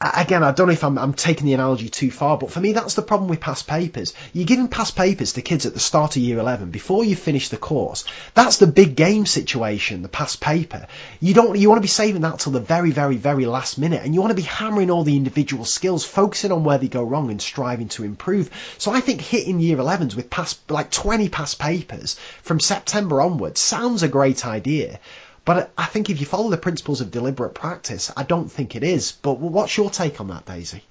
[0.00, 2.72] again, I don't know if I'm, I'm, taking the analogy too far, but for me,
[2.72, 4.12] that's the problem with past papers.
[4.34, 7.48] You're giving past papers to kids at the start of year 11 before you finish
[7.48, 8.04] the course.
[8.34, 10.86] That's the big game situation, the past paper.
[11.20, 14.02] You don't, you want to be saving that till the very, very, very last minute,
[14.04, 17.02] and you want to be hammering all the individual skills, focusing on where they go
[17.02, 18.50] wrong and striving to improve.
[18.76, 23.60] So I think hitting year 11s with past, like 20 past papers from September onwards
[23.60, 25.00] sounds a great idea.
[25.46, 28.82] But I think if you follow the principles of deliberate practice, I don't think it
[28.82, 29.12] is.
[29.12, 30.82] But what's your take on that, Daisy?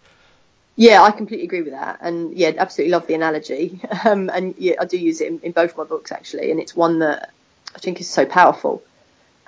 [0.78, 3.80] Yeah, I completely agree with that, and yeah, absolutely love the analogy.
[4.06, 6.76] Um, and yeah, I do use it in, in both my books actually, and it's
[6.76, 7.32] one that
[7.76, 8.84] I think is so powerful.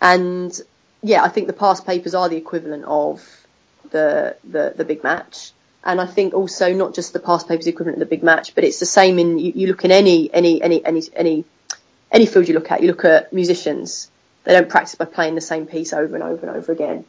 [0.01, 0.59] And
[1.01, 3.23] yeah, I think the past papers are the equivalent of
[3.91, 5.51] the the, the big match.
[5.83, 8.63] And I think also not just the past papers equivalent of the big match, but
[8.63, 11.45] it's the same in you, you look in any any any any any
[12.11, 12.81] any field you look at.
[12.81, 14.09] You look at musicians
[14.47, 17.03] they don't practice by playing the same piece over and over and over again.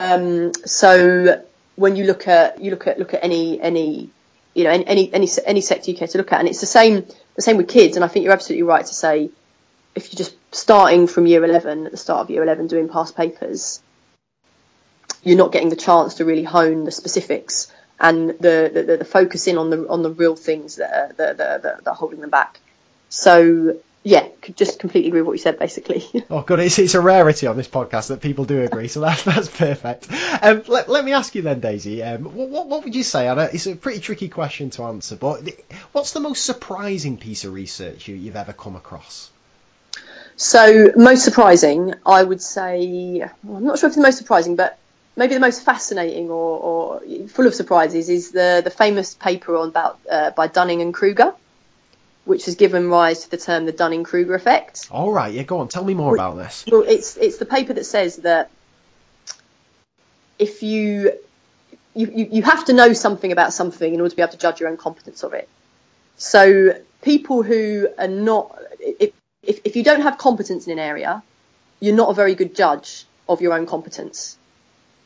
[0.00, 1.44] Um, so
[1.76, 4.10] when you look at you look at look at any any
[4.52, 7.06] you know any any any sector you care to look at, and it's the same
[7.36, 7.94] the same with kids.
[7.94, 9.30] And I think you're absolutely right to say
[9.94, 13.16] if you're just starting from year 11 at the start of year 11 doing past
[13.16, 13.80] papers,
[15.22, 19.46] you're not getting the chance to really hone the specifics and the the, the focus
[19.46, 22.30] in on the on the real things that are, that, that, that are holding them
[22.30, 22.58] back.
[23.10, 26.06] So yeah, could just completely agree with what you said, basically.
[26.30, 26.58] oh, good.
[26.60, 30.08] It's, it's a rarity on this podcast that people do agree, so that's that's perfect.
[30.42, 32.02] Um, let, let me ask you then, Daisy.
[32.02, 33.28] Um, what, what would you say?
[33.28, 35.46] I know it's a pretty tricky question to answer, but
[35.92, 39.30] what's the most surprising piece of research you, you've ever come across?
[40.36, 44.56] So, most surprising, I would say, well, I'm not sure if it's the most surprising,
[44.56, 44.78] but
[45.14, 49.68] maybe the most fascinating or, or full of surprises is the, the famous paper on
[49.68, 51.34] about uh, by Dunning and Kruger
[52.30, 54.86] which has given rise to the term the Dunning-Kruger effect.
[54.92, 56.64] All right, yeah, go on, tell me more about this.
[56.70, 58.50] Well, it's it's the paper that says that
[60.38, 61.12] if you
[61.92, 64.60] you, you have to know something about something in order to be able to judge
[64.60, 65.48] your own competence of it.
[66.18, 69.10] So people who are not, if,
[69.42, 71.24] if, if you don't have competence in an area,
[71.80, 74.38] you're not a very good judge of your own competence.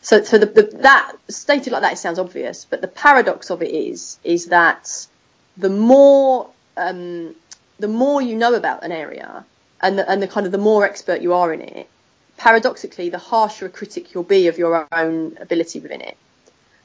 [0.03, 3.63] So, so the, the, that stated like that, it sounds obvious, but the paradox of
[3.63, 5.07] it is, is that
[5.57, 7.35] the more um,
[7.79, 9.45] the more you know about an area
[9.81, 11.89] and the, and the kind of the more expert you are in it,
[12.37, 16.17] paradoxically, the harsher a critic you'll be of your own ability within it.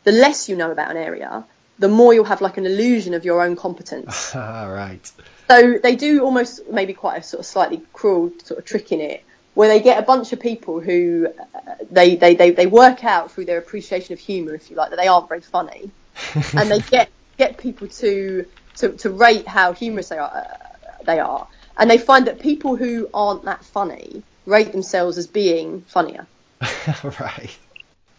[0.04, 1.44] The less you know about an area,
[1.78, 4.32] the more you'll have like an illusion of your own competence.
[4.36, 5.12] right.
[5.50, 9.02] So they do almost maybe quite a sort of slightly cruel sort of trick in
[9.02, 13.04] it, where they get a bunch of people who uh, they, they, they, they work
[13.04, 15.90] out through their appreciation of humour, if you like, that they aren't very funny,
[16.56, 18.46] and they get get people to
[18.80, 21.48] to, to rate how humorous they are, uh, they are.
[21.78, 26.28] And they find that people who aren't that funny rate themselves as being funnier.
[27.04, 27.58] right.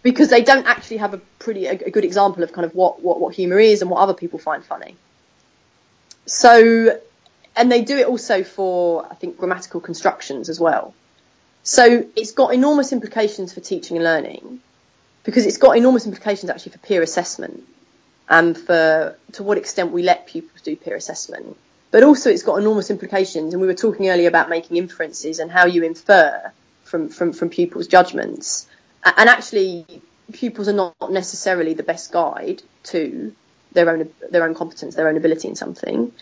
[0.03, 3.03] Because they don't actually have a pretty a, a good example of kind of what,
[3.03, 4.97] what, what humour is and what other people find funny.
[6.27, 6.99] So,
[7.57, 10.95] and they do it also for, I think, grammatical constructions as well.
[11.63, 14.61] So it's got enormous implications for teaching and learning
[15.25, 17.67] because it's got enormous implications actually for peer assessment
[18.31, 21.57] and for to what extent we let pupils do peer assessment.
[21.91, 23.53] But also, it's got enormous implications.
[23.53, 26.53] And we were talking earlier about making inferences and how you infer
[26.85, 28.69] from, from, from pupils' judgments.
[29.05, 29.85] And actually,
[30.33, 33.35] pupils are not necessarily the best guide to
[33.73, 36.13] their own their own competence, their own ability in something,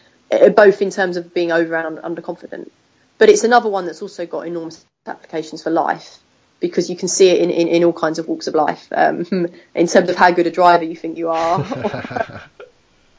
[0.57, 2.71] both in terms of being over and underconfident.
[3.19, 6.21] But it's another one that's also got enormous applications for life
[6.61, 9.27] because you can see it in, in, in all kinds of walks of life um,
[9.75, 11.65] in terms of how good a driver you think you are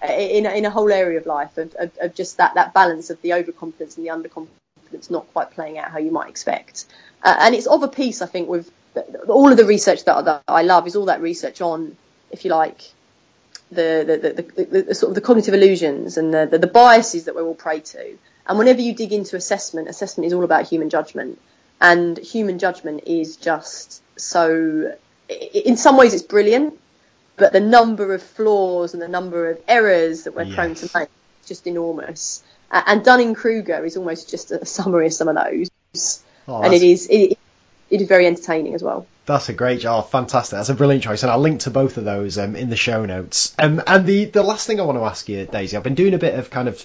[0.09, 3.21] in, in a whole area of life of, of, of, just that, that balance of
[3.21, 6.85] the overconfidence and the underconfidence not quite playing out how you might expect.
[7.23, 8.71] Uh, and it's of a piece, I think, with
[9.27, 11.95] all of the research that, that I love is all that research on,
[12.31, 12.81] if you like,
[13.71, 17.35] the the, the, the, the sort of the cognitive illusions and the, the, biases that
[17.35, 18.17] we're all prey to.
[18.47, 21.39] And whenever you dig into assessment, assessment is all about human judgment,
[21.81, 24.95] and human judgment is just so.
[25.29, 26.79] In some ways, it's brilliant,
[27.37, 30.55] but the number of flaws and the number of errors that we're yes.
[30.55, 31.09] prone to make
[31.41, 32.43] is just enormous.
[32.71, 36.81] and Dunning Kruger is almost just a summary of some of those, oh, and it
[36.81, 37.37] is it,
[37.89, 39.05] it is very entertaining as well.
[39.25, 40.09] That's a great job.
[40.09, 40.57] Fantastic.
[40.57, 41.21] That's a brilliant choice.
[41.21, 43.53] And I'll link to both of those um, in the show notes.
[43.59, 46.15] Um, and the, the last thing I want to ask you, Daisy, I've been doing
[46.15, 46.83] a bit of kind of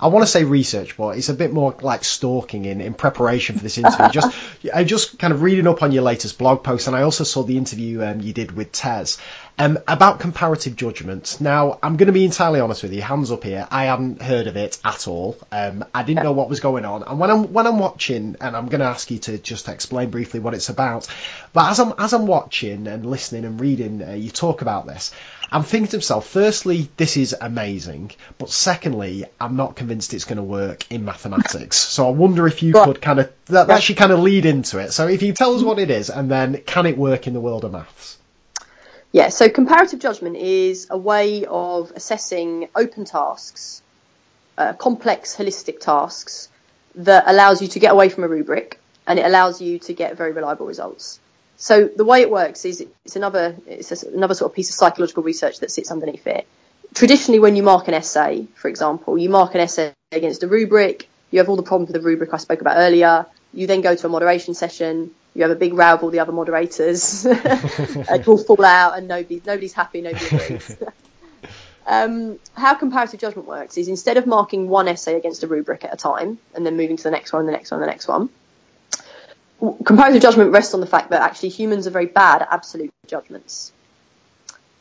[0.00, 3.56] I want to say research, but it's a bit more like stalking in, in preparation
[3.56, 4.08] for this interview.
[4.10, 4.36] just
[4.74, 7.42] I just kind of reading up on your latest blog post, and I also saw
[7.42, 9.18] the interview um, you did with Tez
[9.58, 11.38] um, about comparative judgment.
[11.40, 13.66] Now, I'm going to be entirely honest with you, hands up here.
[13.70, 15.38] I hadn't heard of it at all.
[15.50, 18.56] Um, I didn't know what was going on, and when I'm when I'm watching, and
[18.56, 21.08] I'm going to ask you to just explain briefly what it's about.
[21.52, 25.12] But as I'm as I'm watching and listening and reading, uh, you talk about this.
[25.50, 30.38] I'm thinking to myself, firstly, this is amazing, but secondly, I'm not convinced it's going
[30.38, 31.76] to work in mathematics.
[31.76, 34.78] So I wonder if you could kind of that, that should kind of lead into
[34.78, 34.92] it.
[34.92, 37.40] So if you tell us what it is, and then can it work in the
[37.40, 38.18] world of maths?
[39.12, 39.28] Yeah.
[39.28, 43.82] So comparative judgment is a way of assessing open tasks,
[44.58, 46.48] uh, complex holistic tasks
[46.96, 50.16] that allows you to get away from a rubric and it allows you to get
[50.16, 51.20] very reliable results.
[51.56, 55.22] So the way it works is it's another it's another sort of piece of psychological
[55.22, 56.46] research that sits underneath it.
[56.94, 61.08] Traditionally, when you mark an essay, for example, you mark an essay against a rubric.
[61.30, 63.26] You have all the problems with the rubric I spoke about earlier.
[63.52, 65.10] You then go to a moderation session.
[65.34, 67.26] You have a big row with all the other moderators.
[67.28, 70.02] it all fall out, and nobody nobody's happy.
[70.02, 70.76] Nobody agrees.
[71.86, 75.92] um, how comparative judgment works is instead of marking one essay against a rubric at
[75.92, 78.28] a time and then moving to the next one, the next one, the next one
[79.60, 83.72] comparative judgment rests on the fact that actually humans are very bad at absolute judgments.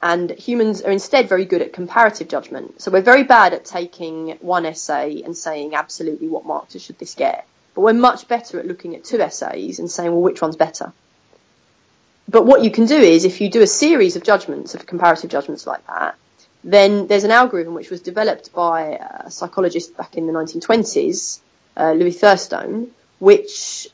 [0.02, 2.82] And humans are instead very good at comparative judgment.
[2.82, 7.16] So we're very bad at taking one essay and saying absolutely what marks should this
[7.16, 7.48] get.
[7.74, 10.94] But we're much better at looking at two essays and saying, well, which one's better?
[12.28, 15.30] But what you can do is if you do a series of judgments, of comparative
[15.30, 16.16] judgments like that,
[16.64, 21.40] then there's an algorithm which was developed by a psychologist back in the 1920s,
[21.78, 22.88] uh, Louis Thurstone,
[23.20, 23.88] which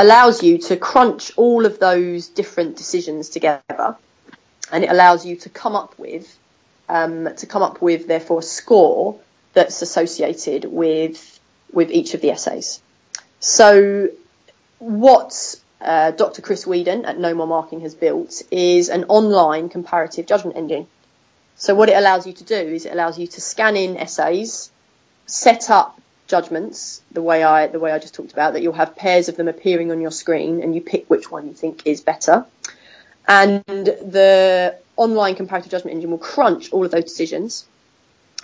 [0.00, 3.96] allows you to crunch all of those different decisions together,
[4.72, 6.38] and it allows you to come up with
[6.88, 9.20] um, to come up with therefore a score
[9.52, 11.38] that's associated with
[11.72, 12.80] with each of the essays.
[13.40, 14.08] So,
[14.78, 16.40] what uh, Dr.
[16.40, 20.86] Chris Wheadon at No More Marking has built is an online comparative judgment engine.
[21.56, 24.72] So, what it allows you to do is it allows you to scan in essays,
[25.26, 25.99] set up
[26.30, 29.36] judgments, the way I the way I just talked about, that you'll have pairs of
[29.36, 32.46] them appearing on your screen, and you pick which one you think is better.
[33.28, 37.66] And the online comparative judgment engine will crunch all of those decisions,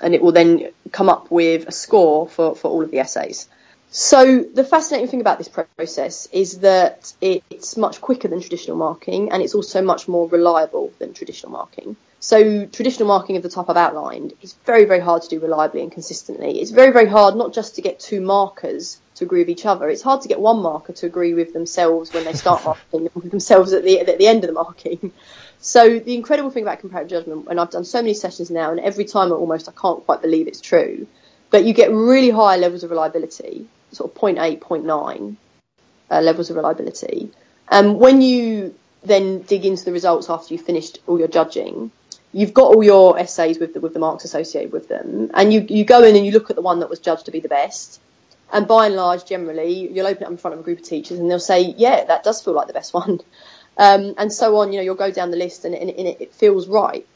[0.00, 3.48] and it will then come up with a score for, for all of the essays.
[3.90, 9.32] So the fascinating thing about this process is that it's much quicker than traditional marking,
[9.32, 11.96] and it's also much more reliable than traditional marking.
[12.26, 15.82] So traditional marking of the type I've outlined is very, very hard to do reliably
[15.82, 16.60] and consistently.
[16.60, 19.88] It's very, very hard not just to get two markers to agree with each other.
[19.88, 23.30] It's hard to get one marker to agree with themselves when they start marking with
[23.30, 25.12] themselves at the at the end of the marking.
[25.60, 28.80] So the incredible thing about comparative judgment, and I've done so many sessions now, and
[28.80, 31.06] every time almost I can't quite believe it's true,
[31.50, 35.36] but you get really high levels of reliability, sort of 0.8, 0.9
[36.10, 37.30] uh, levels of reliability.
[37.68, 38.74] And um, when you
[39.04, 41.92] then dig into the results after you've finished all your judging,
[42.36, 45.64] you've got all your essays with the, with the marks associated with them, and you,
[45.70, 47.48] you go in and you look at the one that was judged to be the
[47.48, 47.98] best.
[48.52, 50.84] And by and large, generally, you'll open it up in front of a group of
[50.84, 53.20] teachers and they'll say, yeah, that does feel like the best one.
[53.78, 56.32] Um, and so on, you know, you'll go down the list and, and, and it,
[56.32, 57.06] feels right.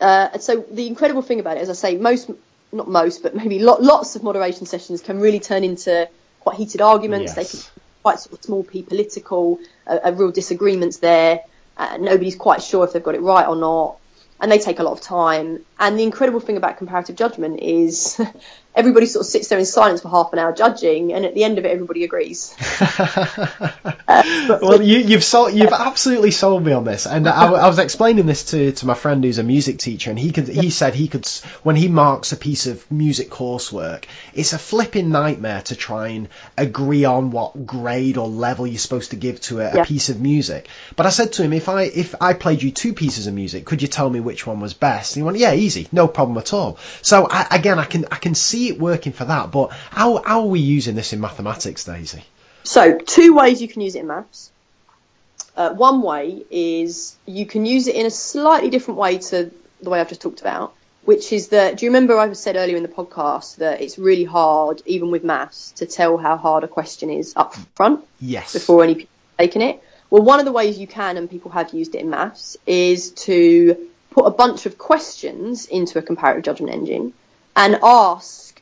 [0.00, 2.30] Uh, and so the incredible thing about it, as I say, most,
[2.70, 6.08] not most, but maybe lots of moderation sessions can really turn into
[6.38, 7.34] quite heated arguments.
[7.34, 7.50] Yes.
[7.50, 11.40] They can be quite sort of small p political, a, a real disagreements there.
[11.76, 13.96] Uh, nobody's quite sure if they've got it right or not
[14.44, 15.64] and they take a lot of time.
[15.80, 18.20] And the incredible thing about comparative judgment is
[18.74, 21.44] everybody sort of sits there in silence for half an hour judging, and at the
[21.44, 22.54] end of it, everybody agrees.
[22.80, 23.86] uh,
[24.62, 28.46] well, you, have you've absolutely sold me on this, and I, I, was explaining this
[28.46, 31.26] to, to my friend who's a music teacher, and he could he said he could
[31.62, 36.28] when he marks a piece of music coursework, it's a flipping nightmare to try and
[36.56, 40.20] agree on what grade or level you're supposed to give to a, a piece of
[40.20, 40.68] music.
[40.96, 43.64] But I said to him, if I if I played you two pieces of music,
[43.64, 45.14] could you tell me which one was best?
[45.14, 46.78] And he went, yeah, easy, no problem at all.
[47.02, 50.22] So I, again, I can I can see see it working for that, but how
[50.24, 52.24] how are we using this in mathematics, Daisy?
[52.62, 54.50] So, two ways you can use it in maths.
[55.56, 59.50] Uh, one way is you can use it in a slightly different way to
[59.82, 60.74] the way I've just talked about,
[61.04, 64.24] which is that, do you remember I said earlier in the podcast that it's really
[64.24, 68.04] hard, even with maths, to tell how hard a question is up front?
[68.20, 68.52] Yes.
[68.54, 69.82] Before any people have taken it?
[70.10, 73.10] Well, one of the ways you can, and people have used it in maths, is
[73.10, 73.76] to
[74.10, 77.12] put a bunch of questions into a comparative judgment engine
[77.56, 78.53] and ask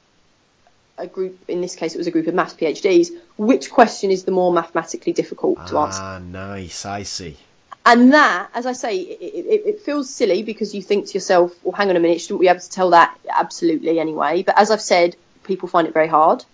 [0.98, 4.24] a group, in this case it was a group of maths PhDs, which question is
[4.24, 6.01] the more mathematically difficult to answer.
[6.02, 6.85] Ah, nice.
[6.85, 7.36] I see.
[7.85, 11.52] And that, as I say, it, it, it, feels silly because you think to yourself,
[11.64, 14.44] well, hang on a minute, shouldn't we be able to tell that absolutely anyway?
[14.44, 16.44] But as I've said, people find it very hard.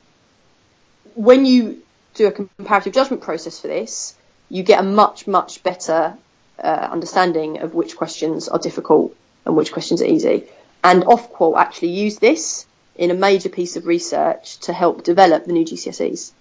[1.14, 1.82] When you
[2.14, 4.16] do a comparative judgment process for this,
[4.48, 6.16] you get a much, much better
[6.58, 10.44] uh, understanding of which questions are difficult and which questions are easy.
[10.82, 12.66] And Ofqual actually used this
[12.98, 16.32] in a major piece of research to help develop the new GCSEs.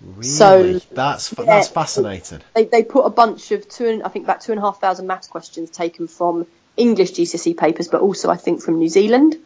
[0.00, 0.22] Really?
[0.22, 2.40] So that's yeah, that's fascinating.
[2.54, 4.80] They, they put a bunch of two, and, I think about two and a half
[4.80, 6.46] thousand maths questions taken from
[6.76, 9.36] English GCSE papers, but also I think from New Zealand.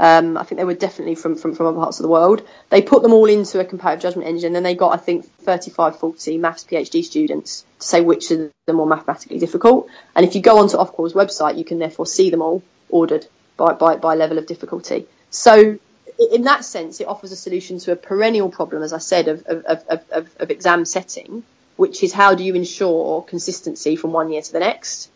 [0.00, 2.46] Um, I think they were definitely from, from, from other parts of the world.
[2.70, 5.28] They put them all into a comparative judgment engine, and then they got, I think,
[5.40, 9.88] 35, 40 maths PhD students to say which of them were mathematically difficult.
[10.14, 13.26] And if you go onto Ofqual's website, you can therefore see them all ordered
[13.56, 15.08] by, by, by level of difficulty.
[15.30, 15.78] So
[16.18, 19.46] in that sense, it offers a solution to a perennial problem, as I said, of,
[19.46, 21.44] of, of, of, exam setting,
[21.76, 25.10] which is how do you ensure consistency from one year to the next?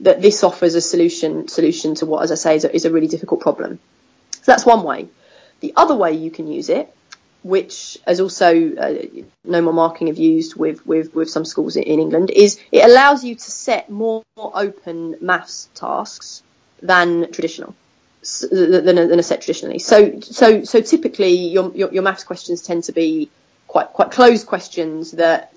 [0.00, 2.90] That this offers a solution solution to what, as I say, is a, is a
[2.90, 3.78] really difficult problem.
[4.32, 5.08] So that's one way.
[5.60, 6.92] The other way you can use it,
[7.42, 8.94] which as also uh,
[9.44, 13.24] No More Marking have used with, with, with some schools in England, is it allows
[13.24, 16.42] you to set more, more open maths tasks
[16.80, 17.74] than traditional
[18.50, 19.78] than a, than a set traditionally.
[19.78, 23.30] So, so, so typically your, your, your maths questions tend to be
[23.66, 25.52] quite, quite closed questions that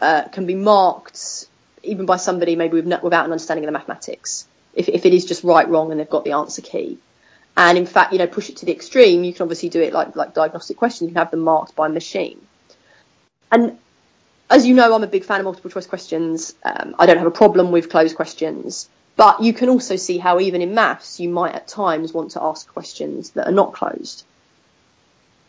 [0.00, 1.46] uh, can be marked
[1.82, 4.46] even by somebody maybe with, without an understanding of the mathematics.
[4.74, 6.98] If, if it is just right, wrong, and they've got the answer key.
[7.56, 9.92] And in fact, you know, push it to the extreme, you can obviously do it
[9.92, 11.08] like, like diagnostic questions.
[11.08, 12.40] You can have them marked by machine.
[13.50, 13.78] And
[14.48, 16.54] as you know, I'm a big fan of multiple choice questions.
[16.64, 18.88] Um, I don't have a problem with closed questions.
[19.20, 22.42] But you can also see how even in maths you might at times want to
[22.42, 24.24] ask questions that are not closed.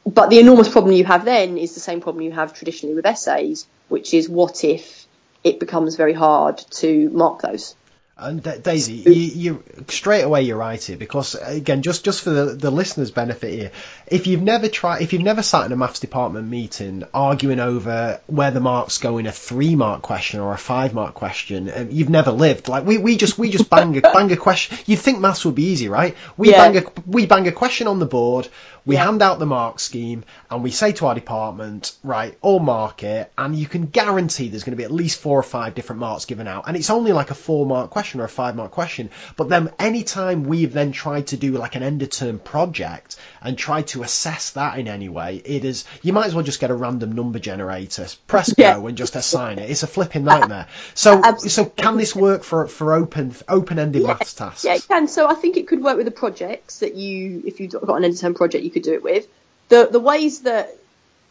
[0.06, 3.06] But the enormous problem you have then is the same problem you have traditionally with
[3.06, 5.08] essays, which is what if
[5.46, 7.74] it becomes very hard to mark those?
[8.18, 12.46] And Daisy, you, you, straight away you're right here because again, just just for the,
[12.54, 13.72] the listeners' benefit here,
[14.06, 18.20] if you've never tried, if you've never sat in a maths department meeting arguing over
[18.28, 21.90] where the marks go in a three mark question or a five mark question, um,
[21.90, 22.68] you've never lived.
[22.68, 24.78] Like we, we just we just bang a bang a question.
[24.86, 26.16] You'd think maths would be easy, right?
[26.38, 26.70] We yeah.
[26.70, 28.48] bang a we bang a question on the board.
[28.86, 29.06] We yeah.
[29.06, 33.32] hand out the mark scheme and we say to our department, right, all mark it,
[33.38, 36.26] and you can guarantee there's going to be at least four or five different marks
[36.26, 39.12] given out, and it's only like a four mark question or a five mark question.
[39.38, 43.58] But then anytime we've then tried to do like an end of term project and
[43.58, 46.72] tried to assess that in any way, it is you might as well just get
[46.72, 48.76] a random number generator, press yeah.
[48.76, 49.70] go, and just assign it.
[49.70, 50.68] It's a flipping nightmare.
[50.96, 54.08] So, so can this work for for open open ended yeah.
[54.08, 54.66] maths tasks?
[54.66, 55.08] Yeah, it can.
[55.08, 58.06] So I think it could work with the projects that you, if you've got an
[58.06, 59.28] end of term project, you you could do it with.
[59.70, 60.70] The the ways that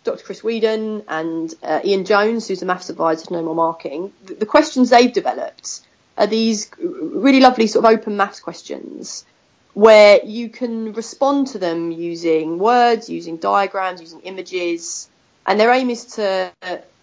[0.04, 0.24] Dr.
[0.24, 4.34] Chris Wheadon and uh, Ian Jones, who's a maths advisor to No More Marking, the,
[4.34, 5.82] the, questions they've developed
[6.16, 9.24] are these really lovely sort of open maths questions
[9.74, 15.08] where you can respond to them using words, using diagrams, using images,
[15.46, 16.52] and their aim is to,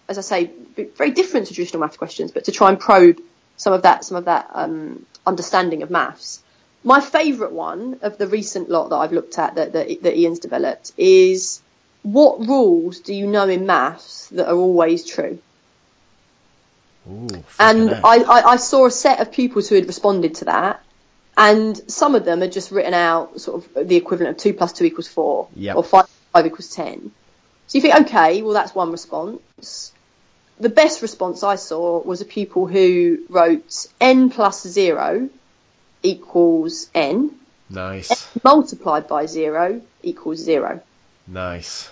[0.10, 3.20] as I say, be very different to traditional maths questions, but to try and probe
[3.56, 6.42] some of that, some of that um, understanding of maths.
[6.84, 10.40] My favourite one of the recent lot that I've looked at that, that, that Ian's
[10.40, 11.62] developed is
[12.04, 15.40] what rules do you know in maths that are always true?
[17.10, 20.84] Ooh, and I, I, I, saw a set of pupils who had responded to that,
[21.38, 24.74] and some of them had just written out sort of the equivalent of two plus
[24.74, 25.76] two equals four, yep.
[25.76, 27.12] or five, five equals ten.
[27.68, 29.94] So you think, okay, well that's one response.
[30.60, 35.30] The best response I saw was a pupil who wrote n plus zero
[36.04, 37.32] equals n.
[37.70, 38.12] Nice.
[38.36, 40.82] N multiplied by zero equals zero.
[41.28, 41.90] Nice.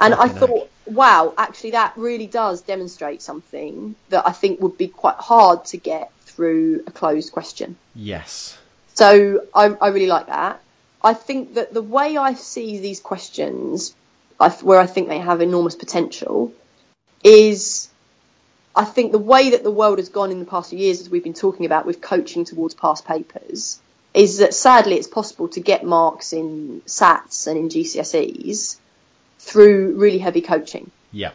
[0.00, 4.88] And I thought, wow, actually, that really does demonstrate something that I think would be
[4.88, 7.76] quite hard to get through a closed question.
[7.94, 8.58] Yes.
[8.94, 10.60] So I, I really like that.
[11.02, 13.94] I think that the way I see these questions,
[14.62, 16.52] where I think they have enormous potential,
[17.24, 17.88] is
[18.74, 21.08] I think the way that the world has gone in the past few years, as
[21.08, 23.80] we've been talking about with coaching towards past papers,
[24.12, 28.76] is that sadly it's possible to get marks in SATs and in GCSEs
[29.38, 30.90] through really heavy coaching.
[31.12, 31.32] Yeah.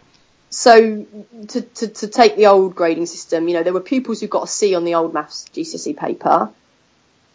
[0.49, 1.05] So
[1.47, 4.43] to, to, to take the old grading system, you know, there were pupils who got
[4.43, 6.49] a C on the old maths GCSE paper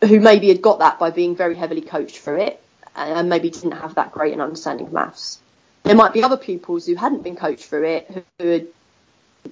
[0.07, 2.63] who maybe had got that by being very heavily coached for it
[2.95, 5.39] and maybe didn't have that great an understanding of maths.
[5.83, 8.67] There might be other pupils who hadn't been coached for it who had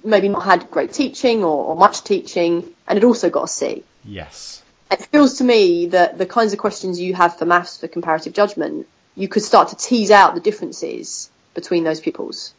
[0.03, 3.83] maybe not had great teaching or, or much teaching and had also got a C.
[4.03, 4.61] Yes.
[4.91, 8.33] It feels to me that the kinds of questions you have for maths for comparative
[8.33, 12.53] judgment, you could start to tease out the differences between those pupils.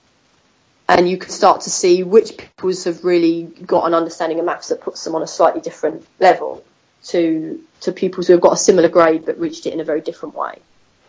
[0.88, 4.68] And you could start to see which pupils have really got an understanding of maths
[4.68, 6.64] that puts them on a slightly different level
[7.06, 10.00] to to pupils who have got a similar grade but reached it in a very
[10.00, 10.58] different way.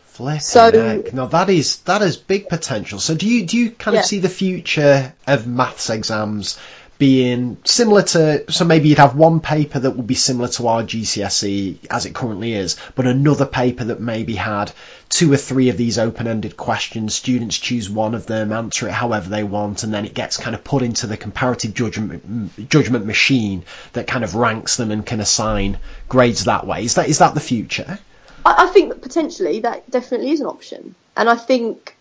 [0.07, 1.14] Flipping so, heck.
[1.14, 2.99] No, that is that is big potential.
[2.99, 4.02] So do you do you kind yeah.
[4.02, 6.60] of see the future of maths exams
[6.98, 10.84] being similar to so maybe you'd have one paper that would be similar to our
[10.84, 14.72] GCSE as it currently is, but another paper that maybe had
[15.10, 17.14] two or three of these open-ended questions.
[17.14, 20.56] Students choose one of them, answer it however they want, and then it gets kind
[20.56, 23.64] of put into the comparative judgment judgment machine
[23.94, 25.78] that kind of ranks them and can assign
[26.10, 26.84] grades that way.
[26.84, 27.99] Is that is that the future?
[28.45, 31.97] I, I think that potentially that definitely is an option, and I think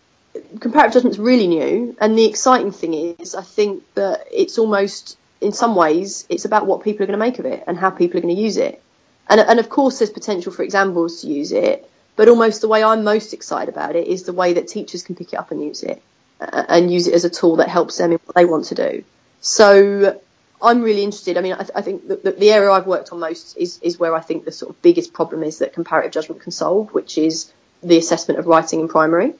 [0.60, 1.96] comparative judgment's really new.
[2.00, 6.66] And the exciting thing is, I think that it's almost in some ways it's about
[6.66, 8.56] what people are going to make of it and how people are going to use
[8.56, 8.82] it.
[9.28, 11.88] And and of course, there's potential for examples to use it.
[12.16, 15.14] But almost the way I'm most excited about it is the way that teachers can
[15.14, 16.02] pick it up and use it,
[16.40, 19.04] and use it as a tool that helps them in what they want to do.
[19.40, 20.18] So
[20.62, 21.36] I'm really interested.
[21.36, 23.98] I mean, I, th- I think the, the, area I've worked on most is, is
[23.98, 27.18] where I think the sort of biggest problem is that comparative judgment can solve, which
[27.18, 27.52] is
[27.82, 29.34] the assessment of writing in primary.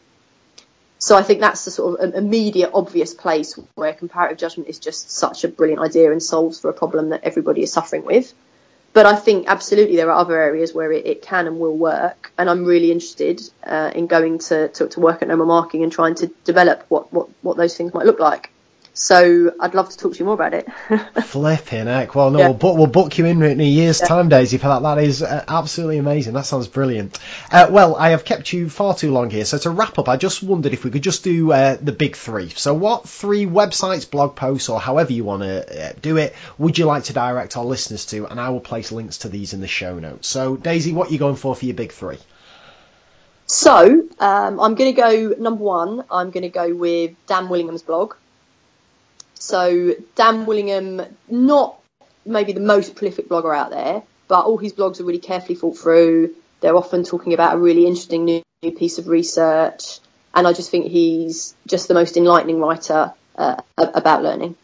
[0.98, 5.10] So I think that's the sort of immediate, obvious place where comparative judgment is just
[5.10, 8.32] such a brilliant idea and solves for a problem that everybody is suffering with.
[8.94, 12.32] But I think absolutely there are other areas where it, it can and will work,
[12.39, 15.82] and I'm really interested uh, in going to, to, to work at No More Marking
[15.82, 18.51] and trying to develop what, what, what those things might look like.
[18.98, 20.66] So I'd love to talk to you more about it.
[21.24, 22.14] Flipping heck.
[22.14, 22.48] Well, no, yeah.
[22.48, 24.06] we'll, book, we'll book you in in a year's yeah.
[24.06, 24.81] time, Daisy, for that.
[24.81, 26.32] That is uh, absolutely amazing.
[26.32, 27.18] That sounds brilliant.
[27.52, 29.44] Uh, well, I have kept you far too long here.
[29.44, 32.16] So to wrap up, I just wondered if we could just do uh, the big
[32.16, 32.48] three.
[32.48, 36.78] So what three websites, blog posts, or however you want to uh, do it, would
[36.78, 38.27] you like to direct our listeners to?
[38.27, 40.27] And I will place links to these in the show notes.
[40.27, 42.18] So Daisy, what are you going for for your big three?
[43.44, 46.02] So um, I'm going to go number one.
[46.10, 48.14] I'm going to go with Dan Willingham's blog.
[49.38, 51.78] So Dan Willingham, not
[52.24, 55.78] maybe the most prolific blogger out there, but all his blogs are really carefully thought
[55.78, 56.34] through.
[56.60, 60.00] They're often talking about a really interesting new, new piece of research,
[60.34, 64.56] and I just think he's just the most enlightening writer uh, about learning.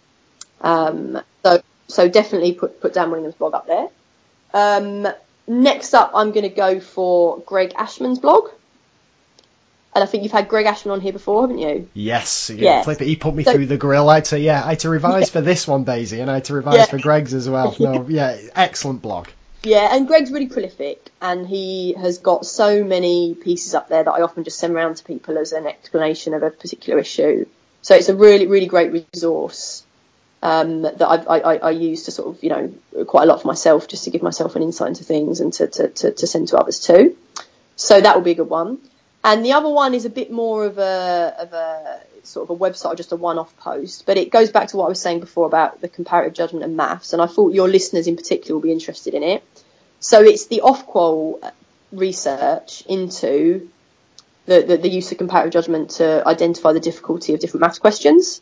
[0.61, 3.89] Um, so, so definitely put put Dan Willingham's blog up there.
[4.55, 5.07] Um,
[5.47, 8.49] next up, I'm going to go for Greg Ashman's blog.
[9.95, 11.89] And I think you've had Greg Ashman on here before, haven't you?
[11.93, 12.49] Yes.
[12.49, 12.83] Yeah.
[12.83, 13.07] Flip it.
[13.07, 14.09] He put me so, through the grill.
[14.09, 15.33] I had to, yeah, I had to revise yeah.
[15.33, 16.85] for this one, Daisy, and I had to revise yeah.
[16.87, 17.77] for Greg's as well.
[17.83, 19.29] No, yeah, excellent blog.
[19.65, 24.11] Yeah, and Greg's really prolific, and he has got so many pieces up there that
[24.11, 27.47] I often just send around to people as an explanation of a particular issue.
[27.83, 29.85] So it's a really, really great resource
[30.43, 33.49] um, that I, I, I, use to sort of, you know, quite a lot for
[33.49, 36.49] myself, just to give myself an insight into things and to, to, to, to send
[36.49, 37.17] to others too.
[37.77, 38.79] So that will be a good one.
[39.25, 42.59] And the other one is a bit more of a, of a sort of a
[42.59, 45.21] website or just a one-off post, but it goes back to what I was saying
[45.21, 48.63] before about the comparative judgment and maths, and I thought your listeners in particular will
[48.63, 49.45] be interested in it.
[50.01, 51.51] So it's the Ofqual uh,
[51.93, 53.71] research into
[54.47, 58.41] the, the, the use of comparative judgment to identify the difficulty of different maths questions.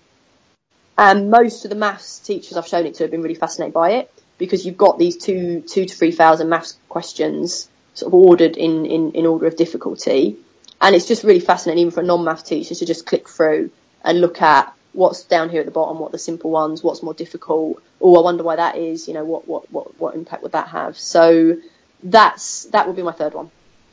[0.96, 3.92] And most of the maths teachers I've shown it to have been really fascinated by
[3.92, 8.56] it because you've got these two, two to three thousand maths questions sort of ordered
[8.56, 10.38] in, in, in order of difficulty
[10.80, 13.70] and it's just really fascinating, even for a non-math teacher, to just click through
[14.04, 17.14] and look at what's down here at the bottom, what the simple ones, what's more
[17.14, 17.82] difficult.
[18.00, 19.06] Oh, I wonder why that is.
[19.08, 20.98] You know, what what what what impact would that have?
[20.98, 21.58] So
[22.02, 23.50] that's that would be my third one.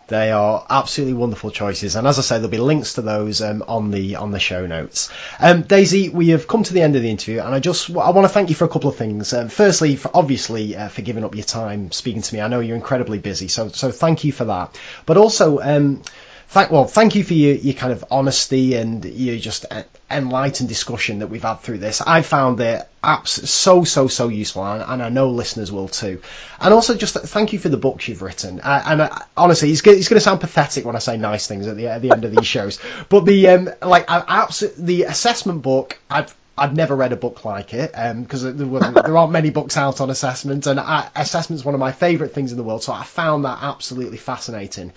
[0.07, 3.61] They are absolutely wonderful choices, and as I say, there'll be links to those um,
[3.68, 5.11] on the on the show notes.
[5.38, 8.11] Um, Daisy, we have come to the end of the interview, and I just I
[8.11, 9.34] want to thank you for a couple of things.
[9.34, 12.39] Um, firstly, for obviously uh, for giving up your time speaking to me.
[12.39, 14.80] I know you're incredibly busy, so so thank you for that.
[15.05, 16.01] But also um,
[16.49, 19.65] thank well, thank you for your, your kind of honesty and your just
[20.10, 22.02] enlightened discussion that we've had through this.
[22.02, 26.22] I found it apps so so so useful, and, and, I know listeners will too.
[26.60, 28.60] And also, just thank you for the books you've written.
[28.60, 31.68] Uh, and uh, honestly, it's, it's going to sound pathetic when I say nice things
[31.68, 32.80] at the at the end of these shows,
[33.10, 34.48] but the um, like I,
[34.78, 39.18] the assessment book I've I'd never read a book like it because um, there, there,
[39.18, 42.57] aren't many books out on assessment, and I, assessment's one of my favourite things in
[42.57, 42.82] the world.
[42.82, 44.91] So I found that absolutely fascinating.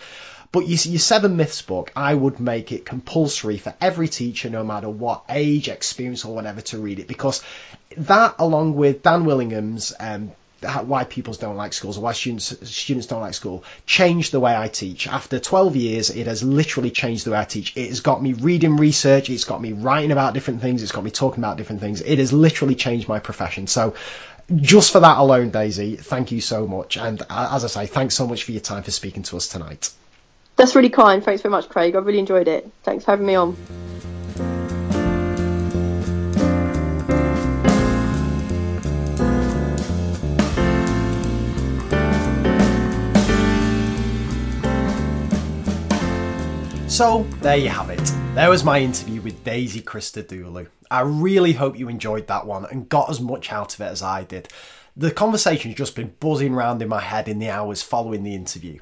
[0.52, 4.64] But you, your Seven Myths book, I would make it compulsory for every teacher, no
[4.64, 7.42] matter what age, experience, or whatever, to read it because
[7.96, 10.32] that, along with Dan Willingham's um,
[10.62, 14.54] why pupils don't like schools or why students students don't like school changed the way
[14.54, 15.06] I teach.
[15.06, 17.76] After 12 years, it has literally changed the way I teach.
[17.76, 19.30] It has got me reading research.
[19.30, 20.82] It's got me writing about different things.
[20.82, 22.02] It's got me talking about different things.
[22.02, 23.66] It has literally changed my profession.
[23.68, 23.94] So
[24.54, 26.96] just for that alone, Daisy, thank you so much.
[26.96, 29.48] And uh, as I say, thanks so much for your time for speaking to us
[29.48, 29.90] tonight.
[30.60, 31.24] That's really kind.
[31.24, 31.96] Thanks very much, Craig.
[31.96, 32.70] I really enjoyed it.
[32.82, 33.56] Thanks for having me on.
[46.90, 48.12] So, there you have it.
[48.34, 50.66] There was my interview with Daisy Christodoulou.
[50.90, 54.02] I really hope you enjoyed that one and got as much out of it as
[54.02, 54.48] I did.
[54.96, 58.78] The conversation's just been buzzing round in my head in the hours following the interview.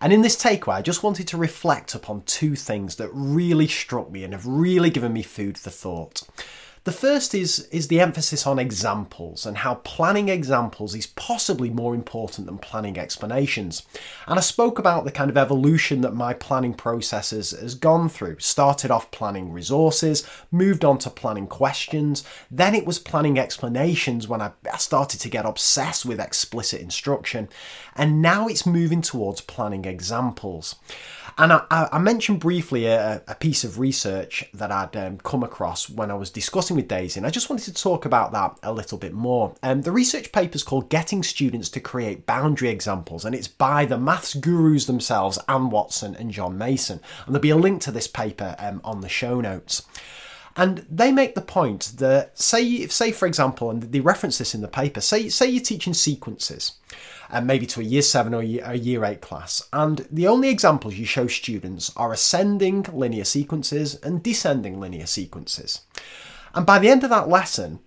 [0.00, 4.10] And in this takeaway, I just wanted to reflect upon two things that really struck
[4.10, 6.22] me and have really given me food for thought.
[6.84, 11.94] The first is, is the emphasis on examples and how planning examples is possibly more
[11.94, 13.84] important than planning explanations.
[14.26, 18.08] And I spoke about the kind of evolution that my planning process has, has gone
[18.08, 18.40] through.
[18.40, 24.42] Started off planning resources, moved on to planning questions, then it was planning explanations when
[24.42, 27.48] I, I started to get obsessed with explicit instruction,
[27.94, 30.74] and now it's moving towards planning examples.
[31.38, 35.88] And I, I mentioned briefly a, a, piece of research that I'd um, come across
[35.88, 38.72] when I was discussing with Daisy, and I just wanted to talk about that a
[38.72, 39.54] little bit more.
[39.62, 43.86] Um, the research paper is called Getting Students to Create Boundary Examples, and it's by
[43.86, 47.00] the maths gurus themselves, Anne Watson and John Mason.
[47.26, 49.82] And there'll be a link to this paper um, on the show notes.
[50.54, 54.60] And they make the point that, say, say for example, and they reference this in
[54.60, 56.72] the paper, say, say you're teaching sequences
[57.32, 59.66] and maybe to a year seven or a year eight class.
[59.72, 65.80] And the only examples you show students are ascending linear sequences and descending linear sequences.
[66.54, 67.80] And by the end of that lesson,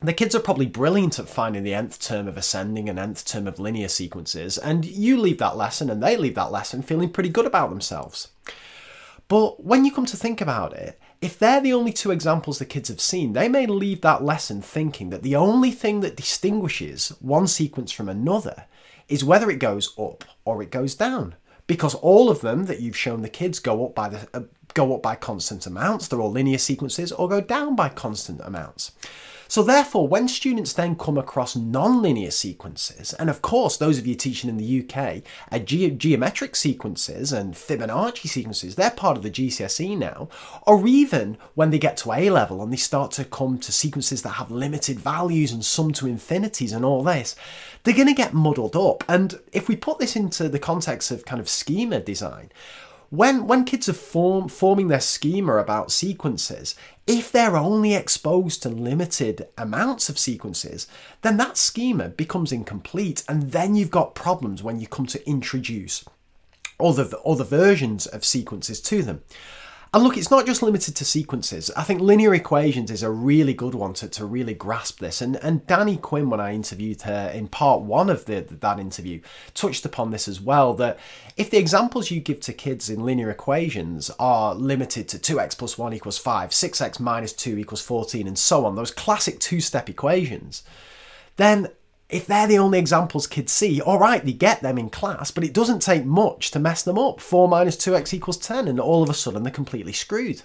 [0.00, 3.48] the kids are probably brilliant at finding the nth term of ascending and nth term
[3.48, 7.30] of linear sequences, and you leave that lesson and they leave that lesson feeling pretty
[7.30, 8.28] good about themselves.
[9.26, 12.66] But when you come to think about it, if they're the only two examples the
[12.66, 17.08] kids have seen, they may leave that lesson thinking that the only thing that distinguishes
[17.20, 18.66] one sequence from another
[19.08, 21.34] is whether it goes up or it goes down.
[21.66, 24.42] Because all of them that you've shown the kids go up by the uh,
[24.74, 28.92] go up by constant amounts, they're all linear sequences, or go down by constant amounts.
[29.46, 34.14] So therefore, when students then come across non-linear sequences, and of course those of you
[34.14, 35.22] teaching in the UK,
[35.52, 40.28] are ge- geometric sequences and Fibonacci sequences, they're part of the GCSE now,
[40.66, 44.22] or even when they get to A level and they start to come to sequences
[44.22, 47.36] that have limited values and sum to infinities and all this,
[47.84, 49.04] they're going to get muddled up.
[49.08, 52.50] And if we put this into the context of kind of schema design,
[53.10, 56.74] when when kids are form, forming their schema about sequences,
[57.06, 60.88] if they're only exposed to limited amounts of sequences,
[61.22, 66.04] then that schema becomes incomplete, and then you've got problems when you come to introduce
[66.80, 69.22] other other versions of sequences to them.
[69.94, 71.70] And look, it's not just limited to sequences.
[71.76, 75.22] I think linear equations is a really good one to, to really grasp this.
[75.22, 79.20] And and Dani Quinn, when I interviewed her in part one of the, that interview,
[79.54, 80.74] touched upon this as well.
[80.74, 80.98] That
[81.36, 85.78] if the examples you give to kids in linear equations are limited to 2x plus
[85.78, 89.88] 1 equals 5, 6x minus 2 equals 14, and so on, those classic two step
[89.88, 90.64] equations,
[91.36, 91.68] then
[92.08, 95.44] if they're the only examples kids see, all right, they get them in class, but
[95.44, 97.20] it doesn't take much to mess them up.
[97.20, 100.42] 4 minus 2x equals 10, and all of a sudden they're completely screwed.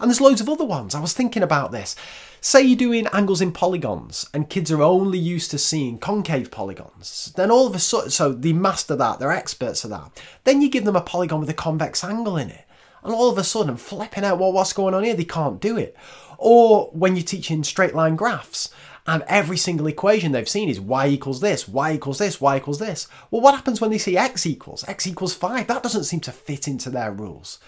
[0.00, 0.94] And there's loads of other ones.
[0.94, 1.94] I was thinking about this.
[2.40, 7.32] Say you're doing angles in polygons, and kids are only used to seeing concave polygons.
[7.36, 10.20] Then all of a sudden, so they master that, they're experts at that.
[10.44, 12.64] Then you give them a polygon with a convex angle in it.
[13.02, 15.14] And all of a sudden, flipping out, well, what's going on here?
[15.14, 15.94] They can't do it.
[16.38, 18.70] Or when you're teaching straight line graphs,
[19.06, 22.78] and every single equation they've seen is y equals this, y equals this, y equals
[22.78, 23.06] this.
[23.30, 24.84] Well, what happens when they see x equals?
[24.88, 25.66] x equals 5.
[25.66, 27.58] That doesn't seem to fit into their rules.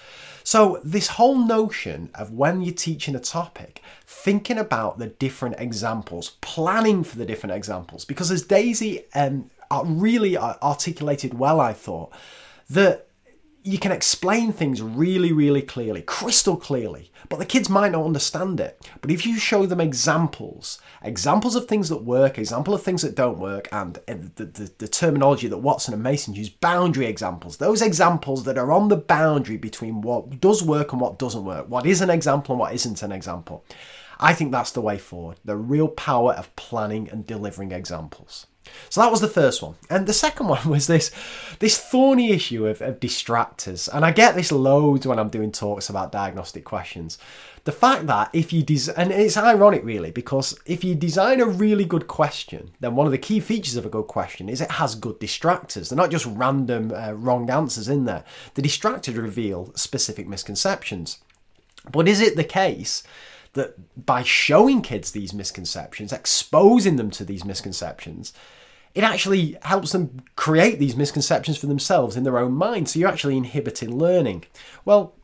[0.45, 6.37] So, this whole notion of when you're teaching a topic, thinking about the different examples,
[6.41, 9.51] planning for the different examples, because as Daisy um,
[9.85, 12.13] really articulated well, I thought,
[12.71, 13.06] that
[13.67, 18.61] you can explain things really, really clearly, crystal clearly, but the kids might not understand
[18.61, 18.89] it.
[19.01, 23.17] But if you show them examples, examples of things that work, example of things that
[23.17, 27.83] don't work, and the, the, the terminology that Watson and Mason use, boundary examples, those
[27.83, 31.87] examples that are on the boundary between what does work and what doesn't work, what
[31.87, 33.65] is an example and what isn't an example.
[34.21, 35.39] I think that's the way forward.
[35.45, 38.47] The real power of planning and delivering examples.
[38.91, 39.75] So that was the first one.
[39.91, 41.11] And the second one was this
[41.59, 43.89] this thorny issue of, of distractors.
[43.93, 47.19] And I get this loads when I'm doing talks about diagnostic questions.
[47.65, 51.47] The fact that if you design, and it's ironic really, because if you design a
[51.47, 54.71] really good question, then one of the key features of a good question is it
[54.71, 55.89] has good distractors.
[55.89, 58.25] They're not just random uh, wrong answers in there.
[58.55, 61.19] The distractors reveal specific misconceptions.
[61.91, 63.03] But is it the case
[63.55, 68.33] that by showing kids these misconceptions, exposing them to these misconceptions,
[68.97, 72.89] it actually helps them create these misconceptions for themselves in their own mind.
[72.89, 74.45] So you're actually inhibiting learning.
[74.87, 75.15] Well,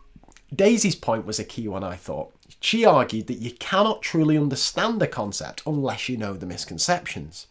[0.54, 2.34] Daisy's point was a key one, I thought.
[2.60, 7.46] She argued that you cannot truly understand a concept unless you know the misconceptions.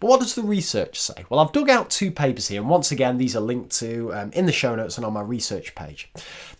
[0.00, 1.24] But what does the research say?
[1.28, 4.30] Well, I've dug out two papers here, and once again, these are linked to um,
[4.32, 6.08] in the show notes and on my research page.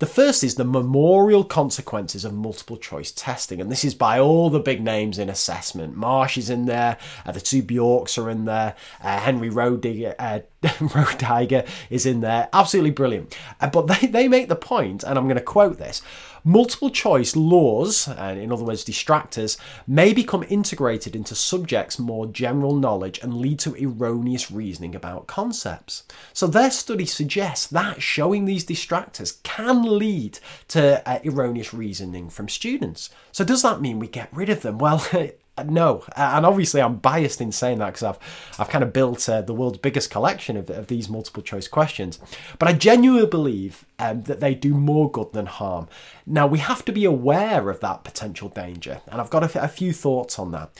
[0.01, 4.51] The first is the memorial consequences of multiple choice testing, and this is by all
[4.51, 5.97] the big names in assessment.
[5.97, 10.41] Marsh is in there, uh, the two Bjorks are in there, uh, Henry Roediger, uh,
[11.91, 12.49] is in there.
[12.53, 13.37] Absolutely brilliant.
[13.61, 16.03] Uh, but they, they make the point, and I'm going to quote this
[16.49, 22.75] Multiple choice lures, and in other words, distractors, may become integrated into subjects' more general
[22.75, 26.05] knowledge and lead to erroneous reasoning about concepts.
[26.33, 30.39] So, their study suggests that showing these distractors can lead
[30.69, 33.11] to uh, erroneous reasoning from students.
[33.31, 34.79] So, does that mean we get rid of them?
[34.79, 35.07] Well,
[35.67, 38.19] no, and obviously I'm biased in saying that because I've
[38.59, 42.19] I've kind of built uh, the world's biggest collection of, of these multiple choice questions.
[42.59, 45.89] But I genuinely believe um, that they do more good than harm.
[46.27, 49.69] Now we have to be aware of that potential danger, and I've got a, a
[49.69, 50.71] few thoughts on that.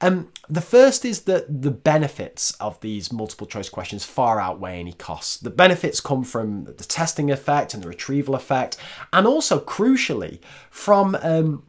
[0.00, 4.92] Um, the first is that the benefits of these multiple choice questions far outweigh any
[4.92, 5.36] costs.
[5.38, 8.76] The benefits come from the testing effect and the retrieval effect,
[9.12, 10.38] and also crucially
[10.70, 11.64] from um,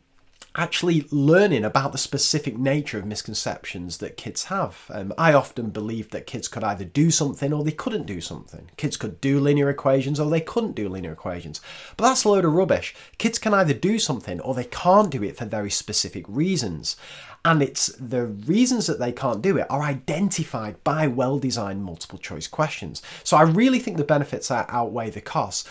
[0.55, 4.89] actually learning about the specific nature of misconceptions that kids have.
[4.89, 8.69] Um, I often believed that kids could either do something or they couldn't do something.
[8.75, 11.61] Kids could do linear equations or they couldn't do linear equations.
[11.97, 12.95] But that's a load of rubbish.
[13.17, 16.97] Kids can either do something or they can't do it for very specific reasons.
[17.45, 22.19] And it's the reasons that they can't do it are identified by well designed multiple
[22.19, 23.01] choice questions.
[23.23, 25.67] So I really think the benefits outweigh the costs.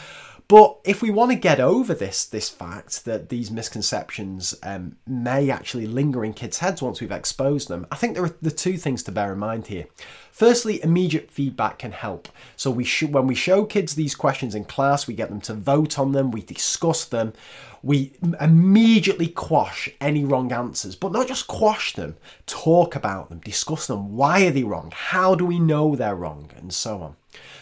[0.49, 5.51] But if we want to get over this this fact that these misconceptions um, may
[5.51, 8.79] actually linger in kids' heads once we've exposed them, I think there are the two
[8.79, 9.85] things to bear in mind here.
[10.33, 12.29] Firstly, immediate feedback can help.
[12.57, 15.99] So we when we show kids these questions in class, we get them to vote
[15.99, 17.35] on them, we discuss them,
[17.83, 22.17] we immediately quash any wrong answers, but not just quash them,
[22.47, 24.17] talk about them, discuss them.
[24.17, 24.93] Why are they wrong?
[24.95, 26.51] How do we know they're wrong?
[26.57, 27.17] And so on.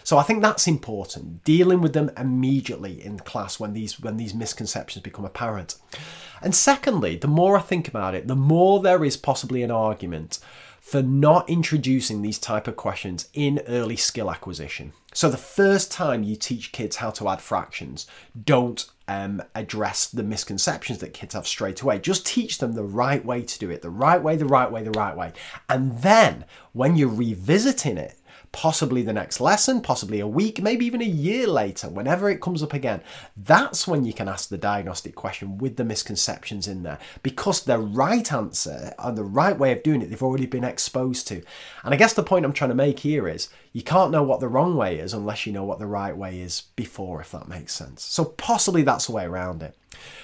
[0.05, 4.35] So I think that's important, dealing with them immediately in class when these when these
[4.35, 5.77] misconceptions become apparent.
[6.41, 10.39] And secondly, the more I think about it, the more there is possibly an argument
[10.87, 14.93] for not introducing these type of questions in early skill acquisition.
[15.13, 18.07] So the first time you teach kids how to add fractions,
[18.45, 21.99] don't um, address the misconceptions that kids have straight away.
[21.99, 24.85] Just teach them the right way to do it, the right way, the right way,
[24.85, 25.33] the right way.
[25.69, 28.15] And then when you're revisiting it,
[28.53, 32.63] possibly the next lesson, possibly a week, maybe even a year later, whenever it comes
[32.63, 33.03] up again,
[33.37, 37.79] that's when you can ask the diagnostic question with the misconceptions in there because the
[37.79, 41.43] right answer and the right way of doing it, they've already been exposed to.
[41.85, 44.41] And I guess the point I'm trying to make here is you can't know what
[44.41, 47.49] the wrong way is unless you know what the right way is before, if that
[47.49, 48.03] makes sense.
[48.03, 49.75] So possibly that's the way around it.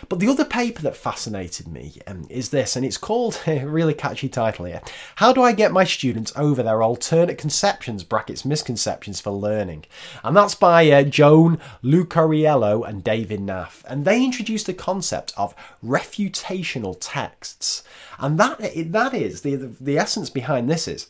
[0.09, 3.95] But the other paper that fascinated me um, is this, and it's called a really
[3.95, 4.83] catchy title here
[5.17, 9.85] How Do I Get My Students Over Their Alternate Conceptions, brackets misconceptions for Learning?
[10.23, 13.83] And that's by uh, Joan Lucariello and David Naff.
[13.87, 15.55] And they introduced the concept of
[15.85, 17.83] refutational texts.
[18.19, 18.59] And that,
[18.93, 21.09] that is, the, the essence behind this is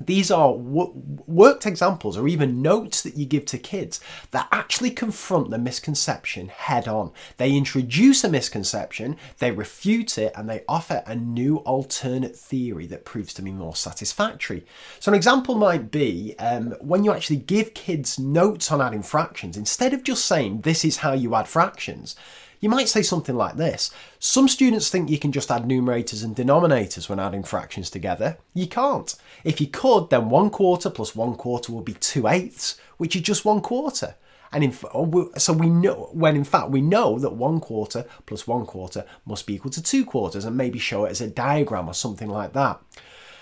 [0.00, 4.00] these are worked examples or even notes that you give to kids
[4.30, 7.12] that actually confront the misconception head on.
[7.36, 13.04] They introduce a misconception, they refute it, and they offer a new alternate theory that
[13.04, 14.64] proves to be more satisfactory.
[15.00, 19.56] So, an example might be um, when you actually give kids notes on adding fractions,
[19.56, 22.16] instead of just saying, This is how you add fractions
[22.60, 26.36] you might say something like this Some students think you can just add numerators and
[26.36, 28.38] denominators when adding fractions together.
[28.54, 29.14] You can't.
[29.44, 33.22] If you could, then one quarter plus one quarter would be two eighths, which is
[33.22, 34.14] just one quarter.
[34.52, 38.66] And in, so we know when in fact we know that one quarter plus one
[38.66, 41.94] quarter must be equal to two quarters, and maybe show it as a diagram or
[41.94, 42.80] something like that.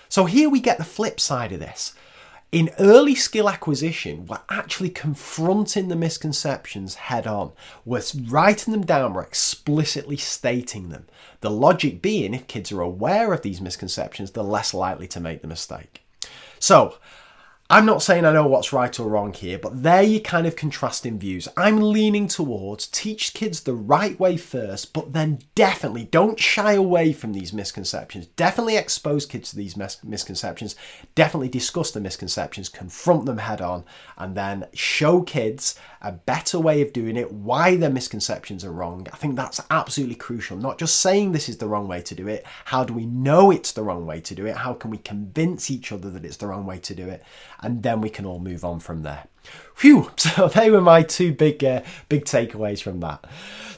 [0.07, 1.93] So here we get the flip side of this
[2.51, 7.51] In early skill acquisition, we're actually confronting the misconceptions head on.
[7.85, 11.05] We're writing them down, we're explicitly stating them.
[11.41, 15.43] The logic being, if kids are aware of these misconceptions, they're less likely to make
[15.43, 16.01] the mistake.
[16.57, 16.97] So,
[17.71, 20.55] I'm not saying I know what's right or wrong here, but there you kind of
[20.55, 21.47] contrasting views.
[21.55, 27.13] I'm leaning towards teach kids the right way first, but then definitely don't shy away
[27.13, 28.25] from these misconceptions.
[28.25, 30.75] Definitely expose kids to these mis- misconceptions.
[31.13, 33.83] Definitely discuss the misconceptions, confront them head on,
[34.17, 39.05] and then show kids a better way of doing it, why their misconceptions are wrong.
[39.13, 40.57] I think that's absolutely crucial.
[40.57, 43.51] Not just saying this is the wrong way to do it, how do we know
[43.51, 44.57] it's the wrong way to do it?
[44.57, 47.23] How can we convince each other that it's the wrong way to do it?
[47.61, 49.25] And then we can all move on from there.
[49.79, 50.11] Phew!
[50.19, 53.25] So they were my two big, uh, big takeaways from that.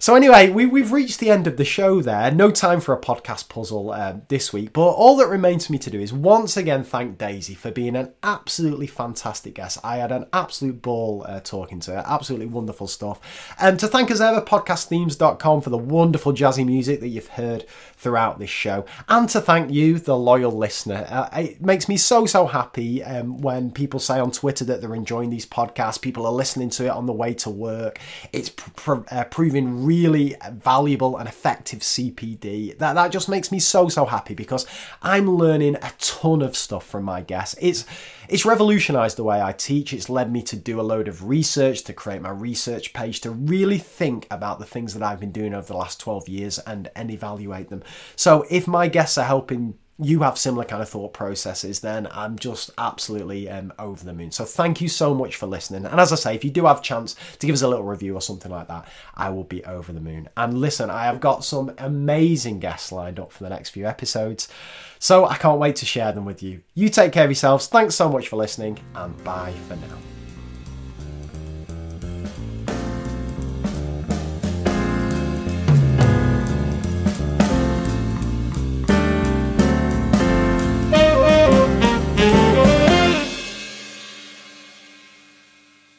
[0.02, 2.32] So anyway, we, we've reached the end of the show there.
[2.32, 5.78] No time for a podcast puzzle uh, this week, but all that remains for me
[5.78, 9.78] to do is once again thank Daisy for being an absolutely fantastic guest.
[9.84, 12.03] I had an absolute ball uh, talking to her.
[12.07, 13.53] Absolutely wonderful stuff.
[13.60, 17.65] And to thank as ever, podcastthemes.com for the wonderful jazzy music that you've heard
[17.95, 21.06] throughout this show, and to thank you, the loyal listener.
[21.07, 24.95] Uh, it makes me so so happy um, when people say on Twitter that they're
[24.95, 25.90] enjoying these podcasts.
[25.97, 27.99] People are listening to it on the way to work.
[28.31, 32.77] It's pr- uh, proving really valuable and effective CPD.
[32.77, 34.65] That that just makes me so so happy because
[35.01, 37.55] I'm learning a ton of stuff from my guests.
[37.59, 37.85] It's
[38.31, 39.93] it's revolutionized the way I teach.
[39.93, 43.31] It's led me to do a load of research, to create my research page, to
[43.31, 46.89] really think about the things that I've been doing over the last 12 years and,
[46.95, 47.84] and evaluate them.
[48.15, 52.38] So if my guests are helping you have similar kind of thought processes, then I'm
[52.38, 54.32] just absolutely um, over the moon.
[54.32, 55.86] So thank you so much for listening.
[55.86, 57.86] And as I say, if you do have a chance to give us a little
[57.86, 60.30] review or something like that, I will be over the moon.
[60.36, 64.48] And listen, I have got some amazing guests lined up for the next few episodes.
[64.99, 66.61] So I can't wait to share them with you.
[66.73, 67.68] You take care of yourselves.
[67.68, 70.20] Thanks so much for listening, and bye for now.